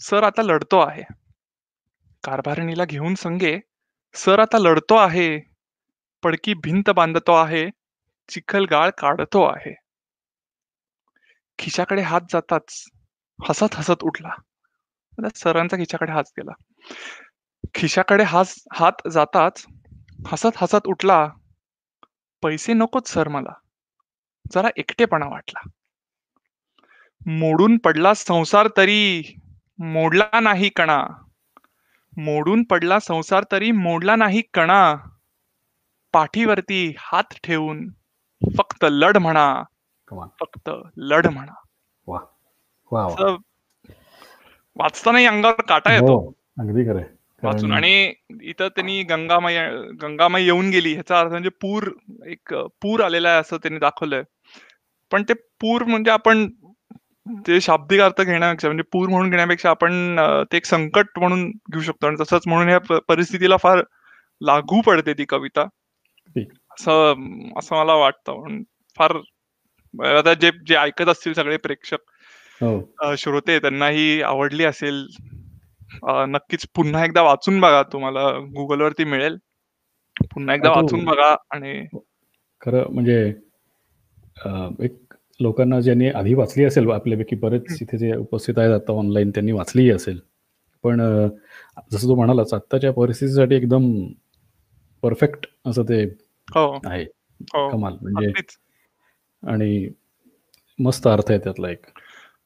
सर 0.00 0.22
आता 0.22 0.42
लढतो 0.42 0.78
आहे. 0.78 1.02
कारभारणीला 2.24 2.84
घेऊन 2.84 3.14
संगे 3.14 3.58
सर 4.14 4.40
आता 4.40 4.58
लढतो 4.58 4.94
आहे. 4.96 5.38
पडकी 6.22 6.54
भिंत 6.54 6.90
बांधतो 6.90 7.32
आहे. 7.32 7.70
चिखलगाळ 8.28 8.90
काढतो 8.98 9.44
आहे. 9.44 9.74
खिशाकडे 11.58 12.02
हात 12.02 12.20
जाताच 12.30 12.84
हसत 13.48 13.74
हसत 13.74 14.02
उठला. 14.02 14.28
सरांचा 15.34 15.76
खिशाकडे 15.76 16.12
हात 16.12 16.24
गेला. 16.30 16.52
खिशाकडे 17.74 18.22
हात 18.22 18.44
हात 18.72 19.08
जाताच 19.12 19.66
हसत 20.28 20.56
हसत 20.56 20.86
उठला. 20.86 21.28
पैसे 22.42 22.72
नकोत 22.72 23.02
सर 23.08 23.28
मला. 23.28 23.52
जरा 24.52 24.68
एकटेपणा 24.76 25.26
वाटला. 25.26 25.68
मोडून 27.26 27.78
पडला 27.78 28.14
संसार 28.14 28.68
तरी. 28.76 29.22
मोडला 29.78 30.40
नाही 30.40 30.68
कणा. 30.68 31.06
मोडून 32.24 32.62
पडला 32.62 32.98
संसार 33.00 33.44
तरी 33.52 33.70
मोडला 33.72 34.16
नाही 34.16 34.42
कणा. 34.54 34.94
पाठीवरती 36.12 36.94
हात 36.98 37.34
ठेवून 37.44 37.88
फक्त 38.56 38.84
लढ 38.90 39.16
म्हणा. 39.16 39.62
फक्त 40.40 40.70
लढ 40.96 41.26
म्हणा. 41.26 41.52
वाचतानाही 44.76 45.26
अंगावर 45.26 45.62
काटा 45.62 45.92
येतो. 45.92 46.18
हो 46.18 46.32
अगदी 46.58 46.84
खरंय 46.84 47.04
वाचून. 47.42 47.72
आणि 47.72 48.12
इथं 48.42 48.68
त्यांनी 48.68 49.02
गंगामाई 49.02 49.56
गंगामाई 50.02 50.44
येऊन 50.44 50.70
गेली. 50.70 50.92
ह्याचा 50.92 51.20
अर्थ 51.20 51.30
म्हणजे 51.30 51.48
पूर 51.60 51.88
एक 52.26 52.54
पूर 52.82 53.00
आलेला 53.04 53.28
आहे 53.28 53.40
असं 53.40 53.56
त्यांनी 53.56 53.78
दाखवलंय. 53.78 54.22
पण 55.10 55.22
ते 55.22 55.32
पूर 55.60 55.84
म्हणजे 55.84 56.10
आपण 56.10 56.46
ते 57.46 57.60
शाब्दिक 57.60 58.00
अर्थ 58.00 58.20
घेण्यापेक्षा 58.22 58.68
म्हणजे 58.68 58.82
पूर 58.92 59.08
म्हणून 59.08 59.30
घेण्यापेक्षा 59.30 59.70
आपण 59.70 60.18
ते 60.52 60.56
एक 60.56 60.64
संकट 60.66 61.18
म्हणून 61.18 61.46
घेऊ 61.50 61.80
शकतो. 61.82 62.06
आणि 62.06 62.16
तसंच 62.20 62.42
म्हणून 62.46 62.68
या 62.68 62.78
परिस्थितीला 63.08 63.56
फार 63.56 63.82
लागू 64.40 64.80
पडते 64.80 65.12
ती 65.12 65.24
कविता. 65.24 65.66
असं 66.36 67.14
असं 67.58 67.76
मला 67.76 67.94
वाटतं. 67.94 68.62
फार 68.98 69.16
आता 70.16 70.34
जे 70.34 70.50
जे 70.66 70.76
ऐकत 70.76 71.08
असतील 71.08 71.32
सगळे 71.32 71.56
प्रेक्षक 71.56 71.98
हो. 72.60 73.14
श्रोते 73.18 73.58
त्यांनाही 73.58 74.22
आवडली 74.22 74.64
असेल 74.64 75.06
नक्कीच 76.04 76.66
पुन्हा 76.74 77.04
एकदा 77.04 77.22
वाचून 77.22 77.60
बघा. 77.60 77.82
तुम्हाला 77.82 78.28
गुगल 78.56 78.80
वरती 78.80 79.04
मिळेल. 79.04 79.36
पुन्हा 80.34 80.54
एकदा 80.54 80.68
हा, 80.68 80.80
वाचून 80.80 81.04
बघा 81.04 81.34
आणि 81.50 81.84
खरं 82.60 82.92
म्हणजे 82.92 83.20
एक 84.80 85.09
लोकांना 85.40 85.80
ज्यांनी 85.80 86.08
आधी 86.10 86.34
वाचली 86.34 86.64
असेल 86.64 86.90
आपल्यापैकी 86.90 87.36
बरेच 87.36 87.78
इथे 87.82 87.98
जे 87.98 88.14
उपस्थित 88.16 88.58
आहेत 88.58 88.72
आता 88.72 88.92
ऑनलाईन 88.92 89.30
त्यांनी 89.30 89.52
वाचलीही 89.52 89.90
असेल. 89.90 90.18
पण 90.84 91.00
जसं 91.92 92.08
तू 92.08 92.14
म्हणालास 92.14 92.54
आत्ताच्या 92.54 92.92
परिस्थितीसाठी 92.92 93.54
एकदम 93.54 93.90
परफेक्ट 95.02 95.46
असं 95.66 95.82
ते 95.84 96.02
हो. 96.48 96.66
आहे. 96.86 97.02
हो. 97.54 97.68
कमाल. 97.70 97.96
म्हणजे 98.02 98.32
आणि 99.42 99.88
मस्त 100.78 101.06
अर्थ 101.08 101.30
आहे 101.30 101.38
त्यातला 101.38 101.70
एक. 101.70 101.86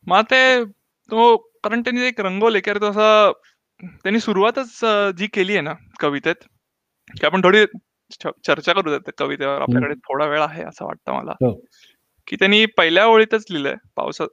मग 0.07 0.23
ते 0.31 0.65
तो 1.11 1.37
कारण 1.65 1.81
त्यांनी 1.83 2.03
एक 2.07 2.21
रंगवले 2.21 2.61
की 2.61 2.71
अरे 2.71 2.81
तो 2.81 2.91
असं 2.91 3.33
त्यांनी 4.05 4.21
सुरुवातच 4.21 4.81
जी 5.19 5.27
केली 5.35 5.53
आहे 5.53 5.61
ना 5.63 5.73
कवितेत 6.01 6.45
की 7.15 7.27
आपण 7.27 7.41
थोडी 7.45 7.65
चर्चा 8.45 8.73
करू 8.73 8.91
त्या 8.99 9.13
कवितेवर. 9.19 9.61
आपल्याकडे 9.63 9.95
थोडा 10.05 10.27
वेळ 10.27 10.41
आहे 10.43 10.63
असं 10.65 10.85
वाटतं 10.87 11.13
मला. 11.15 11.33
हो. 11.43 11.53
की 12.27 12.37
त्यांनी 12.37 12.67
पहिल्या 12.67 13.07
ओळीतच 13.07 13.45
लिहिलंय. 13.51 13.75
पावसात 13.97 14.27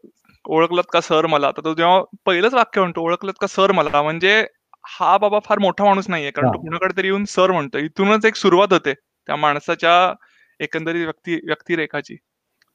ओळखलत 0.46 0.84
का 0.94 1.02
सर 1.02 1.26
मला? 1.26 1.48
आता 1.48 1.62
तो 1.64 1.74
जेव्हा 1.74 2.04
पहिलंच 2.26 2.54
वाक्य 2.54 2.82
म्हणतो 2.82 3.02
ओळखलत 3.02 3.34
का 3.42 3.48
सर 3.48 3.72
मला? 3.72 4.02
म्हणजे 4.02 4.48
हा 4.88 5.18
बाबा 5.18 5.40
फार 5.46 5.60
मोठा 5.60 5.86
माणूस 5.86 6.10
नाहीये 6.10 6.32
कारण. 6.32 6.48
तो 6.48 6.60
कुणाकडे 6.60 6.98
तरी 6.98 7.08
येऊन 7.08 7.26
सर 7.26 7.52
म्हणतो. 7.52 7.78
इथूनच 7.78 8.26
एक 8.26 8.36
सुरुवात 8.36 8.74
होते 8.74 8.94
त्या 8.94 9.36
माणसाच्या 9.36 10.14
एकंदरीत 10.60 11.04
व्यक्ती 11.04 11.36
व्यक्तिरेखाची. 11.36 12.16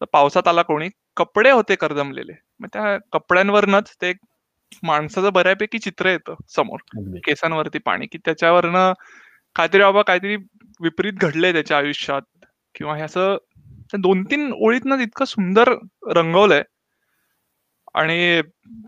तर 0.00 0.04
पावसात 0.12 0.48
आला 0.48 0.62
कोणी? 0.62 0.88
कपडे 1.16 1.50
होते 1.50 1.74
करदमलेले. 1.74 2.32
मग 2.60 2.68
त्या 2.72 2.98
कपड्यांवरनच 3.12 3.96
ते 4.02 4.08
एक 4.08 4.16
माणसाचं 4.82 5.32
बऱ्यापैकी 5.32 5.78
चित्र 5.78 6.08
येतं 6.08 6.34
समोर. 6.48 6.78
केसांवरती 7.26 7.78
पाणी. 7.78 8.06
की 8.06 8.18
त्याच्यावरनं 8.18 8.92
काहीतरी 9.54 9.80
बाबा 9.80 10.02
काहीतरी 10.02 10.36
विपरीत 10.80 11.12
घडलंय 11.12 11.52
त्याच्या 11.52 11.78
आयुष्यात. 11.78 12.22
किंवा 12.74 12.96
हे 12.96 13.02
असं 13.02 13.36
दोन 13.94 14.22
तीन 14.24 14.52
ओळीतनं 14.52 14.98
इतकं 14.98 15.24
सुंदर 15.24 15.72
रंगवलंय. 16.16 16.62
आणि 17.94 18.40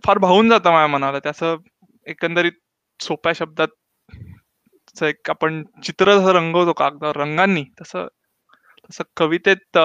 फार 0.05 0.19
भावून 0.19 0.49
जातं 0.49 0.71
माझ्या 0.71 0.87
मनाला. 0.87 1.19
त्याचं 1.19 1.57
एकंदरीत 2.07 2.53
सोप्या 3.01 3.33
शब्दात 3.33 3.69
एक 5.03 5.31
आपण 5.31 5.63
चित्र 5.85 6.15
जसं 6.19 6.33
रंगवतो 6.33 6.73
कागदावर 6.73 7.17
रंगांनी 7.17 7.65
तसं 7.81 8.07
तसं 8.85 9.05
कवितेत 9.17 9.79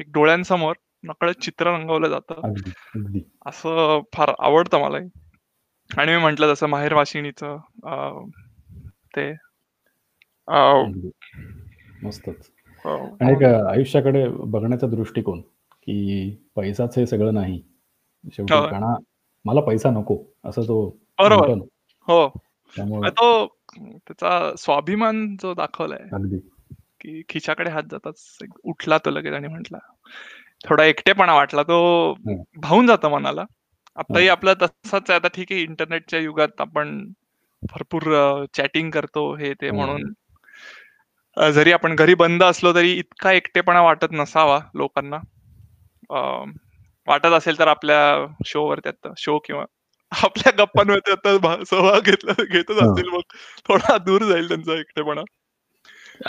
एक 0.00 0.10
डोळ्यांसमोर 0.12 0.74
नकळत 1.04 1.42
चित्र 1.42 1.72
रंगवलं 1.72 2.08
जातं. 2.08 2.52
असं 3.46 4.00
फार 4.14 4.32
आवडतं 4.38 4.80
मला. 4.80 4.96
आणि 5.90 6.12
मी 6.12 6.18
म्हंटल 6.18 6.52
तसं 6.52 6.66
माहेर 6.66 6.92
वाशिणीचं 6.92 8.24
ते 9.16 9.32
मस्तच. 12.02 12.50
अं, 12.84 13.06
आणि 13.20 13.32
एक 13.32 13.42
आयुष्याकडे 13.44 14.26
बघण्याचा 14.46 14.86
दृष्टिकोन 14.86 15.40
की 15.82 16.30
पैसाच 16.56 16.98
हे 16.98 17.06
सगळं 17.06 17.34
नाही 17.34 17.60
शेवटी 18.32 18.54
हो. 18.54 18.66
कणा 18.66 18.94
मला 19.44 19.60
पैसा 19.60 19.90
नको 19.90 20.16
असं 20.44 20.62
तो 20.62 20.84
बरोबर 21.18 21.48
म्हणतो 21.48 21.54
ना. 21.56 21.64
हो 22.08 22.28
त्यामुळे 22.76 23.10
तो 23.10 23.46
त्याचा 23.76 24.54
स्वाभिमान 24.58 25.26
जो 25.42 25.52
दाखवलाय 25.54 26.08
अगदी 26.12 26.38
की 27.00 27.22
खिशाकडे 27.28 27.70
हात 27.70 27.82
जाताच 27.90 28.38
एक 28.42 28.54
उठला 28.64 28.98
तो 28.98 29.10
लगेच 29.10 29.32
आणि 29.34 29.48
म्हटला 29.48 29.78
थोडा 30.68 30.84
एकटेपणा 30.84 31.34
वाटला 31.34 31.62
तो 31.62 31.78
हं. 32.12 32.42
भावून 32.56 32.86
जातो 32.86 33.08
मनाला 33.08 33.44
आताही 33.98 34.26
हं. 34.26 34.32
आपलं 34.32 34.54
तसंच 34.62 35.10
आहे 35.10 35.14
आता 35.14 35.28
ठीक 35.28 35.52
आहे 35.52 35.60
इंटरनेटच्या 35.62 36.20
युगात 36.20 36.60
आपण 36.60 36.98
भरपूर 37.62 38.02
चॅटिंग 38.56 38.90
करतो 38.90 39.34
हे 39.36 39.52
ते 39.54 39.68
हं. 39.68 39.74
म्हणून 39.76 40.12
जरी 41.36 41.72
आपण 41.72 41.94
घरी 41.96 42.14
बंद 42.14 42.42
असलो 42.42 42.74
तरी 42.74 42.92
इतका 42.92 43.32
एकटेपणा 43.32 43.80
वाटत 43.82 44.12
नसावा 44.12 44.58
लोकांना 44.74 45.18
वाटत 47.08 47.32
असेल 47.32 47.58
तर 47.58 47.68
आपल्या 47.68 48.26
शो 48.46 48.64
वर 48.64 48.78
त्यात 48.78 49.08
शो 49.18 49.38
किंवा 49.38 49.64
आपल्या 50.12 50.52
गप्पांवर 50.58 50.98
सहभाग 51.64 52.00
घेतला 52.00 52.32
घेतच. 52.42 52.82
असतील 52.82 53.08
मग 53.08 53.20
थोडा 53.68 53.96
दूर 53.98 54.22
जाईल 54.22 54.48
त्यांचा 54.48 54.72
एकटेपणा 54.72 55.22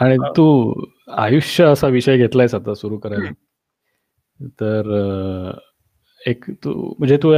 आणि. 0.01 0.15
तू 0.37 0.73
आयुष्य 1.17 1.63
असा 1.63 1.87
विषय 1.87 2.17
घेतलायस 2.17 2.55
आता 2.55 2.73
सुरू 2.73 2.97
करायला 2.97 3.31
तर 4.61 5.51
एक 6.21 6.49
तू 6.63 6.93
म्हणजे 6.99 7.17
तू 7.17 7.33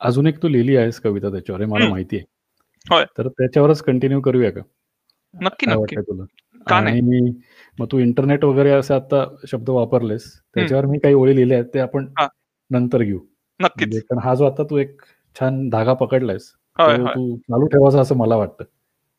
अजून 0.00 0.26
एक 0.26 0.42
तू 0.42 0.48
लिहिली 0.48 0.76
आहेस 0.76 1.00
कविता 1.00 1.30
त्याच्यावर 1.30 1.64
मला. 1.64 1.88
माहिती. 1.88 2.16
आहे 2.16 3.04
तर 3.18 3.28
त्याच्यावरच 3.28 3.82
कंटिन्यू 3.82 4.20
करूया 4.20 4.50
का 4.50 4.60
नक्की 5.34 5.66
नक्की 5.66 5.96
तुला 5.96 6.24
का 6.66 6.80
नाही? 6.80 7.32
मग 7.78 7.86
तू 7.92 7.98
इंटरनेट 7.98 8.44
वगैरे 8.44 8.70
असे 8.70 8.94
आता 8.94 9.24
शब्द 9.48 9.70
वापरलेस 9.70 10.24
त्याच्यावर 10.54 10.86
मी 10.86 10.98
काही 10.98 11.14
ओळी 11.14 11.36
लिहिल्या 11.36 11.58
आहेत 11.58 11.68
ते 11.74 11.78
आपण. 11.78 12.06
नंतर 12.70 13.02
घेऊ. 13.02 13.18
नक्कीच. 13.60 13.88
म्हणजे 13.88 14.00
कारण 14.00 14.18
हा 14.18 14.34
जो 14.34 14.44
आता 14.44 14.62
तू 14.62 14.76
एक 14.76 15.00
छान 15.36 15.68
धागा 15.68 15.92
पकडलायस 15.92 16.50
तो 16.78 17.36
चालू 17.36 17.66
ठेवायचा 17.66 18.00
असं 18.00 18.16
मला 18.16 18.36
वाटतं. 18.36 18.64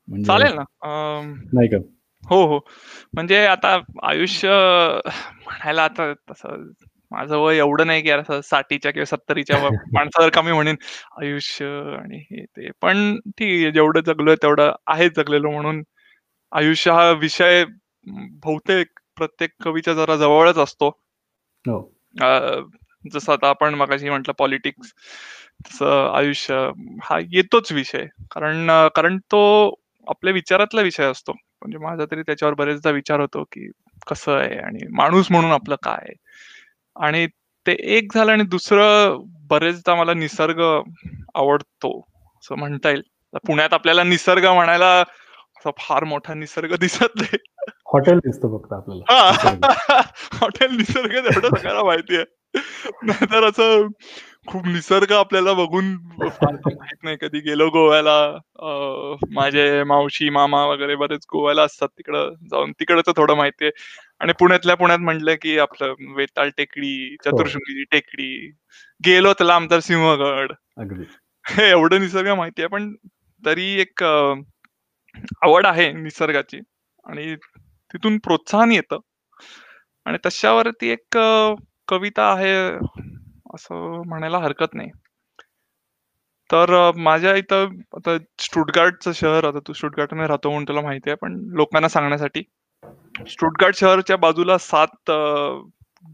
म्हणजे 0.07 0.27
चालेल 0.27 0.53
ना. 0.53 0.63
नाही 1.53 1.67
का? 1.67 1.77
हो 2.23 2.45
हो. 2.47 2.59
म्हणजे 3.13 3.45
आता 3.45 3.77
आयुष्य 4.03 4.49
म्हणायला 5.45 5.83
आता 5.83 6.13
तसं 6.31 6.71
माझं 7.11 7.37
वय 7.37 7.57
एवढं 7.57 7.87
नाही 7.87 8.01
की 8.01 8.09
असं 8.09 8.41
साठीच्या 8.41 8.91
किंवा 8.91 9.05
सत्तरीच्या 9.05 9.57
व- 9.57 9.69
माणसासारखं 9.93 10.43
मी 10.43 10.51
म्हणेन 10.51 10.75
आयुष्य 11.21 11.65
आणि 11.99 12.17
हे 12.31 12.45
ते. 12.45 12.69
पण 12.81 13.19
ठीक 13.37 13.63
आहे 13.63 13.71
जेवढं 13.71 14.01
जगलोय 14.01 14.35
तेवढं 14.35 14.71
आहे 14.87 15.09
जगलेलो 15.09 15.51
म्हणून 15.51 15.81
आयुष्य 16.51 16.91
हा 16.91 17.09
विषय 17.11 17.65
बहुतेक 18.07 18.99
प्रत्येक 19.15 19.51
कवीच्या 19.63 19.93
जरा 19.93 20.15
जवळच 20.15 20.57
असतो. 20.57 20.87
हो. 21.65 21.79
जसं 23.13 23.31
आता 23.33 23.49
आपण 23.49 23.73
मगाशी 23.75 24.09
म्हटलं 24.09 24.33
पॉलिटिक्स 24.37 24.93
तसं 25.67 26.11
आयुष्य 26.15 26.55
हा 27.03 27.19
येतोच 27.31 27.71
विषय. 27.71 28.05
कारण 28.31 28.69
कारण 28.95 29.17
तो 29.17 29.41
आपल्या 30.07 30.33
विचारातला 30.33 30.81
विषय 30.81 31.03
असतो. 31.03 31.31
म्हणजे 31.31 31.77
माझा 31.77 32.05
तरी 32.05 32.21
त्याच्यावर 32.21 32.53
बरेचदा 32.53 32.89
विचार 32.89 33.19
होतो 33.19 33.43
की 33.43 33.69
कसं 34.07 34.37
आहे 34.37 34.57
आणि 34.57 34.87
माणूस 34.91 35.27
म्हणून 35.31 35.51
आपलं 35.51 35.75
काय 35.83 36.13
आणि 36.95 37.27
ते 37.65 37.75
एक 37.97 38.13
झालं 38.15 38.31
आणि 38.31 38.43
दुसरं 38.43 39.17
बरेचदा 39.49 39.95
मला 39.95 40.13
निसर्ग 40.13 40.61
आवडतो 41.35 41.99
असं 42.43 42.55
म्हणता 42.55 42.89
येईल. 42.89 43.01
पुण्यात 43.47 43.73
आपल्याला 43.73 44.03
निसर्ग 44.03 44.45
म्हणायला 44.45 45.03
असा 45.57 45.71
फार 45.79 46.03
मोठा 46.03 46.33
निसर्ग 46.33 46.75
दिसत 46.79 47.15
नाही. 47.15 47.37
हॉटेल 47.93 48.17
दिसतं 48.17 48.57
फक्त 48.57 48.73
आपल्याला. 48.73 50.01
हॉटेल 50.33 50.75
निसर्ग 50.77 51.13
तेवढं 51.15 51.47
सगळ्याला 51.47 51.83
माहिती 51.83 52.15
आहे. 52.15 52.25
नाहीतर 53.03 53.43
असं 53.43 53.87
खूप 54.47 54.65
निसर्ग 54.65 55.11
आपल्याला 55.11 55.53
बघून 55.53 55.85
माहीत 56.21 57.03
नाही. 57.03 57.17
कधी 57.21 57.39
गेलो 57.39 57.69
गोव्याला 57.69 58.17
माझे 59.31 59.83
मावशी 59.83 60.29
मामा 60.29 60.63
वगैरे 60.65 60.95
बरेच 60.95 61.25
गोव्याला 61.33 61.63
असतात 61.63 61.87
तिकडं 61.87 62.33
जाऊन. 62.51 62.71
तिकडचं 62.71 63.11
थोडं 63.17 63.35
माहितीये 63.37 63.71
आणि 64.19 64.33
पुण्यातल्या 64.39 64.75
पुण्यात 64.75 64.99
म्हटलं 64.99 65.35
की 65.41 65.57
आपलं 65.59 65.93
वेताळ 66.15 66.49
टेकडी 66.57 66.93
हो. 67.05 67.29
चतुर्शृंगी 67.29 67.83
टेकडी 67.91 68.51
गेलो 69.01 69.33
तर 69.39 69.45
लांब 69.45 69.69
तर 69.71 69.79
सिंहगड. 69.79 70.53
हे 71.45 71.69
एवढं 71.69 71.99
निसर्ग 72.01 72.33
माहिती 72.35 72.61
आहे 72.61 72.67
पण 72.67 72.93
तरी 73.43 73.69
एक 73.81 74.03
आवड 75.41 75.65
आहे 75.65 75.91
निसर्गाची 75.91 76.59
आणि 77.05 77.35
तिथून 77.93 78.17
प्रोत्साहन 78.17 78.71
येतं. 78.71 78.99
आणि 80.05 80.17
तशावरती 80.25 80.89
एक 80.89 81.17
कविता 81.87 82.31
आहे 82.33 82.53
असं 83.55 84.01
म्हणायला 84.07 84.37
हरकत 84.37 84.73
नाही. 84.73 84.89
तर 86.49 86.91
माझ्या 86.97 87.35
इथं 87.35 87.69
आता 87.95 88.17
स्टुटगार्डचं 88.39 89.11
शहर 89.11 89.45
आता 89.45 89.59
तू 89.67 89.73
मध्ये 89.83 90.27
राहतो 90.27 90.49
म्हणून 90.49 90.67
तुला 90.67 90.81
माहिती 90.81 91.09
आहे 91.09 91.15
पण 91.21 91.37
लोकांना 91.53 91.87
सांगण्यासाठी 91.87 92.43
स्टुटगार्ड 93.29 93.75
शहरच्या 93.75 94.17
बाजूला 94.17 94.57
सात 94.57 95.11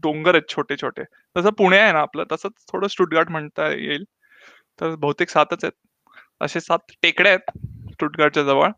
डोंगर 0.02 0.34
आहेत 0.34 0.48
छोटे 0.48 0.76
छोटे 0.76 1.02
जसं 1.36 1.50
पुणे 1.50 1.78
आहे 1.78 1.92
ना 1.92 2.00
आपलं 2.00 2.24
तसंच 2.32 2.52
थोडं 2.72 2.86
स्टुटगार्ड 2.88 3.30
म्हणता 3.30 3.68
येईल. 3.68 4.04
तर 4.80 4.94
बहुतेक 4.94 5.28
सातच 5.28 5.64
आहेत. 5.64 5.72
असे 6.40 6.60
सात 6.60 6.92
टेकड्या 7.02 7.32
आहेत 7.32 7.58
स्टुटगार्डच्या 7.92 8.42
जवळ. 8.42 8.70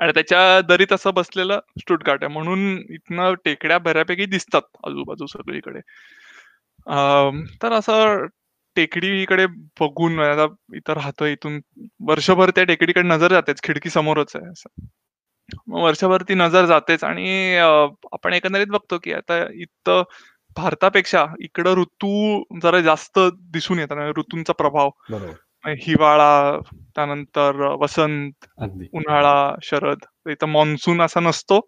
आणि 0.00 0.12
त्याच्या 0.12 0.60
दरीत 0.60 0.92
असं 0.92 1.14
बसलेलं 1.14 1.60
स्टुटगार्ट 1.80 2.24
आहे. 2.24 2.32
म्हणून 2.32 2.76
इथनं 2.90 3.34
टेकड्या 3.44 3.78
बऱ्यापैकी 3.78 4.26
दिसतात 4.26 4.62
आजूबाजू 4.86 5.26
सगळीकडे. 5.26 5.80
तर 7.62 7.72
असं 7.72 8.26
टेकडीकडे 8.76 9.46
बघून 9.80 10.14
म्हणजे 10.14 10.42
आता 10.42 10.76
इथं 10.76 10.92
राहतोय 10.92 11.32
इथून 11.32 11.60
वर्षभर 12.00 12.50
त्या 12.50 12.64
टेकडीकडे 12.64 13.02
नजर 13.02 13.30
जातेच 13.30 13.62
खिडकी 13.62 13.90
समोरच 13.90 14.36
आहे 14.36 14.50
असं. 14.50 14.86
मग 15.66 15.80
वर्षभर 15.80 16.22
ती 16.22 16.34
नजर 16.34 16.64
जातेच 16.66 17.04
आणि 17.04 17.56
आपण 18.12 18.32
एकंदरीत 18.32 18.66
बघतो 18.66 18.98
की 18.98 19.12
आता 19.12 19.44
इथं 19.54 20.02
भारतापेक्षा 20.56 21.24
इकडं 21.40 21.74
ऋतू 21.74 22.42
जरा 22.62 22.80
जास्त 22.80 23.18
दिसून 23.52 23.78
येतात 23.78 24.18
ऋतूंचा 24.18 24.52
प्रभाव. 24.52 24.90
हिवाळा 25.66 26.58
त्यानंतर 26.94 27.56
वसंत 27.80 28.46
उन्हाळा 28.94 29.54
शरद. 29.62 29.98
इथं 30.30 30.46
मान्सून 30.46 31.00
असा 31.02 31.20
नसतो. 31.20 31.60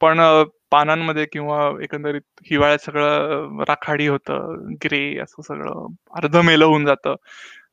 पण 0.00 0.20
पानांमध्ये 0.70 1.26
किंवा 1.32 1.70
एकंदरीत 1.82 2.20
हिवाळ्यात 2.50 2.78
सगळं 2.78 3.62
राखाडी 3.68 4.06
होतं. 4.06 4.56
ग्रे 4.84 5.18
असं 5.18 5.42
सगळं 5.42 5.86
अर्ध 6.16 6.36
मेल 6.36 6.62
होऊन 6.62 6.84
जातं. 6.86 7.14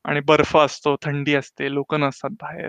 आणि 0.04 0.20
बर्फ 0.20 0.56
असतो 0.56 0.96
थंडी 1.02 1.34
असते 1.34 1.72
लोक 1.74 1.94
नसतात 1.94 2.30
बाहेर. 2.30 2.68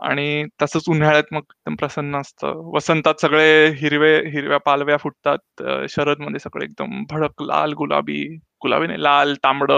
आणि 0.00 0.44
तसंच 0.62 0.84
उन्हाळ्यात 0.88 1.24
मग 1.32 1.38
एकदम 1.38 1.74
प्रसन्न 1.74 2.16
असतं. 2.20 2.52
वसंतात 2.74 3.14
सगळे 3.20 3.68
हिरवे 3.70 4.16
हिरव्या 4.30 4.58
पालव्या 4.58 4.96
फुटतात. 4.96 5.62
शरदमध्ये 5.88 6.38
सगळे 6.38 6.64
एकदम 6.64 7.04
भडक 7.10 7.42
लाल 7.42 7.72
गुलाबी 7.72 8.22
गुलाबी 8.62 8.86
नाही 8.86 9.02
लाल 9.02 9.34
तांबड 9.34 9.72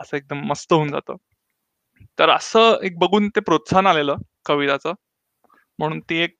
असं 0.00 0.16
एकदम 0.16 0.40
मस्त 0.46 0.72
होऊन 0.72 0.88
जातं. 0.90 1.16
तर 2.18 2.30
असं 2.30 2.78
एक 2.82 2.98
बघून 2.98 3.28
ते 3.28 3.40
प्रोत्साहन 3.40 3.86
आलेलं 3.86 4.16
कविताचं. 4.44 4.92
म्हणून 5.78 6.00
ती 6.00 6.16
एक 6.16 6.36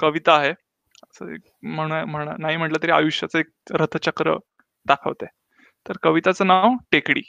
कविता 0.00 0.34
आहे. 0.34 0.50
असं 1.02 1.34
म्हणा 1.62 2.34
नाही 2.38 2.56
म्हटलं 2.56 2.78
तरी 2.82 2.90
आयुष्याचं 2.90 3.38
एक 3.38 3.46
रथचक्र 3.72 4.36
दाखवते. 4.86 5.26
तर 5.88 5.96
कविताचं 6.02 6.46
नाव 6.46 6.74
टेकडी. 6.92 7.22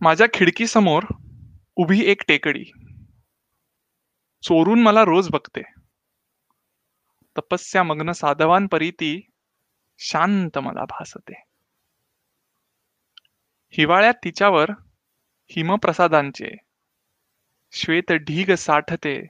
माझ्या 0.00 0.26
खिडकी 0.34 0.66
समोर 0.66 1.04
उभी 1.76 2.04
एक 2.04 2.22
टेकडी. 2.28 2.64
चोरून 4.42 4.82
मला 4.82 5.04
रोज 5.04 5.28
बघते. 5.30 5.62
तपस्या 7.36 7.82
मग्न 7.82 8.12
साधवांपरी 8.12 8.90
ती 8.90 9.20
शांत 9.98 10.58
मला 10.58 10.84
भासते. 10.84 11.47
हिवाळ्यात 13.70 14.14
तिच्यावर 14.24 14.70
हिमप्रसादांचे 15.50 16.56
श्वेत 17.72 18.12
ढीग 18.12 18.54
साठते. 18.54 19.26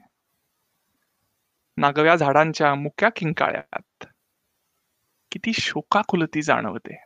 नागव्या 1.77 2.17
झाडांच्या 2.17 2.75
मुक्या 2.75 3.09
किंकाळ्यात 3.17 4.05
किती 5.33 5.53
शोकाकुलती 5.53 6.43
जाणवते. 6.43 7.05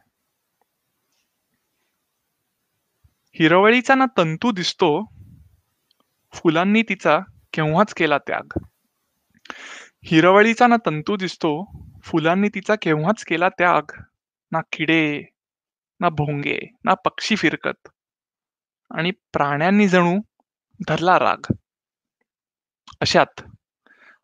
हिरवळीचा 3.35 3.95
ना 3.95 4.05
तंतू 4.17 4.53
दिसतो. 4.53 5.05
फुलांनी 6.33 6.83
तिचा 6.83 7.19
केव्हाच 7.53 7.95
केला 7.95 8.19
त्याग. 8.19 8.59
हिरवळीचा 10.05 10.67
ना 10.67 10.77
तंतू 10.87 11.17
दिसतो. 11.17 11.65
फुलांनी 12.05 12.49
तिचा 12.49 12.75
केव्हाच 12.83 13.25
केला 13.25 13.49
त्याग. 13.49 14.03
ना 14.53 14.61
किडे 14.73 15.32
ना 16.03 16.09
भोंगे 16.09 16.59
ना 16.85 16.95
पक्षी 16.95 17.37
फिरकत. 17.37 17.89
आणि 18.91 19.11
प्राण्यांनी 19.11 19.89
जणू 19.89 20.21
धरला 20.89 21.19
राग. 21.19 21.53
अशात 23.01 23.43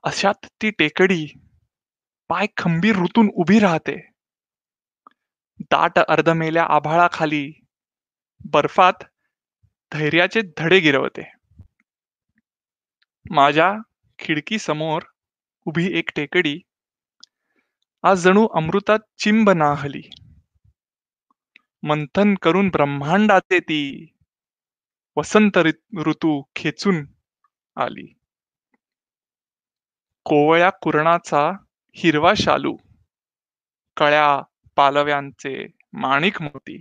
अशात 0.05 0.47
ती 0.63 0.71
टेकडी 0.71 1.27
पाय 2.29 2.47
खंबीर 2.57 2.97
ऋतून 2.97 3.29
उभी 3.35 3.59
राहते. 3.59 4.11
दाट 5.61 5.99
अर्धमेल्या 5.99 6.65
आभाळाखाली 6.65 7.53
बर्फात 8.45 9.05
धैर्याचे 9.93 10.41
धडे 10.59 10.81
गिरवते. 10.81 11.33
माझ्या 13.31 13.75
खिडकी 14.19 14.59
समोर 14.59 15.03
उभी 15.65 15.99
एक 15.99 16.11
टेकडी 16.17 16.61
आज 18.03 18.19
जणू 18.19 18.47
अमृतात 18.47 18.99
चिंब 19.19 19.51
नाहली. 19.51 20.03
मंथन 21.83 22.35
करून 22.35 22.69
ब्रह्मांडाचे 22.69 23.59
ती 23.61 24.13
वसंत 25.17 25.59
ऋतू 26.07 26.43
खेचून 26.57 27.05
आली. 27.77 28.07
कोवळ्या 30.25 30.71
कुरणाचा 30.71 31.51
हिरवा 31.97 32.33
शालू 32.37 32.77
कळ्या 33.97 34.43
पालव्यांचे 34.77 35.67
माणिक 35.93 36.43
मोती 36.43 36.79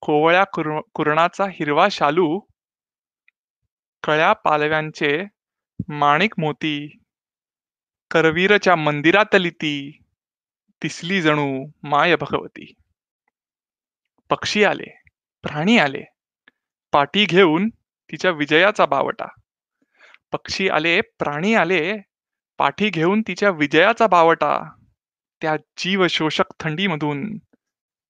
कोवळ्या 0.00 0.44
कुर 0.44 0.80
कुरणाचा 0.94 1.44
हिरवा 1.44 1.86
शालू 1.90 2.40
कळ्या 4.02 4.32
पालव्यांचे 4.32 5.24
माणिक 5.88 6.34
मोती 6.38 6.76
करवीरच्या 8.10 8.76
मंदिरातली 8.76 9.50
ती 9.50 10.00
दिसली 10.82 11.22
जणू 11.22 11.64
माय 11.82 12.16
भगवती 12.16 12.72
पक्षी 14.32 14.64
आले 14.64 15.02
प्राणी 15.42 15.78
आले 15.78 16.02
पाठी 16.92 17.24
घेऊन 17.24 17.68
तिच्या 18.12 18.30
विजयाचा 18.30 18.86
बावटा. 18.86 19.26
पक्षी 20.32 20.68
आले 20.68 21.00
प्राणी 21.00 21.54
आले 21.54 21.98
पाठी 22.58 22.90
घेऊन 22.90 23.22
तिच्या 23.22 23.50
विजयाचा 23.50 24.06
बावटा. 24.06 24.74
त्या 25.40 25.56
जीव 25.56 26.06
शोषक 26.10 26.44
थंडीमधून 26.60 27.36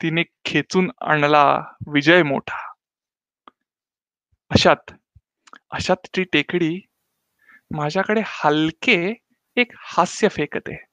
तिने 0.02 0.22
खेचून 0.44 0.90
आणला 1.00 1.58
विजय 1.92 2.22
मोठा. 2.22 2.72
अशात 4.50 4.92
अशात 5.70 6.06
ती 6.16 6.24
टेकडी 6.24 6.80
माझ्याकडे 7.70 8.22
हलके 8.24 9.14
एक 9.56 9.72
हास्य 9.76 10.28
फेकते. 10.28 10.84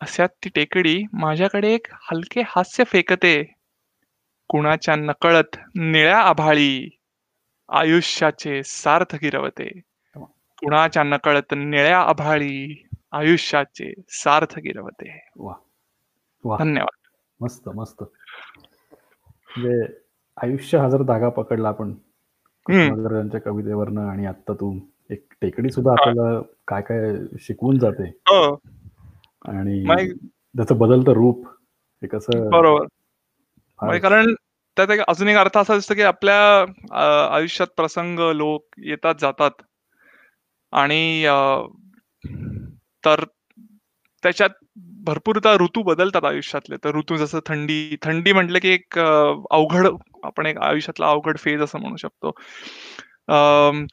अशात 0.00 0.28
ती 0.28 0.48
टेकडी 0.48 1.02
माझ्याकडे 1.12 1.74
एक 1.74 1.86
हलके 1.92 2.42
हास्य 2.46 2.84
फेकते. 2.84 3.57
कुणाच्या 4.48 4.96
नकळत 4.96 5.56
निळ्या 5.74 6.18
आभाळी 6.18 6.98
आयुष्याचे 7.68 8.62
सार्थ 8.62 9.14
गिरवते. 9.14 9.80
कुणाच्या 10.58 11.02
नकळत 11.02 11.54
निळ्या 11.56 12.00
आभाळी 12.00 12.88
आयुष्याचे 13.12 13.92
सार्थ 14.08 14.58
गिरवते. 14.58 15.30
धन्यवाद. 16.44 17.08
मस्त 17.40 17.68
मस्त. 17.68 18.02
म्हणजे 18.02 19.86
आयुष्य 20.36 20.78
हा 20.78 20.88
जर 20.88 21.02
धागा 21.02 21.28
पकडला 21.28 21.68
आपण. 21.68 21.92
कुसुमाग्रजांच्या 22.64 23.40
कवितेवरनं 23.40 24.00
आणि 24.00 24.26
आता 24.26 24.52
तू 24.52 24.78
एक 25.10 25.26
टेकडी 25.40 25.70
सुद्धा 25.70 25.92
आपल्याला 25.92 26.40
काय 26.68 26.82
काय 26.82 27.14
शिकवून 27.40 27.78
जाते. 27.78 28.08
हो. 28.08 28.54
आणि 29.44 30.04
त्याचं 30.56 30.78
बदलतं 30.78 31.12
रूप 31.12 31.46
हे 32.02 32.06
कसं 32.06 32.50
बरोबर. 32.50 32.86
कारण 33.80 34.34
त्यात 34.76 34.90
एक 34.90 35.00
अजून 35.08 35.28
एक 35.28 35.36
अर्थ 35.36 35.56
असा 35.58 35.74
दिसतो 35.74 35.94
की 35.94 36.02
आपल्या 36.02 36.38
आयुष्यात 37.34 37.68
प्रसंग 37.76 38.18
लोक 38.36 38.64
येतात 38.86 39.14
जातात. 39.20 39.50
आणि 40.72 41.24
तर 43.04 43.24
त्याच्यात 44.22 44.50
भरपूरदा 45.06 45.52
ऋतू 45.60 45.82
बदलतात 45.82 46.24
आयुष्यातले. 46.24 46.76
तर 46.84 46.96
ऋतू 46.96 47.16
जसं 47.16 47.40
थंडी 47.46 47.96
थंडी 48.02 48.32
म्हटलं 48.32 48.58
की 48.62 48.68
एक 48.68 48.98
अवघड 48.98 49.88
आपण 50.24 50.46
एक 50.46 50.58
आयुष्यातला 50.62 51.10
अवघड 51.10 51.38
फेज 51.38 51.62
असं 51.62 51.80
म्हणू 51.80 51.96
शकतो. 51.96 52.30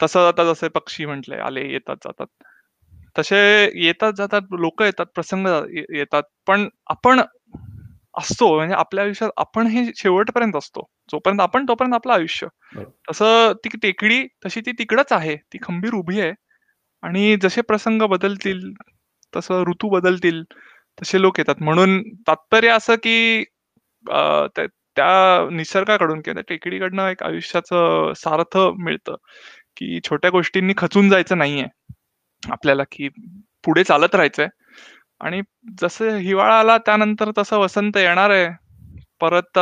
तसं 0.04 0.28
आता 0.28 0.44
जसे 0.54 0.68
पक्षी 0.70 1.06
म्हटले 1.06 1.36
आले 1.42 1.68
येतात 1.72 1.96
जातात. 2.06 2.28
तसे 3.16 3.38
येतात 3.86 4.14
जातात 4.18 4.54
लोक 4.60 4.82
येतात 4.84 5.06
प्रसंग 5.16 5.48
येतात. 5.96 6.24
पण 6.48 6.68
आपण 6.88 7.22
असतो. 8.18 8.56
म्हणजे 8.56 8.76
आपल्या 8.76 9.04
आयुष्यात 9.04 9.30
आपण 9.38 9.68
हे 9.68 9.86
शेवटपर्यंत 9.96 10.56
असतो. 10.56 10.84
जोपर्यंत 11.12 11.42
आपण 11.42 11.66
तोपर्यंत 11.68 11.94
आपलं 11.94 12.14
आयुष्य. 12.14 12.48
तसं 13.10 13.54
ती 13.66 13.70
टेकडी 13.82 14.24
तशी 14.46 14.62
ती 14.62 14.72
तिकडच 14.72 15.12
आहे. 15.12 15.36
ती 15.36 15.58
खंबीर 15.64 15.94
उभी 15.94 16.20
आहे. 16.22 16.34
आणि 17.04 17.36
जसे 17.42 17.62
प्रसंग 17.62 18.02
बदलतील 18.02 18.62
तसं 19.36 19.64
ऋतू 19.64 19.90
बदलतील 19.90 20.44
तसे 21.02 21.22
लोक 21.22 21.40
येतात. 21.40 21.56
म्हणून 21.62 22.02
तात्पर्य 22.28 22.70
असं 22.70 22.96
की 22.96 23.44
त्या 24.98 25.48
निसर्गाकडून 25.52 26.22
किंवा 26.22 26.34
त्या 26.34 26.44
टेकडीकडनं 26.50 27.08
एक 27.08 27.24
आयुष्याचं 27.24 28.12
सार्थ 28.16 28.58
मिळतं 28.58 29.16
की 29.78 30.00
छोट्या 30.04 30.30
गोष्टींनी 30.30 30.74
खचून 30.78 31.10
जायचं 31.10 31.38
नाहीये. 31.38 31.66
आपल्याला 32.52 32.84
की 32.92 33.10
पुढे 33.66 33.84
चालत 33.84 34.16
राहायचंय. 34.16 34.48
आणि 35.22 35.42
जसं 35.82 36.16
हिवाळा 36.18 36.60
आला 36.60 36.78
त्यानंतर 36.78 37.32
तसं 37.38 37.58
वसंत 37.58 37.98
येणार 37.98 38.30
आहे. 38.30 38.50
परत 39.22 39.60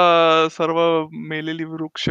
सर्व 0.52 1.08
मेलेली 1.12 1.64
वृक्ष 1.64 2.10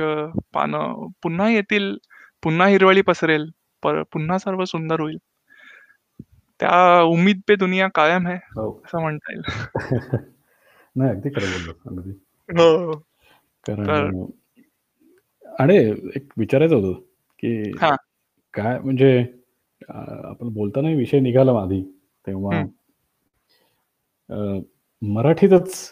पानं 0.55 1.07
पुन्हा 1.23 1.49
येतील 1.51 1.97
पुन्हा 2.43 2.67
हिरवळी 2.69 3.03
पसरेल 3.03 3.51
पर 3.83 4.03
पुन्हा 4.03 4.39
सर्व 4.39 4.65
सुंदर 4.65 5.01
होईल. 5.01 5.17
त्या 6.61 7.03
उम्मीद 7.03 7.41
पे 7.49 7.55
दुनिया 7.57 7.89
कायम 7.95 8.27
है 8.27 8.35
हो. 8.35 8.83
असं 8.87 9.01
म्हणता 9.01 9.33
येईल. 9.33 9.43
नाही 10.97 11.11
अगदी 11.11 11.29
खरं 11.29 11.51
बोललो 11.53 11.73
अगदी. 11.87 12.11
हो. 12.49 12.93
कारण 13.67 14.25
आणि 15.59 15.77
एक 16.17 16.29
विचारायचं 16.37 16.77
होतं 16.77 17.01
की. 17.43 17.73
काय 18.55 18.79
म्हणजे 18.79 19.19
आपण 19.89 20.49
बोलताना 20.49 20.89
विषय 20.89 21.21
निघाला 21.21 21.53
आधी 21.53 21.83
तेव्हा 22.27 22.63
मराठीतच 25.03 25.91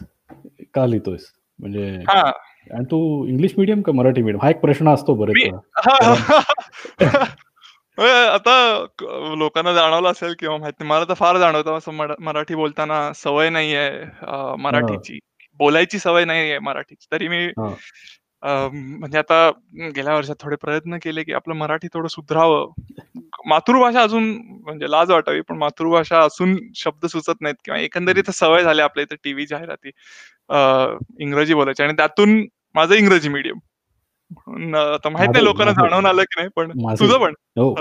का 0.74 0.86
लिहितोयस? 0.86 1.26
म्हणजे 1.58 2.04
हा. 2.08 2.30
आणि 2.70 2.84
तू 2.84 3.26
इंग्लिश 3.26 3.54
मिडियम 3.58 3.82
का 3.82 3.92
मराठी 3.92 4.22
मिडियम? 4.22 4.42
हा 4.42 4.50
एक 4.50 4.60
प्रश्न 4.60 4.88
असतो 4.88 5.14
बरेच 5.14 5.34
आता 8.32 8.86
लोकांना 9.36 9.72
जाणवलं 9.72 10.10
असेल 10.10 10.34
किंवा 10.38 10.56
माहिती 10.56 10.84
मला 10.84 11.04
तर 11.04 11.14
फार 11.14 11.38
जाणवतं. 11.38 11.78
मराठी 12.20 12.54
बोलताना 12.54 13.12
सवय 13.12 13.50
नाहीये 13.50 13.88
अ, 14.22 14.54
मराठीची. 14.58 15.18
बोलायची 15.58 15.98
सवय 15.98 16.24
नाहीये 16.24 16.58
मराठीची. 16.58 17.06
तरी 17.12 17.28
मी 17.28 17.46
म्हणजे 18.42 19.18
आता 19.18 19.50
गेल्या 19.76 20.14
वर्षात 20.14 20.34
थोडे 20.40 20.56
प्रयत्न 20.56 20.96
केले 21.02 21.22
की 21.22 21.32
आपलं 21.32 21.54
मराठी 21.54 21.88
थोडं 21.88 22.08
सुधरावं. 22.08 22.70
मातृभाषा 23.46 24.02
अजून 24.02 24.30
म्हणजे 24.62 24.90
लाज 24.90 25.10
वाटावी 25.10 25.40
पण 25.40 25.56
मातृभाषा 25.58 26.20
असून 26.20 26.56
शब्द 26.74 27.06
सुचत 27.06 27.40
नाहीत 27.40 27.54
किंवा 27.64 27.78
एकंदरीत 27.80 28.30
सवय 28.30 28.62
झाली 28.62 28.82
आपल्या 28.82 29.02
इथे 29.02 29.16
टीव्ही 29.24 29.46
जाहिराती 29.46 29.90
इंग्रजी 31.22 31.54
बोलायची 31.54 31.82
आणि 31.82 31.92
त्यातून 31.92 32.46
माझं 32.74 32.94
इंग्रजी 32.94 33.28
मीडियम. 33.28 33.58
आता 34.76 35.08
माहीत 35.08 35.28
नाही 35.32 35.44
लोकांना 35.44 35.72
जाणवून 35.72 36.06
आलं 36.06 36.22
की 36.22 36.40
नाही 36.40 36.48
पण 36.56 36.70
तुझं 36.98 37.18
पण. 37.18 37.34
हो. 37.58 37.74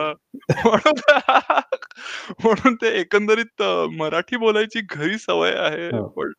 म्हणून 2.39 2.75
ते 2.75 2.87
एकंदरीत 2.99 3.61
मराठी 3.97 4.37
बोलायची 4.37 4.81
घरी 4.89 5.17
सवय 5.17 5.53
आहे 5.57 5.87
हो. 5.89 6.07
पण 6.07 6.31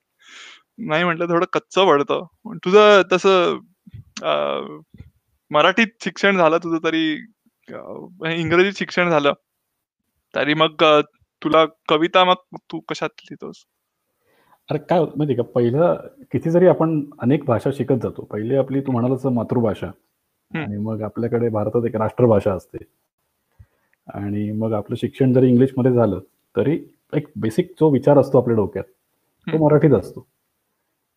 नाही 0.88 1.04
म्हटलं 1.04 1.26
थोडं 1.26 1.46
कच्च 1.52 1.78
पडतं. 1.78 2.24
पण 2.44 2.58
तुझं 2.64 3.02
तसं 3.12 3.58
अ, 4.22 4.32
मराठीत 5.50 5.86
शिक्षण 6.04 6.36
झालं 6.36 6.58
तुझं 6.58 6.78
तरी 6.84 7.16
इंग्रजीत 7.72 8.72
शिक्षण 8.76 9.10
झालं. 9.10 9.32
तरी 10.34 10.54
मग 10.54 10.82
तुला 11.44 11.64
कविता 11.88 12.24
मग 12.24 12.34
तू 12.72 12.80
कशात 12.80 13.08
लिहितोस? 13.18 13.56
अरे 14.70 14.78
काय 14.78 14.98
होतं 14.98 15.12
माहिती 15.16 15.34
का 15.34 15.42
पहिलं 15.42 15.94
किती 16.32 16.50
जरी 16.50 16.66
आपण 16.66 17.04
अनेक 17.18 17.44
भाषा 17.44 17.70
शिकत 17.74 17.94
जातो. 18.02 18.22
पहिली 18.22 18.56
आपली 18.56 18.80
तू 18.80 18.92
म्हणालास 18.92 19.26
मातृभाषा. 19.26 19.86
आणि 20.50 20.76
मग 20.76 21.02
आपल्याकडे 21.02 21.48
भारतात 21.48 21.86
एक 21.86 21.96
राष्ट्रभाषा 21.96 22.52
असते. 22.54 22.78
आणि 24.14 24.50
मग 24.52 24.72
आपलं 24.72 24.96
शिक्षण 24.96 25.32
जरी 25.32 25.48
इंग्लिशमध्ये 25.48 25.92
झालं 25.92 26.20
तरी 26.56 26.80
एक 27.14 27.26
बेसिक 27.36 27.70
जो 27.70 27.90
विचार 27.90 28.18
असतो 28.18 28.38
आपल्या 28.38 28.56
डोक्यात 28.56 28.84
तो. 28.84 29.64
मराठीत 29.64 29.90
असतो. 29.90 30.26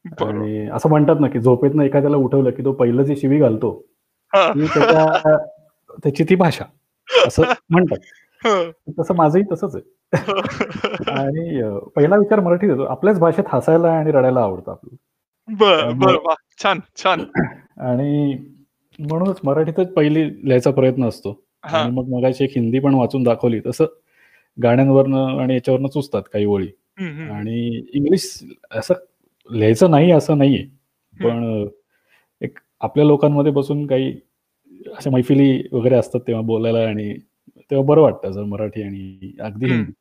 आणि 0.05 0.67
असं 0.73 0.89
म्हणतात 0.89 1.15
ना 1.19 1.27
की 1.27 1.39
झोपेतनं 1.39 1.83
एखाद्याला 1.83 2.17
उठवलं 2.17 2.49
की 2.49 2.63
तो 2.63 2.71
पहिलं 2.71 3.03
जी 3.03 3.15
शिवी 3.15 3.37
घालतो. 3.37 3.85
ती 4.33 4.65
त्याच्या 4.67 5.37
त्याची 6.03 6.23
ती 6.23 6.35
भाषा 6.35 6.65
असं 7.27 7.43
म्हणतात. 7.69 7.97
हा. 8.45 8.71
तसं 8.99 9.15
माझंही 9.15 9.43
तसंच 9.51 9.75
आहे. 9.75 9.91
आणि 11.11 11.61
पहिला 11.95 12.15
विचार 12.15 12.39
मराठीत 12.39 12.69
येतो. 12.69 12.83
आपल्याच 12.83 13.19
भाषेत 13.19 13.43
हसायला 13.47 13.91
आणि 13.91 14.11
रडायला 14.11 14.39
आवडतं 14.39 14.71
आपल्याला. 14.71 15.91
बर 15.91 16.33
छान 16.63 16.79
छान. 17.03 17.23
आणि 17.77 18.37
म्हणूनच 18.99 19.37
मराठीतच 19.43 19.93
पहिली 19.93 20.27
लिहायचा 20.29 20.71
प्रयत्न 20.71 21.07
असतो. 21.07 21.43
आणि 21.63 21.91
मग 21.91 22.07
मगाशी 22.07 22.43
एक 22.43 22.51
हिंदी 22.55 22.79
पण 22.79 22.93
वाचून 22.93 23.23
दाखवली. 23.23 23.59
तसं 23.65 23.85
गाण्यांवरनं 24.63 25.41
आणि 25.41 25.53
याच्यावरनं 25.53 25.87
चुचतात 25.87 26.23
काही 26.33 26.45
ओळी. 26.45 26.67
आणि 27.31 27.81
इंग्लिश 27.93 28.43
असं 28.71 28.93
लिहायचं 29.49 29.91
नाही 29.91 30.11
असं 30.11 30.37
नाहीये. 30.37 30.63
पण 31.23 31.67
एक 32.41 32.59
आपल्या 32.81 33.05
लोकांमध्ये 33.05 33.51
बसून 33.51 33.87
काही 33.87 34.19
अशा 34.87 35.09
मैफिली 35.09 35.67
वगैरे 35.71 35.95
असतात 35.95 36.19
तेव्हा 36.27 36.43
बोलायला 36.43 36.79
आणि 36.79 37.17
तेव्हा 37.71 37.85
बरं 37.85 38.01
वाटतं 38.01 38.31
जर 38.31 38.43
मराठी 38.43 38.83
आणि 38.83 39.35
अगदी. 39.39 39.65
हिंदी. 39.65 39.91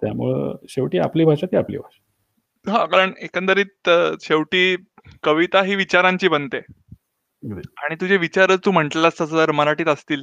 त्यामुळं 0.00 0.56
शेवटी 0.68 0.98
आपली 0.98 1.24
भाषा 1.24 1.46
ती 1.46 1.56
आपली 1.56 1.78
भाषा 1.78 2.72
हा 2.72 2.86
कारण 2.86 3.12
एकंदरीत 3.20 3.90
शेवटी 4.20 4.76
कविता 5.22 5.62
ही 5.62 5.74
विचारांची 5.74 6.28
बनते. 6.28 6.58
आणि 7.78 7.94
तुझे 7.94 8.16
विचार 8.16 8.56
तू 8.56 8.70
म्हटलास 8.70 9.14
तसं 9.14 9.36
जर 9.36 9.50
मराठीत 9.50 9.86
असतील 9.86 10.22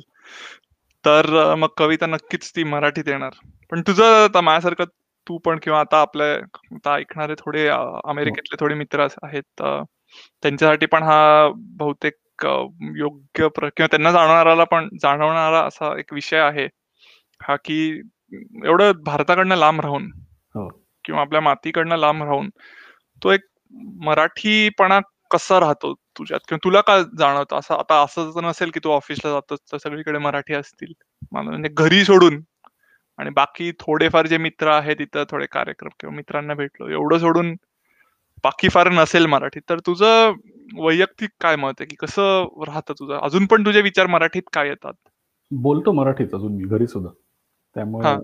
तर 1.05 1.55
मग 1.55 1.67
कविता 1.77 2.05
नक्कीच 2.05 2.55
ती 2.55 2.63
मराठीत 2.63 3.03
येणार 3.07 3.31
पण 3.71 3.81
तुझं 3.81 4.03
आता 4.03 4.41
माझ्यासारखं 4.41 4.83
तू 5.27 5.37
पण 5.37 5.59
किंवा 5.63 5.79
आता 5.79 6.01
आपल्या 6.01 6.35
आता 6.75 6.95
ऐकणारे 6.95 7.33
थोडे 7.37 7.67
अमेरिकेतले 8.03 8.55
थोडे 8.59 8.75
मित्र 8.75 9.07
आहेत 9.23 9.63
त्यांच्यासाठी 10.41 10.85
पण 10.85 11.03
हा 11.03 11.51
बहुतेक 11.55 12.13
अ, 12.45 12.55
योग्य 12.97 13.47
प्र 13.47 13.69
किंवा 13.69 13.87
त्यांना 13.87 14.11
जाणवणारा 14.11 14.63
पण 14.63 14.89
जाणवणारा 15.03 15.61
असा 15.61 15.97
एक 15.99 16.13
विषय 16.13 16.37
आहे 16.39 16.67
हा 17.41 17.55
की 17.65 17.79
एवढं 18.65 18.91
भारताकडनं 19.05 19.55
लांब 19.55 19.81
राहून 19.81 20.11
हो. 20.55 20.67
किंवा 21.05 21.21
आपल्या 21.21 21.41
मातीकडनं 21.41 21.97
लांब 21.97 22.23
राहून 22.23 22.49
तो 23.21 23.31
एक 23.31 23.41
मराठीपणा 24.05 24.99
कसा 25.31 25.59
राहतो 25.59 25.93
तुझ्यात? 26.17 26.39
किंवा 26.47 26.59
तुला 26.63 26.81
का 26.81 26.97
जाणवतं? 27.19 27.57
असं 27.59 27.75
आता 27.75 28.01
असं 28.03 28.31
तर 28.35 28.45
नसेल 28.45 28.71
की 28.71 28.79
तू 28.83 28.91
ऑफिसला 28.91 29.31
जातोस 29.31 29.59
तर 29.71 29.77
सगळीकडे 29.77 30.19
मराठी 30.19 30.53
असतील. 30.53 30.93
म्हणजे 31.31 31.69
घरी 31.73 32.03
सोडून 32.05 32.41
आणि 33.19 33.29
बाकी 33.29 33.71
थोडेफार 33.79 34.27
जे 34.27 34.37
मित्र 34.37 34.67
आहेत 34.69 34.95
तिथं 34.99 35.23
थोडे 35.31 35.45
कार्यक्रम 35.51 35.89
किंवा 35.99 36.15
मित्रांना 36.15 36.53
भेटलो 36.53 36.89
एवढं 36.89 37.17
सोडून 37.19 37.55
फार 38.43 38.89
नसेल 38.91 39.25
मराठी 39.27 39.59
तर 39.69 39.79
तुझं 39.85 40.33
वैयक्तिक 40.77 41.29
काय 41.41 41.55
मत 41.55 41.81
आहे? 41.81 41.85
की 41.85 41.95
कसं 41.99 42.63
राहतं 42.67 42.93
तुझं? 42.99 43.17
अजून 43.19 43.45
पण 43.51 43.65
तुझे 43.65 43.81
विचार 43.81 44.07
मराठीत 44.07 44.43
काय 44.53 44.67
येतात? 44.67 44.93
बोलतो 45.51 45.91
मराठीत 45.91 46.33
अजून 46.35 46.55
मी 46.55 46.63
घरी 46.67 46.87
सुद्धा. 46.87 47.09
त्यामुळे 47.75 48.15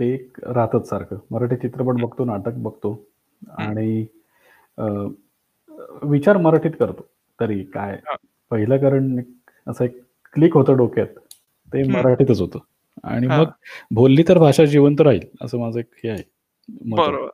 ते 0.00 0.12
एक 0.14 0.38
राहतच 0.46 0.88
सारखं. 0.88 1.16
मराठी 1.30 1.56
चित्रपट 1.56 2.00
बघतो 2.02 2.24
नाटक 2.24 2.54
बघतो 2.66 2.92
आणि 3.58 4.06
विचार 6.10 6.36
मराठीत 6.36 6.70
करतो. 6.80 7.06
तरी 7.38 7.62
काय. 7.74 7.96
पहिलं 8.50 8.76
कारण 8.78 9.20
असं 9.66 9.84
एक 9.84 10.00
क्लिक 10.36 10.54
होतं 10.56 10.76
डोक्यात. 10.76 11.06
ते. 11.72 11.82
मराठीतच 11.92 12.40
होतं. 12.40 12.58
आणि. 13.04 13.26
मग 13.28 13.50
बोलली 13.94 14.22
तर 14.28 14.38
भाषा 14.38 14.64
जिवंत 14.64 15.00
राहील 15.00 15.26
असं 15.42 15.58
माझं 15.60 15.78
एक 15.80 15.90
हे 16.04 16.08
आहे. 16.10 16.22
मत 16.86 17.08
आहे. 17.08 17.16
बरोबर. 17.16 17.33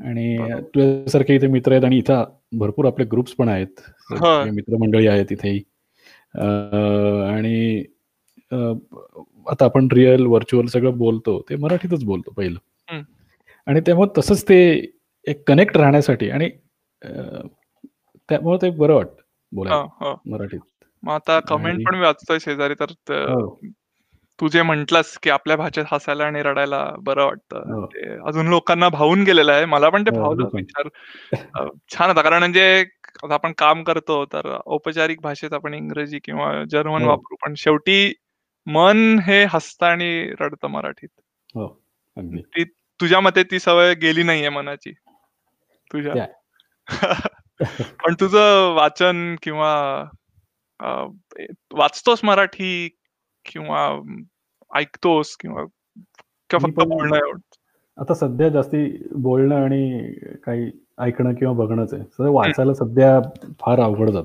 आणि. 0.00 0.36
तुझ्यासारखे 0.74 1.34
इथे 1.34 1.46
मित्र 1.48 1.72
आहेत 1.72 1.84
आणि 1.84 1.98
इथं 1.98 2.24
भरपूर 2.58 2.86
आपले 2.86 3.04
ग्रुप्स 3.12 3.32
पण 3.34 3.48
आहेत. 3.48 3.80
मित्रमंडळी 4.12 5.06
आहेत 5.06 5.32
इथेही 5.32 5.62
आणि 6.34 7.84
आता 9.46 9.64
आपण 9.64 9.88
रिअल 9.92 10.26
व्हर्च्युअल 10.26 10.66
सगळं 10.66 10.96
बोलतो 10.98 11.40
ते 11.50 11.56
मराठीतच 11.56 12.04
बोलतो 12.04 12.32
पहिलं. 12.32 12.58
आणि 13.66 13.80
त्यामुळे 13.86 14.08
तसंच 14.18 14.42
ते 14.48 14.58
एक 15.26 15.42
कनेक्ट 15.48 15.76
राहण्यासाठी 15.76 16.30
आणि 16.30 16.48
त्यामुळे 17.02 18.58
ते 18.62 18.70
बरं 18.70 18.94
वाटतं 18.94 19.22
बोलायला 19.52 20.14
मराठीत. 20.26 20.60
मग 21.02 21.12
आता 21.12 21.38
कमेंट 21.48 21.86
पण 21.86 21.94
वाचतोय 22.00 22.38
शेजारी 22.40 22.74
तर. 22.80 22.92
तू 24.40 24.48
जे 24.48 24.62
म्हंटलस 24.62 25.18
की 25.18 25.30
आपल्या 25.30 25.56
भाषेत 25.56 25.84
हसायला 25.92 26.24
आणि 26.24 26.42
रडायला 26.42 26.92
बरं 26.98 27.24
वाटतं 27.24 27.58
हो. 27.58 27.86
ते 27.86 28.28
अजून 28.28 28.48
लोकांना 28.48 28.88
भावून 28.88 29.22
गेलेलं 29.22 29.52
आहे. 29.52 29.64
मला 29.64 29.88
पण 29.88 30.02
ते 30.02 30.16
हो, 30.16 30.22
भावलं 30.22 30.48
विचार 30.52 30.88
छान 31.92 32.10
होता. 32.10 32.22
कारण 32.22 32.38
म्हणजे 32.38 32.84
आपण 33.30 33.52
काम 33.52 33.82
करतो 33.84 34.24
तर 34.24 34.58
औपचारिक 34.66 35.20
भाषेत 35.20 35.52
आपण 35.52 35.74
इंग्रजी 35.74 36.18
किंवा 36.24 36.64
जर्मन 36.70 37.02
वापरू 37.02 37.36
पण 37.36 37.54
शेवटी 37.54 38.14
मन 38.66 39.18
हे 39.18 39.44
हसतं 39.44 39.86
आणि 39.86 40.32
रडतं 40.40 40.68
मराठीत. 40.68 41.08
ती 42.28 42.64
तुझ्या 43.00 43.20
मते 43.20 43.42
ती 43.42 43.58
सवय 43.58 43.94
गेली 43.94 44.22
नाहीये 44.22 44.48
मनाची? 44.48 44.92
तुझ्या? 45.92 46.26
पण 48.04 48.14
तुझं 48.14 48.74
वाचन 48.74 49.36
किंवा 49.42 50.04
वाचतोस 51.72 52.20
मराठी 52.24 52.98
किंवा 53.46 53.88
ऐकतोस 54.74 55.36
किंवा 55.36 55.64
फक्त 56.50 56.80
बोलणं 56.80 57.18
आता 57.98 58.14
सध्या 58.14 58.48
जास्ती 58.48 58.86
बोलणं 59.16 59.54
आणि 59.54 60.12
काही 60.44 60.70
ऐकणं 60.98 61.34
किंवा 61.34 61.54
बघणंच 61.54 61.94
आहे. 61.94 62.28
वाचायला 62.28 62.74
सध्या 62.74 63.20
फार 63.60 63.80
अवघड 63.80 64.10
जात. 64.10 64.24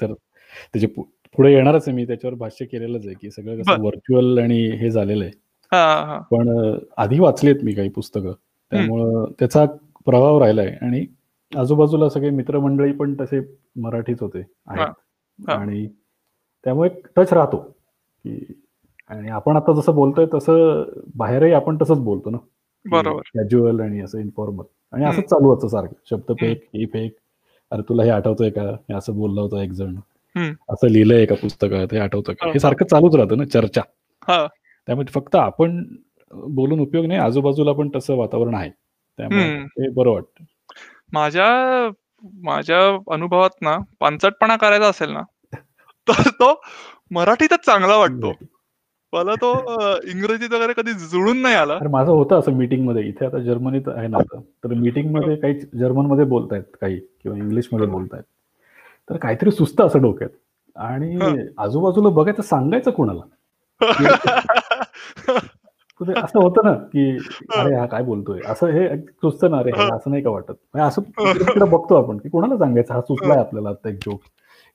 तर 0.00 0.12
त्याचे 0.72 0.86
पुढे 0.86 1.52
येणारच 1.52 1.88
आहे 1.88 1.96
मी 1.96 2.06
त्याच्यावर 2.06 2.34
भाष्य 2.34 2.64
केलेलंच 2.66 3.06
आहे 3.06 3.14
की 3.20 3.30
सगळं 3.30 3.60
कसं 3.60 3.80
व्हर्च्युअल 3.80 4.38
आणि 4.38 4.60
हे 4.78 4.90
झालेलं 4.90 5.24
आहे. 5.24 5.32
पण 6.30 6.78
आधी 6.96 7.18
वाचलेत 7.20 7.64
मी 7.64 7.72
काही 7.72 7.88
पुस्तकं. 7.88 8.32
त्यामुळं 8.72 9.32
त्याचा 9.38 9.64
प्रभाव 10.04 10.38
राहिलाय 10.40 10.76
आणि 10.82 11.04
आजूबाजूला 11.52 12.08
सगळे 12.08 12.30
मित्रमंडळी 12.30 12.92
पण 12.92 13.14
तसे 13.20 13.40
मराठीच 13.82 14.20
होते 14.20 14.42
आणि 15.48 15.86
त्यामुळे 16.64 16.90
टच 17.16 17.32
राहतो. 17.32 17.64
की 18.24 18.52
आणि 19.10 19.28
आपण 19.28 19.56
आता 19.56 19.72
जसं 19.80 19.94
बोलतोय 19.94 20.26
तसं 20.34 20.82
बाहेरही 21.16 21.52
आपण 21.52 21.76
तसंच 21.82 21.98
बोलतो 21.98 22.30
ना 22.30 22.38
बरोबर. 22.84 23.20
कॅज्युअल 23.34 23.80
आणि 23.80 24.00
असं 24.00 24.18
इन्फॉर्मल 24.18 24.64
आणि 24.92 25.04
असंच 25.04 25.24
चालू 25.24 25.48
होतं 25.48 25.68
सारखं. 25.68 25.94
शब्द 26.10 26.32
फेक 26.32 26.62
ही 26.74 26.86
फेक 26.86 27.16
अरे 27.72 27.82
तुला 27.82 28.02
हे 28.04 28.10
आठवतंय 28.10 28.50
का? 28.50 28.62
हे 28.62 28.94
असं 28.94 29.14
बोललं 29.14 29.40
होतं 29.40 29.58
एक 29.58 29.72
जण. 29.72 29.96
असं 30.70 30.88
लिहिलंय 30.88 31.22
एका 31.22 31.34
पुस्तकात 31.34 31.92
हे 31.92 31.98
आठवतं 31.98 32.32
का? 32.32 32.50
हे 32.50 32.58
सारखं 32.58 32.84
चालूच 32.84 33.14
राहतं 33.14 33.36
ना 33.38 33.44
चर्चा. 33.44 33.82
त्यामुळे 34.88 35.12
फक्त 35.12 35.36
आपण 35.36 35.82
बोलून 36.54 36.80
उपयोग 36.80 37.06
नाही 37.06 37.20
आजूबाजूला 37.20 37.72
पण 37.72 37.88
तसं 37.96 38.16
वातावरण 38.16 38.54
आहे. 38.54 38.70
त्यामुळे 39.18 39.64
ते 39.64 39.88
बरं 39.90 40.10
वाटतं. 40.10 40.44
माझ्या 41.12 41.48
माझ्या 42.42 42.78
अनुभवात 43.12 43.50
ना 43.62 43.76
पानचटपणा 44.00 44.56
करायचा 44.56 44.88
असेल 44.88 45.10
ना 45.10 45.22
तर 46.08 46.28
तो 46.30 46.52
मराठीतच 47.10 47.64
चांगला 47.66 47.96
वाटतो. 47.96 48.32
मला 49.12 49.34
तो 49.34 49.52
इंग्रजीत 50.04 50.52
वगैरे 50.52 50.72
कधी 50.72 50.92
जुळून 50.92 51.40
नाही 51.42 51.54
आला. 51.54 51.78
माझं 51.90 52.10
होतं 52.12 52.38
असं 52.38 52.52
मीटिंगमध्ये 52.52 53.02
इथे 53.02 53.26
आता 53.26 53.38
जर्मनीत 53.38 53.88
आहे 53.88 54.08
ना 54.08 54.18
तर 54.64 54.74
मीटिंगमध्ये 54.74 55.36
काही 55.36 55.54
जर्मनमध्ये 55.54 56.24
बोलतायत 56.24 56.62
काही 56.80 56.96
किंवा 56.96 57.38
इंग्लिशमध्ये 57.38 57.86
बोलतायत. 57.86 58.22
तर 59.10 59.16
काहीतरी 59.16 59.50
सुस्त 59.50 59.80
असं 59.80 60.02
डोक्यात. 60.02 60.30
आणि 60.76 61.18
आजूबाजूला 61.58 62.08
बघायचं 62.08 62.42
सांगायचं 62.42 62.90
कोणाला? 62.90 63.20
असं 66.24 66.38
होतं 66.38 66.64
ना 66.64 66.72
की 66.72 67.10
अरे 67.56 67.74
हा 67.74 67.86
काय 67.86 68.02
बोलतोय? 68.02 68.40
असं 68.48 68.66
हे 68.66 68.96
सुचतं 68.96 69.50
ना 69.50 69.62
रे 69.62 69.70
असं 69.70 70.10
नाही 70.10 70.22
का 70.22 70.30
वाटत? 70.30 70.50
म्हणजे 70.50 70.86
असं 70.88 71.02
तिकडे 71.38 71.64
बघतो 71.64 71.94
आपण 71.94 72.16
की 72.16 72.28
कोणाला 72.28 72.56
सांगायचं? 72.58 72.94
हा 72.94 73.00
सुचलाय 73.00 73.38
आपल्याला 73.38 73.68
आता 73.68 73.88
एक 73.88 73.94
जोक 73.94 74.20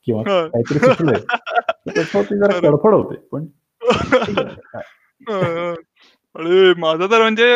किंवा 0.07 0.23
काहीतरी 0.23 0.79
सुचलंय. 0.79 1.19
त्याच्यावरती 1.87 2.37
जरा 2.37 2.59
कडफड 2.61 2.93
होते 2.93 3.15
पण 3.31 3.45
अरे 6.35 6.73
माझं 6.75 7.07
तर 7.11 7.21
म्हणजे 7.21 7.47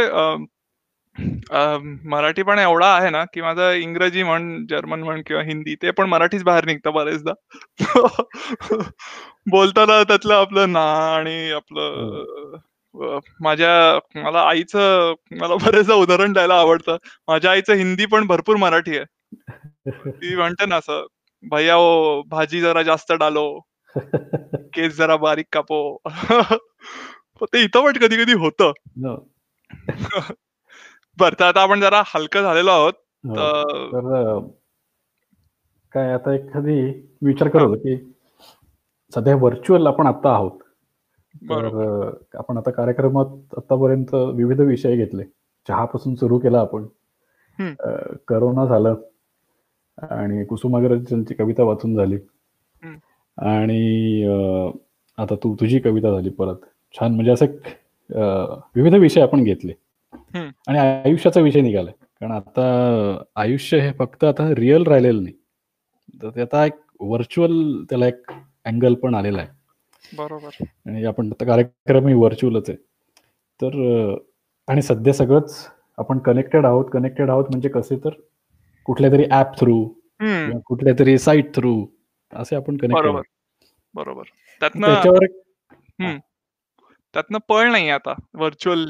मराठी 2.06 2.44
पण 2.44 2.60
एवढा 2.60 2.88
आहे 2.90 3.10
ना 3.10 3.24
की 3.34 3.42
माझं 3.42 3.72
इंग्रजी 3.76 4.24
म्हण 4.24 4.66
जर्मन 4.70 5.04
म्हण 5.04 5.22
किंवा 5.28 5.42
हिंदी 5.44 5.76
ते 5.82 5.92
पण 5.94 6.08
मराठीच 6.10 6.44
बाहेर 6.44 6.66
निघतं 6.66 6.94
बरेचदा. 6.94 7.34
बोलताना 9.52 10.02
त्यातलं 10.04 10.34
आपलं 10.36 10.72
ना 10.72 10.84
आणि 11.10 11.52
आपलं 11.52 12.58
माझ्या 13.42 13.74
मला 14.16 14.42
आईचं 14.44 15.14
मला 15.34 15.56
बरेचदा 15.66 15.96
उदाहरण 15.96 16.34
द्यायला 16.34 16.56
आवडतं. 16.56 16.98
माझ्या 17.28 17.52
आईचं 17.52 17.74
हिंदी 17.76 18.06
पण 18.08 18.28
भरपूर 18.28 18.56
मराठी 18.58 18.98
आहे. 18.98 19.06
ती 20.12 20.36
म्हणते 20.36 20.66
ना 20.68 20.76
असं 20.78 21.06
भैया 21.44 21.78
ओ 21.78 22.22
भाजी 22.22 22.62
जरा 22.62 22.82
जास्त 22.82 23.12
डालो 23.12 23.60
केस 24.56 24.98
जरा 24.98 25.16
बारीक 25.16 25.46
कापो. 25.54 26.02
ते 27.42 27.64
इथं 27.64 27.84
पण 27.84 27.94
कधी 27.94 28.24
कधी 28.24 28.34
होत 28.34 28.62
बर 31.20 31.34
तर 31.34 31.44
आता 31.44 31.62
आपण 31.62 31.80
जरा 31.80 32.02
हलकं 32.16 32.42
झालेलो 32.42 32.70
आहोत. 32.72 32.94
हो. 33.26 33.36
तर 33.88 34.40
काय 35.92 36.14
आता 36.14 36.34
एखादी 36.34 37.08
विचार 37.22 37.48
करत 37.48 37.78
की 37.78 38.14
सध्या 39.16 39.36
व्हर्च्युअल 39.36 39.88
आपण 39.88 40.08
आता 40.08 40.34
आहोत. 40.34 40.60
तर 41.36 42.14
आपण 42.34 42.58
आता 42.58 42.72
कार्यक्रमात 42.72 43.26
आतापर्यंत 43.58 44.14
विविध 44.14 44.60
विषय 44.62 44.96
घेतले. 44.96 45.24
चहापासून 45.68 46.16
सुरू 46.16 46.40
केला 46.40 46.60
आपण. 46.60 46.86
करोना 48.28 48.66
झालं. 48.66 48.96
आणि 50.02 50.44
कुसुमाग्रजांची 50.46 51.34
कविता 51.34 51.64
वाचून 51.64 51.96
झाली. 51.96 52.18
आणि 53.38 54.24
आता 55.18 55.36
तू 55.44 55.56
तुझी 55.60 55.80
कविता 55.80 56.12
झाली 56.12 56.30
परत. 56.30 56.56
छान 56.96 57.16
म्हणजे 57.16 57.32
असं 57.32 57.46
विविध 58.76 58.96
विषय 58.96 59.22
आपण 59.22 59.44
घेतले. 59.44 59.74
आणि 60.36 60.78
आयुष्याचा 60.78 61.42
विषय 61.42 61.62
निघालाय. 61.62 61.94
कारण 62.22 62.32
आता 62.32 63.24
आयुष्य 63.42 63.80
हे 63.80 63.92
फक्त 64.00 64.24
आता 64.24 64.50
रिअल 64.56 64.84
राहिलेलं 64.84 65.24
नाही. 65.24 65.36
तर 66.22 66.30
ते 66.36 66.42
आता 66.42 66.66
एक 66.66 66.74
व्हर्च्युअल 67.02 67.84
त्याला 67.90 68.08
एक 68.08 68.32
अँगल 68.66 68.94
पण 68.94 69.16
आलेला 69.16 69.42
आहे. 69.42 69.48
बरोबर. 70.18 70.64
आणि 70.64 71.04
आपण 71.06 71.30
आता 71.32 71.46
कार्यक्रम 71.46 72.06
व्हर्च्युअलच 72.20 72.70
आहे. 72.70 72.78
तर 73.60 74.16
आणि 74.68 74.82
सध्या 74.82 75.14
सगळंच 75.14 75.56
आपण 75.98 76.20
कनेक्टेड 76.20 76.66
आहोत 76.66 76.86
कनेक्टेड 76.94 77.30
आहोत 77.30 77.46
म्हणजे 77.50 77.70
कसे 77.70 77.96
तर 78.04 78.10
कुठल्या 78.86 79.12
तरी 79.12 79.26
ऍप 79.32 79.58
थ्रू 79.60 79.84
कुठल्या 80.66 80.94
तरी 81.00 81.18
साईट 81.18 81.54
थ्रू 81.56 81.74
असे 82.34 82.56
आपण 82.56 82.78
कनेक्टेड 82.78 82.96
बरोबर. 82.96 83.22
बरोबर. 83.96 84.24
त्याच्यावर 84.62 85.26
त्यातनं 87.14 87.38
पळ 87.50 87.72
नाही 87.72 87.90
आता. 87.90 88.14
व्हर्च्युअल 88.34 88.86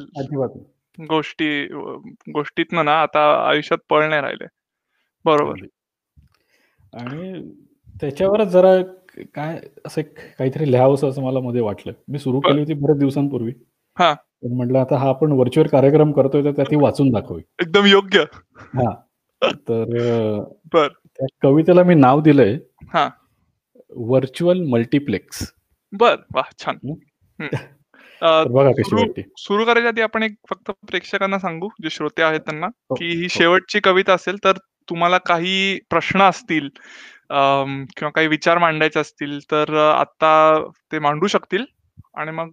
गोष्टी 1.00 1.66
गोष्टीत 2.34 2.72
ना 2.72 3.02
आता 3.02 3.22
आयुष्यात 3.50 3.80
पळ 3.90 4.08
नाही 4.10 4.22
राहिले. 4.22 4.46
बरोबर. 5.26 5.66
आणि 6.94 7.42
त्याच्यावरच 8.02 8.48
जरा 8.48 8.76
काय 9.36 9.60
असं 9.86 10.02
काहीतरी 10.40 10.72
लिहावंसं 10.72 11.10
असं 11.10 11.24
मला 11.24 11.40
मध्ये 11.40 11.62
वाटलं. 11.62 11.94
मी 12.08 12.20
सुरू 12.20 12.40
केली 12.40 12.60
होती 12.60 12.74
बऱ्याच 12.74 13.00
दिवसांपूर्वी. 13.00 13.54
म्हटलं 13.98 14.80
आता 14.80 14.98
हा 14.98 15.10
आपण 15.10 15.32
व्हर्च्युअल 15.32 15.68
कार्यक्रम 15.70 16.12
करतोय 16.12 16.44
तर 16.44 16.52
त्यात 16.52 16.74
वाचून 16.74 17.10
दाखवी 17.10 17.42
एकदम 17.62 17.86
योग्य. 17.86 18.24
हा. 18.58 18.90
तर 19.44 20.88
त्या 20.88 21.28
कवितेला 21.42 21.84
मी 21.84 21.96
नाव 21.96 22.22
दिलंय. 22.22 22.58
व्हर्च्युअल 23.96 24.62
मल्टिप्लेक्स 24.62 25.54
बर. 25.92 26.16
वा 26.36 26.42
छान. 26.60 26.78
बघा 28.22 28.72
कशी 28.72 28.96
वाटते. 28.96 29.24
सुरू 29.38 29.66
करायच्या 29.66 29.88
आधी 29.88 30.02
आपण 30.02 30.24
एक 30.24 30.34
फक्त 30.50 30.72
प्रेक्षकांना 30.72 31.40
सांगू 31.40 31.70
जे 31.84 31.90
श्रोते 31.90 32.22
आहेत 32.22 32.40
त्यांना 32.40 32.66
हो, 32.66 32.96
की 32.96 33.06
ही 33.06 33.22
हो. 33.22 33.28
शेवटची 33.28 33.80
कविता 33.80 34.14
असेल 34.14 34.38
तर 34.44 34.52
तुम्हाला 34.90 35.18
काही 35.18 35.80
प्रश्न 35.90 36.22
असतील 36.22 36.70
किंवा 37.98 38.10
काही 38.10 38.28
विचार 38.28 38.58
मांडायचे 38.58 39.00
असतील 39.00 39.40
तर 39.52 39.92
आता 39.92 40.64
ते 40.92 41.00
मांडू 41.00 41.28
शकतील. 41.28 41.66
आणि 42.14 42.32
मग 42.32 42.50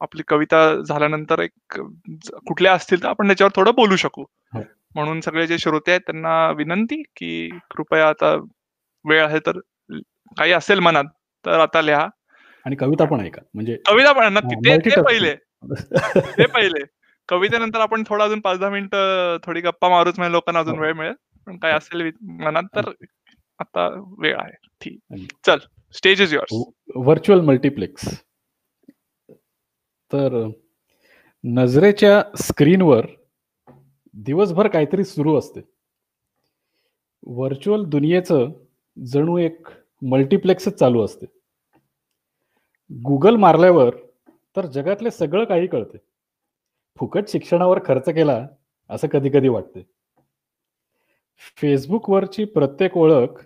आपली 0.00 0.22
कविता 0.28 0.82
झाल्यानंतर 0.88 1.40
एक 1.40 1.80
कुठल्या 2.46 2.72
असतील 2.72 3.02
तर 3.02 3.08
आपण 3.08 3.26
त्याच्यावर 3.26 3.52
थोडं 3.56 3.70
बोलू 3.74 3.96
शकू. 3.96 4.24
हो. 4.54 4.60
म्हणून 4.94 5.20
सगळे 5.20 5.46
जे 5.46 5.58
श्रोते 5.58 5.90
आहेत 5.90 6.00
त्यांना 6.00 6.50
विनंती 6.50 7.02
की 7.16 7.48
कृपया 7.70 8.08
आता 8.08 8.34
वेळ 9.04 9.22
आहे 9.24 9.38
तर 9.46 9.58
काही 10.36 10.52
असेल 10.52 10.78
मनात 10.78 11.04
तर 11.44 11.58
आता 11.60 11.80
लिहा. 11.82 12.08
आणि 12.66 12.76
कविता 12.76 13.04
पण 13.04 13.20
आहे 13.20 13.30
का 13.30 13.42
म्हणजे 13.54 13.76
कविता 13.86 14.12
पण 14.12 14.32
नक्की. 14.32 14.78
ते 14.90 15.00
पहिले. 15.02 15.34
ते 16.38 16.46
पहिले. 16.46 16.84
कवितेनंतर 17.28 17.80
आपण 17.80 18.02
थोडा 18.08 18.24
अजून 18.24 18.40
पाच 18.40 18.58
दहा 18.58 18.70
मिनिटं 18.70 19.36
थोडी 19.44 19.60
गप्पा 19.60 19.88
मारूच 19.88 20.18
म्हणजे 20.18 20.32
लोकांना 20.32 20.60
अजून 20.60 20.74
हो. 20.74 20.82
वेळ 20.82 20.92
मिळेल. 20.92 21.14
पण 21.46 21.56
काय 21.58 21.72
असेल 21.72 22.10
मनात 22.40 22.62
तर 22.76 22.90
आता 23.58 23.88
वेळ 24.18 24.36
आहे. 24.38 24.52
ठीक. 24.82 24.98
चल 25.46 25.58
stage 25.94 26.22
is 26.22 26.34
yours 26.34 26.52
virtual 26.96 27.40
multiplex 27.40 28.08
तर 30.10 30.42
नजरेच्या 31.44 32.22
स्क्रीनवर 32.42 33.06
दिवसभर 34.24 34.68
काहीतरी 34.68 35.04
सुरू 35.04 35.38
असते. 35.38 35.60
व्हर्च्युअल 37.26 37.84
दुनियेचं 37.84 38.48
जणू 39.04 39.38
एक 39.38 39.66
मल्टिप्लेक्सच 40.02 40.74
चालू 40.74 41.04
असते. 41.04 41.26
गुगल 42.92 43.36
मारल्यावर 43.36 43.94
तर 44.56 44.66
जगातले 44.66 45.10
सगळं 45.10 45.44
काही 45.44 45.66
कळते. 45.66 45.96
फुकट 46.96 47.28
शिक्षणावर 47.28 47.78
खर्च 47.84 48.08
केला 48.08 48.48
असं 48.90 49.08
कधी 49.08 49.30
कधी 49.30 49.48
वाटते. 49.48 49.86
फेसबुकवरची 51.56 52.44
प्रत्येक 52.44 52.96
ओळख 52.96 53.44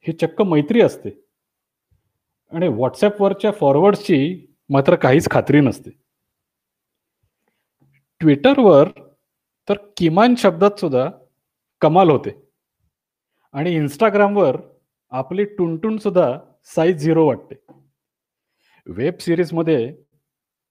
ही 0.00 0.12
चक्क 0.12 0.42
मैत्री 0.42 0.80
असते. 0.80 1.10
आणि 2.52 2.68
व्हॉट्सॲपवरच्या 2.68 3.50
फॉरवर्डची 3.50 4.46
मात्र 4.70 4.94
काहीच 4.94 5.30
खात्री 5.30 5.60
नसते. 5.60 5.90
ट्विटरवर 8.20 8.88
तर 9.68 9.74
किमान 9.96 10.34
शब्दात 10.34 10.70
सुद्धा 10.70 11.10
कमाल 11.80 12.10
होते. 12.10 12.30
आणि 13.52 13.70
इंस्टाग्रामवर 13.70 14.56
आपली 15.10 15.44
टुनटुन 15.44 15.96
सुद्धा 15.96 16.38
साईज 16.64 16.96
झिरो 16.96 17.26
वाटते. 17.26 17.54
वेब 18.86 19.18
सिरीजमध्ये 19.18 19.96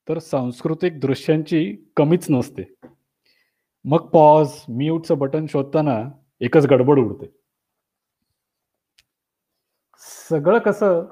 तर 0.09 0.19
सांस्कृतिक 0.19 0.99
दृश्यांची 0.99 1.91
कमीच 1.95 2.25
नसते. 2.29 2.73
मग 3.85 4.09
पॉज 4.09 4.51
म्यूटचं 4.69 5.17
बटन 5.17 5.45
शोधताना 5.45 6.03
एकच 6.39 6.65
गडबड 6.65 6.99
उडते. 6.99 7.25
सगळं 10.29 10.59
कसं 10.59 11.05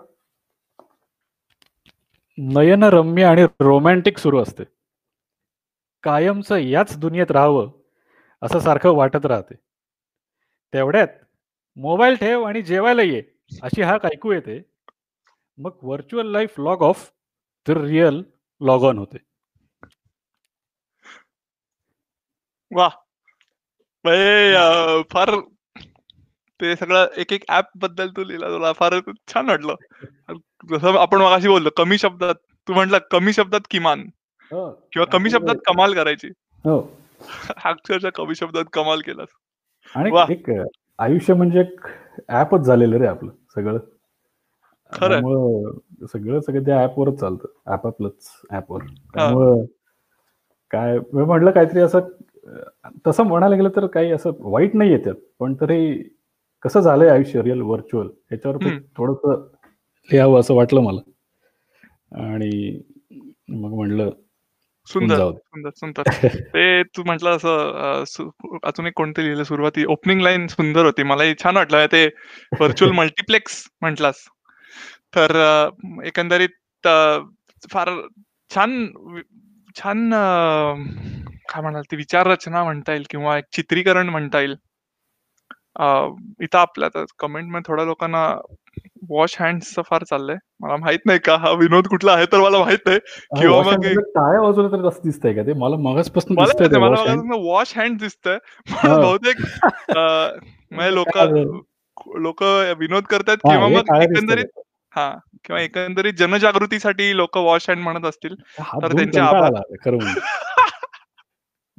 नयनरम्य 2.37 3.23
आणि 3.23 3.43
रोमॅन्टिक 3.59 4.17
सुरू 4.17 4.39
असते. 4.39 4.63
कायमचं 6.03 6.57
याच 6.57 6.97
दुनियेत 6.97 7.31
राहावं 7.31 7.71
असं 8.41 8.59
सारखं 8.59 8.91
वाटत 8.91 9.25
राहते. 9.25 9.55
तेवढ्यात 10.73 11.07
मोबाईल 11.77 12.15
ठेव 12.15 12.43
आणि 12.43 12.61
जेवायला 12.61 13.01
ये 13.01 13.23
अशी 13.63 13.81
हाक 13.81 14.05
ऐकू 14.05 14.31
येते. 14.31 14.61
मग 15.57 15.71
व्हर्च्युअल 15.81 16.27
लाईफ 16.31 16.59
लॉग 16.59 16.81
ऑफ 16.81 17.09
तर 17.67 17.77
रिअल 17.77 18.21
लॉग 18.61 18.83
ऑन 18.83 18.97
होते. 18.97 19.17
वा 22.71 22.89
म्हणजे, 24.05 25.01
फार 25.09 25.29
ते 26.61 26.75
सगळं 26.75 27.07
एक 27.17 27.33
एक 27.33 27.43
ऍपबद्दल 27.49 28.09
तू 28.09 28.23
लिहिला 28.23 28.47
तुला 28.47 28.71
फार 28.73 28.93
छान 29.27 29.49
वाटलं. 29.49 29.75
जसं 30.69 30.97
आपण 30.99 31.17
मगाशी 31.17 31.47
बोललो 31.47 31.69
कमी 31.77 31.97
शब्दात 31.97 32.35
तू 32.67 32.73
म्हटलं 32.73 32.97
कमी 33.11 33.33
शब्दात 33.33 33.61
किमान. 33.69 34.09
किंवा 34.51 35.05
कमी 35.05 35.29
शब्दात 35.29 35.55
कमाल 35.65 35.93
करायची. 35.93 36.27
हो. 36.65 36.79
अक्षरशः 37.65 38.09
कमी 38.09 38.35
शब्दात 38.35 38.65
कमाल 38.73 39.01
केलास. 39.01 39.27
आणि. 39.95 40.11
एक 40.33 40.49
आयुष्य 40.99 41.33
म्हणजे 41.33 41.59
एक 41.59 41.87
ऍपच 42.29 42.61
झालेलं 42.61 42.97
रे 42.97 43.07
आपलं 43.07 43.31
सगळं. 43.55 43.77
त्यामुळं 44.91 46.05
सगळं 46.13 46.39
सगळं 46.39 46.63
त्या 46.65 46.83
ऍपवरच 46.83 47.19
चालतं. 47.19 47.47
ऍप 47.73 47.87
आपलंच 47.87 48.29
ऍपवर 48.51 48.83
त्यामुळं 49.13 49.65
काय 50.71 50.97
मी 51.13 51.23
म्हटलं 51.25 51.51
काहीतरी 51.51 51.79
असं 51.79 51.99
तसं 53.07 53.23
म्हणायला 53.23 53.55
गेलं 53.55 53.69
तर 53.75 53.85
काही 53.87 54.11
असं 54.11 54.31
वाईट 54.39 54.75
नाही 54.75 54.91
येतात 54.91 55.15
पण 55.39 55.53
तरी 55.61 55.79
कसं 56.63 56.79
झालंय 56.79 57.09
आयुष्य 57.09 57.41
रिअल 57.41 57.61
व्हर्च्युअल 57.61 58.07
ह्याच्यावर. 58.07 58.57
थोडस 58.97 59.25
लिहावं 60.09 60.39
असं 60.39 60.53
वाटलं 60.53 60.81
मला. 60.81 61.01
आणि 62.25 62.79
मग 63.49 63.73
म्हणलं 63.73 64.09
सुंदर. 64.89 65.17
सुंदर 65.17 65.69
सुंदर 65.75 66.27
ते 66.27 66.83
तू 66.83 67.03
म्हटलं 67.03 67.29
असं 67.29 68.29
अजून 68.63 68.87
एक 68.87 68.93
कोणते 68.95 69.23
लिहिलं 69.23 69.43
सुरुवाती? 69.43 69.85
ओपनिंग 69.85 70.21
लाईन 70.21 70.47
सुंदर 70.47 70.85
होती. 70.85 71.03
मलाही 71.03 71.33
छान 71.43 71.57
वाटलं. 71.57 71.85
ते 71.85 72.05
व्हर्च्युअल 72.59 72.93
मल्टिप्लेक्स 72.93 73.63
म्हटलास. 73.81 74.25
तर 75.15 75.35
एकंदरीत 76.05 76.87
फार 77.73 77.89
छान 78.55 78.87
छान 79.75 80.09
काय 81.49 81.61
म्हणाल 81.61 81.81
ती 81.91 81.95
विचार 81.95 82.27
रचना 82.27 82.63
म्हणता 82.63 82.91
येईल 82.91 83.03
किंवा 83.09 83.37
एक 83.37 83.43
चित्रीकरण 83.51 84.09
म्हणता 84.09 84.39
येईल. 84.39 84.55
इथं 86.41 86.57
आपल्या 86.57 87.03
कमेंटमध्ये 87.19 87.71
थोड्या 87.71 87.85
लोकांना 87.85 88.35
वॉश 89.09 89.35
हँड्सचं 89.41 89.81
फार 89.81 90.03
चाललंय 90.03 90.35
मला 90.59 90.75
माहीत 90.75 90.99
नाही 91.05 91.19
का 91.19 91.35
हा 91.35 91.51
विनोद 91.51 91.87
कुठला 91.87 92.11
आहे 92.11 92.25
तर 92.25 92.39
मला 92.39 92.57
माहीत 92.57 92.87
नाही 92.87 92.99
किंवा 93.39 93.61
मग 93.61 93.85
हँड 93.85 93.99
टाळ्या 93.99 94.41
वाजवलं 94.41 94.71
तर 94.71 94.87
असं 94.87 94.99
दिसतंय 95.03 95.33
का 95.33 95.41
ते 95.41 95.53
मला 95.53 95.75
मगासपासून 95.75 96.37
मला 96.37 97.35
वॉश 97.35 97.77
हँड 97.77 97.89
हँड 97.89 97.99
दिसतंय. 97.99 98.37
बहुतेक 99.05 99.35
म्हणजे 100.71 100.95
लोक? 100.95 101.17
लोक 102.17 102.43
विनोद 102.77 103.03
करतात 103.03 103.37
किंवा 103.37 103.67
मग 103.67 104.01
एकंदरीत. 104.01 104.59
हा 104.95 105.09
किंवा 105.45 105.61
एकंदरीत 105.61 106.13
जनजागृतीसाठी 106.13 107.17
लोक 107.17 107.37
वॉश 107.37 107.69
हँड 107.69 107.79
म्हणत 107.79 108.05
असतील 108.05 108.35
तर 108.35 108.87
धुवून 108.87 108.95
त्यांचे 108.95 109.19
कंटाळा 109.19 109.45
आभार. 109.45 109.61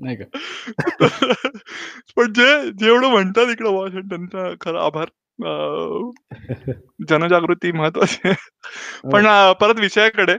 नाही 0.01 0.16
का? 0.16 0.24
पण 2.16 2.32
जे 2.32 2.70
जेवढं 2.72 3.09
म्हणतात 3.09 3.46
इकडे 3.51 4.01
त्यांचा 4.01 4.55
खरं 4.61 4.78
आभार 4.78 5.09
जनजागृती 7.09 7.72
महत्वाची 7.72 8.20
आहे. 8.24 8.34
हो. 9.05 9.11
पण 9.11 9.53
परत 9.53 9.80
विषयाकडे. 9.80 10.36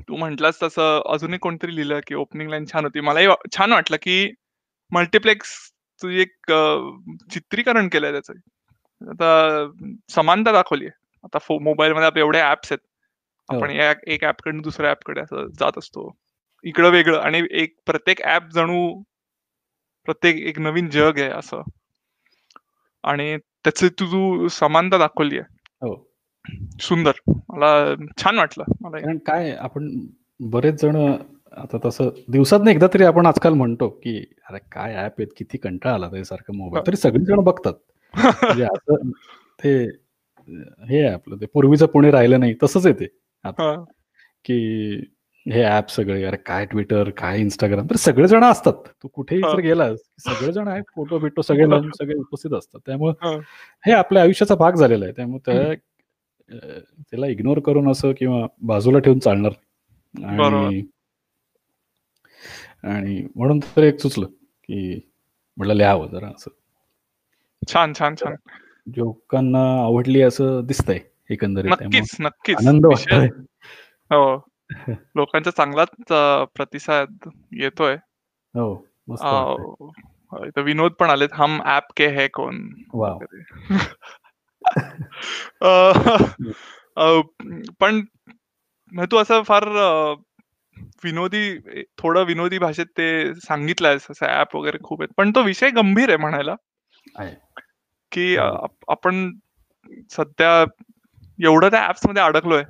तू 0.00 0.16
म्हटलास 0.16 0.62
तसं 0.62 1.02
अजूनही 1.06 1.38
कोणतरी 1.38 1.76
लिहिलं 1.76 2.00
की 2.06 2.14
ओपनिंग 2.14 2.50
लाईन 2.50 2.64
छान 2.72 2.84
होती. 2.84 3.00
मलाही 3.00 3.26
छान 3.56 3.72
वाटलं 3.72 3.96
की 4.02 4.32
मल्टिप्लेक्स 4.90 5.70
तुझी 6.02 6.20
एक 6.20 6.52
चित्रीकरण 7.30 7.88
केलंय 7.88 8.12
त्याचं. 8.12 8.32
आता 9.08 9.66
समानता 10.08 10.52
दाखवली 10.52 10.86
आता 11.24 11.38
मोबाईल 11.50 11.92
मध्ये 11.92 12.06
आपले 12.06 12.20
एवढे 12.20 12.40
ऍप्स 12.42 12.72
आहेत. 12.72 12.88
हो. 13.50 13.56
आपण 13.56 13.70
या 13.70 13.94
एक 14.06 14.24
ऍपकडून 14.24 14.60
दुसऱ्या 14.60 14.90
ऍपकडे 14.90 15.20
असं 15.20 15.46
जात 15.46 15.78
असतो. 15.78 16.12
इकडं 16.64 16.90
वेगळं 16.90 17.18
आणि 17.18 17.42
एक 17.50 17.76
प्रत्येक 17.86 18.22
ऍप 18.22 18.42
जणू 18.54 19.02
प्रत्येक 20.04 20.36
एक 20.36 20.58
नवीन 20.58 20.88
जग 20.88 21.18
आहे 21.18 21.28
असं. 21.28 21.62
आणि 23.04 23.36
त्याची 23.36 23.88
तू 23.88 24.06
तू 24.06 24.48
समानता 24.48 24.98
दाखवली 24.98 25.38
आहे. 25.38 25.56
हो. 25.86 26.10
सुंदर. 26.80 27.12
मला 27.28 27.94
छान 28.18 28.38
वाटलं. 28.38 28.64
मला 28.80 28.98
कारण 28.98 29.18
काय 29.18 29.52
आपण 29.52 30.06
बरेच 30.40 30.82
जण 30.82 30.96
आता 31.52 31.78
तसं 31.84 32.08
दिवसात 32.28 32.68
एकदा 32.68 32.86
तरी 32.94 33.04
आपण 33.04 33.26
आजकाल 33.26 33.52
म्हणतो 33.52 33.88
की 33.88 34.34
अरे 34.50 34.58
काय 34.72 34.94
ऍप 34.94 35.12
आहेत 35.18 35.28
किती 35.36 35.58
कंटाळा 35.58 35.94
आला 35.94 36.08
ते 36.08 36.24
सारखं 36.24 36.56
मोबाईल 36.56 36.86
तरी 36.86 36.96
सगळी 36.96 37.24
जण 37.24 37.40
बघतात. 37.40 37.74
म्हणजे 38.14 38.66
ते 39.64 39.84
हे 40.90 41.06
आपलं 41.08 41.36
ते 41.36 41.46
पूर्वीचं 41.46 41.86
पुणे 41.86 42.10
राहिलं 42.10 42.40
नाही 42.40 42.54
तसंच 42.62 42.86
आहे 42.86 42.94
ते. 43.00 43.04
हा. 43.44 43.84
की 44.44 44.96
हे 45.46 45.64
ऍप 45.68 45.88
सगळे 45.90 46.24
अरे 46.24 46.36
काय 46.36 46.66
ट्विटर 46.66 47.10
काय 47.10 47.38
इंस्टाग्राम 47.40 47.86
तर 47.90 47.96
सगळे 47.96 48.28
जण 48.28 48.44
असतात. 48.44 48.72
तू 49.02 49.08
कुठेही. 49.08 49.42
जर 49.42 49.60
गेलास 49.60 49.98
सगळे 50.18 50.52
जण 50.52 50.68
आहेत 50.68 50.82
फोटो 50.94 51.18
बिटो 51.18 51.42
सगळे 51.42 51.70
लावून 51.70 51.90
सगळे 51.90 52.14
उपस्थित 52.14 52.52
असतात. 52.52 52.80
त्यामुळे 52.86 53.26
हा. 53.26 53.98
आपल्या 53.98 54.22
आयुष्याचा 54.22 54.54
भाग 54.54 54.72
झालेला 54.72 55.04
आहे. 55.04 55.12
त्यामुळे 55.16 55.52
त्या 55.52 55.74
त्याला 57.10 57.26
इग्नोर 57.26 57.58
करून 57.58 57.90
असं 57.90 58.12
किंवा 58.12 58.46
बाजूला 58.62 58.98
ठेवून 58.98 59.18
चालणार. 59.18 59.52
आणि 60.14 60.82
आणि 62.82 63.26
म्हणून 63.36 63.58
तर 63.58 63.82
एक 63.82 64.00
सुचलं 64.00 64.26
की 64.64 65.10
म्हटलं 65.56 65.74
लिहावं 65.74 66.06
जरा 66.06 66.28
असं. 66.28 66.50
छान 67.68 67.92
छान 67.98 68.14
छान. 68.14 68.34
लोकांना 68.96 69.62
आवडली 69.84 70.22
असं 70.22 70.60
दिसतंय 70.64 70.98
एकंदरीत. 71.30 71.70
नक्कीच 71.70 72.16
नक्कीच. 72.20 72.56
आनंद 72.56 72.86
वाटतोय. 72.86 73.26
हो. 74.10 74.53
लोकांचा 75.16 75.50
चांगलाच 75.50 76.12
प्रतिसाद 76.54 77.16
येतोय. 77.52 77.96
हो 78.54 78.88
इथं 80.46 80.62
विनोद 80.62 80.92
पण 80.92 81.10
आलेत 81.10 81.28
हम 81.32 81.62
ऍप 81.66 81.82
के 81.96 82.08
है 82.08 82.28
कोण 82.28 82.68
पण 87.80 88.00
तू 89.10 89.16
असं 89.16 89.42
फार 89.42 89.64
विनोदी 91.04 91.58
थोडं 91.98 92.24
विनोदी 92.24 92.58
भाषेत 92.58 92.86
ते 92.86 93.34
सांगितलंयस 93.34 94.06
असं 94.10 94.40
ऍप 94.40 94.56
वगैरे 94.56 94.78
खूप 94.82 95.02
आहेत. 95.02 95.14
पण 95.16 95.30
तो 95.30 95.42
विषय 95.42 95.70
गंभीर 95.70 96.08
आहे 96.08 96.18
म्हणायला. 96.18 96.54
की 98.12 98.36
हो. 98.36 98.66
आपण 98.88 99.32
सध्या 100.10 100.64
एवढं 101.44 101.70
त्या 101.70 101.88
ऍप्समध्ये 101.88 102.22
अडकलोय. 102.22 102.62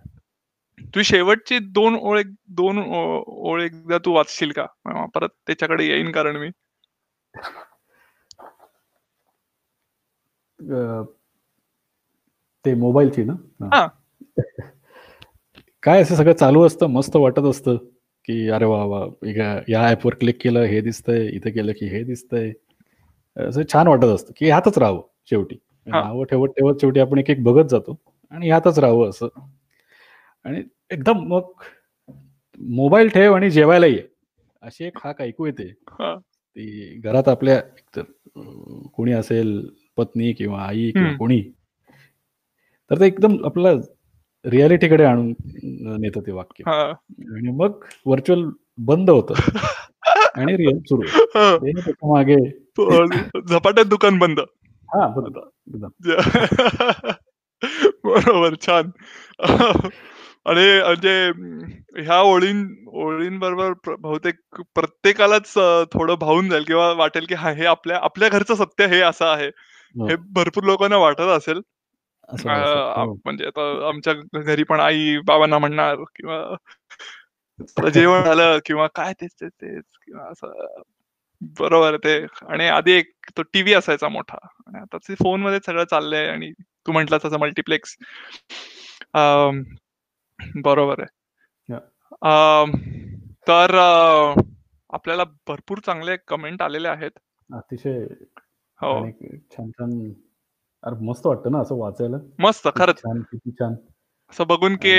तू 0.95 1.03
शेवटची 1.03 1.59
दोन 1.73 1.95
ओळ 2.01 2.21
दोन 2.57 2.79
ओळ 2.79 3.63
एकदा 3.63 3.99
तू 4.05 4.13
वाचशील 4.13 4.53
का? 4.57 4.67
परत 5.15 5.29
त्याच्याकडे 5.47 5.87
येईन 5.87 6.11
कारण 6.13 6.37
मी. 6.37 6.49
ते 12.65 12.75
मोबाईलची 12.75 13.25
ना. 13.25 13.87
काय 15.83 16.03
असं 16.03 16.15
सगळं 16.15 16.33
चालू 16.33 16.63
असतं? 16.67 16.87
मस्त 16.87 17.17
वाटत 17.17 17.45
असतं 17.51 17.77
की 18.29 18.49
अरे 18.51 18.65
वा 18.65 18.85
वा 18.85 19.05
या 19.69 19.89
ऍपवर 19.91 20.15
क्लिक 20.21 20.39
केलं 20.43 20.63
हे 20.65 20.81
दिसतंय 20.81 21.27
इथे 21.29 21.51
केलं 21.51 21.73
की 21.81 21.89
हे 21.89 22.03
दिसतंय. 22.05 22.53
असं 23.37 23.63
छान 23.73 23.87
वाटत 23.89 24.05
असतं 24.05 24.33
की 24.37 24.47
ह्यातच 24.47 24.79
राहावं 24.79 25.03
शेवटी. 25.31 25.57
नावं 25.87 26.25
ठेवत 26.25 26.49
ठेवत 26.49 26.81
शेवटी 26.81 27.01
आपण 27.01 27.19
एक 27.19 27.31
एक 27.31 27.43
बघत 27.45 27.69
जातो 27.71 27.97
आणि 28.33 28.47
ह्यातच 28.49 28.79
राहावं 28.79 29.09
असं. 29.09 29.29
आणि 30.45 30.63
एकदम 30.91 31.19
मग 31.19 31.43
मोबाईल 32.59 33.09
ठेव 33.09 33.35
आणि 33.35 33.51
जेवायला 33.51 33.87
ये 33.87 34.03
अशी 34.63 34.85
एक 34.85 34.99
हाक 35.05 35.23
ऐकू 35.23 35.47
येते. 35.47 35.75
ती 36.57 37.01
घरात 37.05 37.29
आपल्या 37.29 37.61
कोणी 38.93 39.13
असेल 39.13 39.69
पत्नी 39.97 40.33
किंवा 40.33 40.63
आई 40.63 40.91
किंवा. 40.91 41.09
कोणी 41.17 41.43
तर 42.91 43.01
ते 43.01 43.07
एकदम 43.07 43.45
आपल्याला 43.45 43.81
रियालिटीकडे 44.45 45.05
आणून 45.05 45.35
नेतं 46.01 46.21
ते 46.21 46.33
वाक्य. 46.33 46.71
आणि 47.35 47.51
मग 47.51 47.85
व्हर्च्युअल 48.07 48.51
बंद 48.79 49.11
होतं. 49.11 49.35
आणि 50.35 50.57
रिअल 50.57 50.79
सुरू 50.79 51.03
मागे 52.13 52.37
झपाट्यात 53.49 53.87
दुकान 53.87 54.19
बंद. 54.19 54.41
हा 54.89 55.07
बरोबर 58.05 58.55
छान. 58.55 58.91
आणि 60.47 60.65
म्हणजे 60.81 61.31
ह्या 62.03 62.21
ओळीं 62.21 62.65
ओळींबरोबर 62.95 63.95
बहुतेक 64.01 64.61
प्रत्येकालाच 64.75 65.53
थोडं 65.93 66.15
भावून 66.21 66.49
जाईल 66.51 66.65
किंवा 66.65 66.93
वाटेल 66.93 67.27
की 67.27 67.35
हा 67.35 67.51
हे 67.51 67.65
आपल्या 67.67 67.99
आपल्या 68.03 68.29
घरचं 68.29 68.55
सत्य 68.55 68.87
हे 68.87 69.01
असं 69.01 69.27
आहे. 69.27 69.47
हो. 69.47 70.07
हे 70.09 70.17
भरपूर 70.35 70.65
लोकांना 70.65 70.97
वाटत 70.97 71.21
असेल. 71.21 71.61
हो. 72.97 73.15
म्हणजे 73.25 73.47
आता 73.47 73.89
आमच्या 73.89 74.41
घरी 74.41 74.63
पण 74.63 74.81
आई 74.81 75.17
बाबांना 75.19 75.59
म्हणणार 75.59 75.97
किंवा 76.17 76.39
"तुला 77.59 77.89
जेवण 77.91 78.25
झालं 78.25 78.59
किंवा 78.67 78.87
काय 78.87 79.13
तेच 79.13 79.31
तेच 79.41 79.51
तेच 79.53 79.83
किंवा 80.07 80.25
असं. 80.31 80.83
बरोबर 81.59 81.97
ते. 81.97 82.19
आणि 82.49 82.69
आधी 82.69 82.93
एक 82.93 83.13
तो 83.37 83.43
टीव्ही 83.43 83.75
असायचा 83.75 84.09
मोठा. 84.09 84.37
आणि 84.67 84.79
आता 84.81 84.99
ते 84.99 85.15
फोनमध्ये 85.15 85.59
सगळं 85.67 85.85
चाललंय 85.85 86.29
आणि 86.29 86.53
तू 86.87 86.93
म्हंटल 86.93 87.17
तसं 87.25 87.39
मल्टिप्लेक्स 87.39 87.97
बरोबर 90.65 91.01
आहे. 91.01 91.09
अं, 92.23 92.73
तर 93.47 93.75
अं, 93.75 94.41
आपल्याला 94.91 95.25
भरपूर 95.49 95.79
चांगले 95.79 96.17
कमेंट 96.29 96.63
आलेले 96.63 96.89
आहेत. 96.89 97.11
अतिशय 97.51 97.99
हो. 98.81 98.93
आणि 98.97 99.13
छान 99.53 99.71
छान. 99.71 100.13
अरे 100.83 101.05
मस्त 101.07 101.27
वाटतं 101.27 101.53
ना 101.53 101.59
असं 101.59 101.77
वाचायला. 101.77 102.17
मस्त 102.39 102.69
किती 102.69 102.81
खरंच. 102.81 102.99
छान 102.99 103.21
किती 103.23 103.51
छान. 103.51 103.75
असं 104.33 104.47
बघून 104.47 104.77
की 104.77 104.95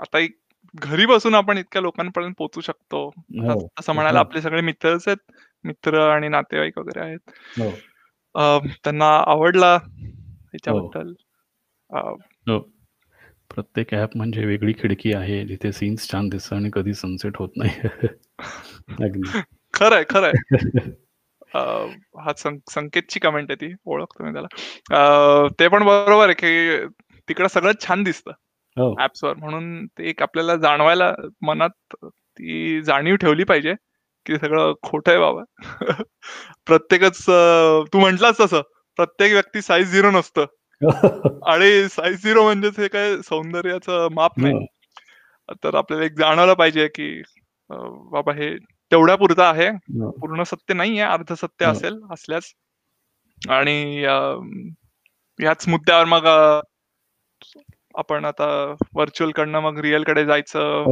आता 0.00 0.18
एक 0.18 0.38
घरी 0.74 1.06
बसून 1.06 1.34
आपण 1.34 1.58
इतक्या 1.58 1.82
लोकांपर्यंत 1.82 2.34
पोहोचू 2.38 2.60
शकतो. 2.60 3.08
आता 3.08 3.52
हो. 3.52 3.68
असं 3.80 3.92
म्हणायला 3.92 4.18
हो. 4.18 4.24
आपले 4.24 4.42
सगळे 4.42 4.60
मित्रच 4.60 5.08
आहेत. 5.08 5.32
मित्र 5.64 6.08
आणि 6.10 6.28
नातेवाईक 6.28 6.78
वगैरे 6.78 7.00
आहेत. 7.00 7.30
हो. 7.60 7.70
अं, 8.34 8.68
त्यांना 8.84 9.06
आवडला 9.26 9.78
त्याच्याबद्दल 9.78 11.12
अं, 11.90 12.14
हो. 12.48 12.71
प्रत्येक 13.54 13.94
ऍप 13.94 14.08
म्हणजे 14.16 14.44
वेगळी 14.44 14.72
खिडकी 14.72 15.12
आहे 15.12 15.44
जिथे 15.44 15.72
सीन्स 15.72 16.12
छान 16.12 16.28
दिसतं 16.28 16.56
आणि 16.56 16.70
कधी 16.72 16.94
सनसेट 16.94 17.32
होत 17.36 17.48
नाही. 17.56 17.88
खरंय 19.74 20.04
खरंय. 20.10 20.32
हा 21.54 22.32
संकेतची 22.70 23.20
कमेंट 23.20 23.50
आहे 23.50 23.68
ती 23.68 23.74
ओळखतो 23.84 24.24
मी 24.24 24.32
त्याला. 24.32 25.48
ते 25.60 25.68
पण 25.68 25.84
बरोबर 25.84 26.24
आहे 26.24 26.34
की 26.34 26.86
तिकडं 27.28 27.48
सगळं 27.48 27.72
छान 27.80 28.02
दिसतं. 28.02 28.30
हो. 28.76 29.02
ऍप्सवर 29.02 29.34
म्हणून 29.34 29.86
ते 29.86 30.08
एक 30.08 30.22
आपल्याला 30.22 30.56
जाणवायला 30.56 31.14
मनात 31.42 31.96
ती 32.04 32.82
जाणीव 32.82 33.16
ठेवली 33.16 33.44
पाहिजे 33.44 33.74
की 34.26 34.36
सगळं 34.36 34.72
खोटं 34.82 35.10
आहे 35.10 35.20
बाबा. 35.20 35.42
प्रत्येकच 36.66 37.22
तू 37.92 37.98
म्हंटलास 37.98 38.40
तसं. 38.40 38.60
प्रत्येक 38.96 39.32
व्यक्ती 39.32 39.62
साईज 39.62 39.92
झिरो 39.92 40.10
नसतं. 40.10 40.44
आणि 41.46 41.88
साईज 41.88 42.22
झिरो 42.22 42.42
म्हणजेच 42.42 42.80
हे 42.80 42.88
काय 42.88 43.16
सौंदर्याचं 43.16 44.08
माप 44.12 44.32
नाही. 44.38 44.66
तर 45.64 45.74
आपल्याला 45.74 46.04
एक 46.04 46.12
जाणवलं 46.18 46.54
पाहिजे 46.54 46.88
की 46.88 47.22
बाबा 47.70 48.32
हे 48.32 48.56
तेवढ्या 48.90 49.16
पुरतं 49.16 49.42
आहे. 49.42 49.70
पूर्ण 50.10 50.42
सत्य 50.42 50.74
नाहीये 50.74 51.00
अर्ध 51.00 51.32
सत्य. 51.32 51.66
असेल 51.66 52.00
असल्यास. 52.10 52.44
आणि 53.48 54.02
याच 55.40 55.68
मुद्द्यावर 55.68 56.04
मग 56.04 56.26
आपण 57.94 58.24
आता 58.24 58.74
व्हर्च्युअल 58.94 59.32
कडनं 59.32 59.60
मग 59.60 59.78
रिअलकडे 59.78 60.24
जायचं. 60.24 60.84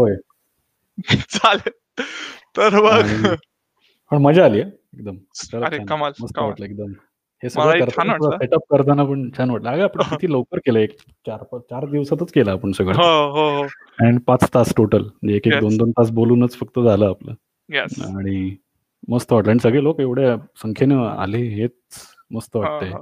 चालेल. 1.30 1.70
तर 2.56 2.74
मग 2.74 3.34
पण 4.10 4.16
मजा 4.16 4.44
आली 4.44 4.60
एकदम. 4.60 5.16
अरे. 5.64 5.78
कमाल 5.84 6.12
एकदम. 6.62 6.92
हे 7.42 7.50
सगळं. 7.50 7.86
सेटअप 8.30 8.60
करताना 8.70 9.04
पण 9.04 9.30
छान 9.38 9.50
वाटलं. 9.50 9.70
अगं 9.70 9.82
आपण 9.82 9.98
किती 10.22 10.32
लवकर 10.32 10.58
केलं? 10.58 10.78
एक 10.78 10.96
चार 11.26 11.42
पाच 11.42 11.60
चार 11.62 11.84
दिवसातच 11.84 12.32
केलं 12.32 12.52
आपण 12.52 12.68
हो 12.68 12.72
सगळं. 12.72 12.94
हो 12.94 13.30
हो 13.30 13.62
आणि 14.06 14.18
पाच 14.18 14.54
तास 14.54 14.72
टोटल 14.76 15.02
म्हणजे 15.02 15.36
एक 15.36 15.46
एक. 15.46 15.60
दोन 15.60 15.76
दोन 15.76 15.90
तास 15.90 16.10
बोलूनच 16.10 16.58
फक्त 16.58 16.80
झालं 16.80 17.08
आपलं. 17.08 17.34
येस 17.72 18.02
आणि 18.02 18.56
मस्त 19.08 19.32
वाटलं. 19.32 19.50
आणि 19.50 19.58
सगळे 19.58 19.82
लोक 19.82 20.00
एवढ्या 20.00 20.36
संख्येनं 20.62 21.06
आले 21.06 21.38
हेच 21.38 21.72
मस्त 22.30 22.56
वाटतंय. 22.56 22.92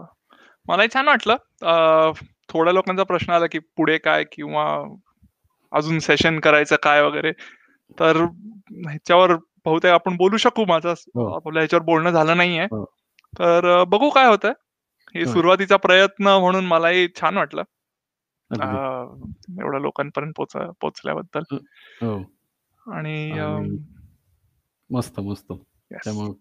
मलाही 0.69 0.89
छान 0.95 1.09
वाटलं. 1.09 2.13
थोड्या 2.49 2.73
लोकांचा 2.73 3.03
प्रश्न 3.03 3.33
आला 3.33 3.47
की 3.47 3.59
पुढे 3.59 3.99
काय 3.99 4.25
किंवा 4.33 4.97
अजून 5.73 5.99
सेशन 5.99 6.41
करायचं 6.41 6.77
काय 6.83 7.03
वगैरे. 7.03 7.33
तर 8.01 8.17
ह्याच्यावर 8.71 9.33
बहुतेक 9.65 9.91
आपण 9.91 10.17
बोलू 10.17 10.37
शकू. 10.37 10.65
माझं 10.65 10.91
हो. 10.91 11.35
आपल्या 11.35 11.61
ह्याच्यावर 11.61 11.85
बोलणं 11.85 12.11
झालं 12.11 12.37
नाहीये. 12.37 12.65
हो. 12.65 12.98
तर 13.39 13.85
बघू 13.85 14.11
काय 14.11 14.27
होतंय. 14.27 14.53
ही. 15.15 15.27
सुरुवातीचा 15.27 15.77
प्रयत्न 15.77 16.29
म्हणून 16.29 16.67
मलाही 16.67 17.09
छान 17.21 17.37
वाटलं. 17.37 17.63
एवढ्या 19.61 19.81
लोकांपर्यंत 19.81 20.33
पोच 20.37 20.53
पोचल्याबद्दल. 20.81 21.57
हो. 22.03 22.19
आणि 22.87 23.33
मस्त 24.91 25.21
मस्त. 25.21 25.53
त्यामुळे 25.93 26.33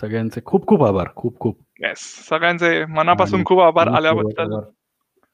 सगळ्यांचे 0.00 0.40
खूप 0.44 0.66
खूप 0.66 0.82
आभार. 0.84 1.08
खूप 1.16 1.38
खूप. 1.38 1.58
Yes. 1.84 1.96
सगळ्यांचे 2.28 2.84
मनापासून 2.84 3.44
खूप 3.44 3.60
आभार 3.60 3.88
आल्याबद्दल. 3.88 4.54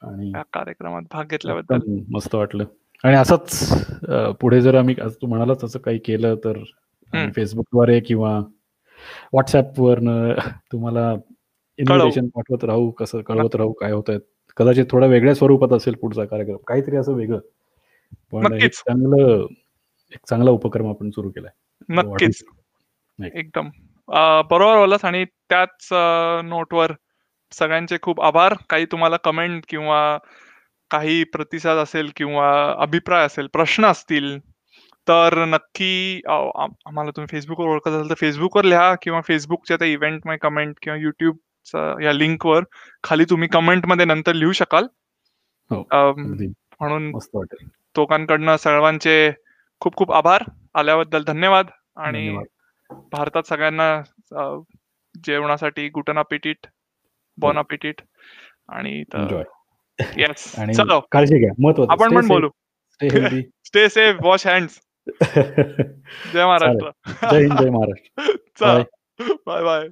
आणि 0.02 0.30
या 0.30 0.42
कार्यक्रमात 0.52 1.02
भाग 1.12 1.24
घेतल्याबद्दल. 1.24 1.78
मस्त 2.12 2.34
वाटलं. 2.34 2.64
आणि 3.04 3.16
असंच 3.16 3.72
पुढे 4.40 4.60
जर 4.60 4.74
आम्ही 4.74 4.94
तू 5.00 5.26
म्हणालाच 5.26 5.64
असं 5.64 5.78
काही 5.78 5.98
केलं 5.98 6.34
तर. 6.44 6.58
फेसबुकद्वारे 7.36 8.00
किंवा 8.00 8.40
व्हॉट्सअपवरनं 9.32 10.32
तुम्हाला 10.72 11.12
इन्व्हिटेशन 11.78 12.28
पाठवत 12.28 12.64
राहू 12.64 12.90
कसं 12.90 13.20
कळवत 13.20 13.56
राहू 13.56 13.72
काय 13.72 13.92
होत 13.92 14.04
आहेत 14.08 14.20
कदाचित 14.56 14.84
थोडा 14.90 15.06
वेगळ्या 15.06 15.34
स्वरूपात 15.34 15.72
असेल 15.72 15.94
पुढचा 15.94 16.24
कार्यक्रम. 16.24 16.56
काहीतरी 16.66 16.96
असं 16.96 17.12
वेगळं. 17.12 17.38
पण 18.32 18.52
एक. 18.52 18.72
चांगलं 18.72 19.46
एक 20.12 20.28
चांगला 20.28 20.50
उपक्रम 20.50 20.88
आपण 20.88 21.10
सुरू 21.10 21.30
केलाय. 21.30 21.52
नक्कीच. 21.88 22.42
एकदम. 23.34 23.68
बरोबर 24.50 24.78
बोललास 24.78 25.04
आणि 25.04 25.24
त्याच 25.24 25.88
नोटवर 26.44 26.92
सगळ्यांचे 27.52 27.96
खूप 28.02 28.20
आभार. 28.20 28.54
काही 28.70 28.84
तुम्हाला 28.84 29.16
कमेंट 29.16 29.62
किंवा 29.68 30.18
काही 30.90 31.24
प्रतिसाद 31.24 31.76
असेल 31.76 32.10
किंवा 32.16 32.74
अभिप्राय 32.78 33.26
असेल 33.26 33.46
प्रश्न 33.52 33.84
असतील 33.84 34.38
तर 35.08 35.44
नक्की 35.44 36.20
आम्हाला 36.26 37.10
तुम्ही 37.10 37.26
फेसबुकवर 37.26 37.66
ओळखत 37.66 37.88
असाल 37.88 38.08
तर 38.08 38.14
फेसबुकवर 38.14 38.64
लिहा 38.64 38.94
किंवा 39.02 39.20
फेसबुकच्या 39.20 39.76
त्या 39.76 39.88
इव्हेंट 39.88 40.22
माय 40.24 40.36
कमेंट 40.36 40.74
किंवा 40.82 40.98
युट्यूबच्या 40.98 42.04
या 42.04 42.12
लिंकवर 42.12 42.64
खाली 43.04 43.24
तुम्ही 43.24 43.48
कमेंटमध्ये 43.48 44.06
नंतर 44.06 44.32
लिहू 44.32 44.52
शकाल. 44.52 44.86
हो, 45.70 45.86
म्हणून 46.80 47.12
दोघांकडनं 47.96 48.56
सर्वांचे 48.56 49.30
खूप 49.80 49.96
खूप 49.96 50.12
आभार. 50.12 50.42
आल्याबद्दल 50.74 51.24
धन्यवाद 51.24 51.66
आणि. 51.96 52.38
भारतात 52.90 53.42
सगळ्यांना 53.42 54.02
जेवणासाठी 55.24 55.88
गुटन 55.88 56.18
अपिटीट 56.18 56.66
बॉन 57.38 57.58
अपिटीट 57.58 58.00
आणि 58.68 59.04
येस 60.16 60.52
चलो. 60.76 61.00
काळजी 61.12 61.38
घ्या. 61.38 61.70
आपण 61.90 62.16
पण 62.16 62.28
बोलू. 62.28 62.50
स्टे 63.64 63.88
सेफ 63.88 64.16
वॉश 64.22 64.46
हँड्स 64.46 64.80
जय 66.32 66.46
महाराष्ट्र 66.46 66.92
जय 67.24 67.38
हिंद 67.38 67.58
जय 67.58 67.70
महाराष्ट्र 67.70 68.10
चल 68.58 68.80
Bye. 68.80 68.86
Bye 69.48 69.62
bye 69.64 69.88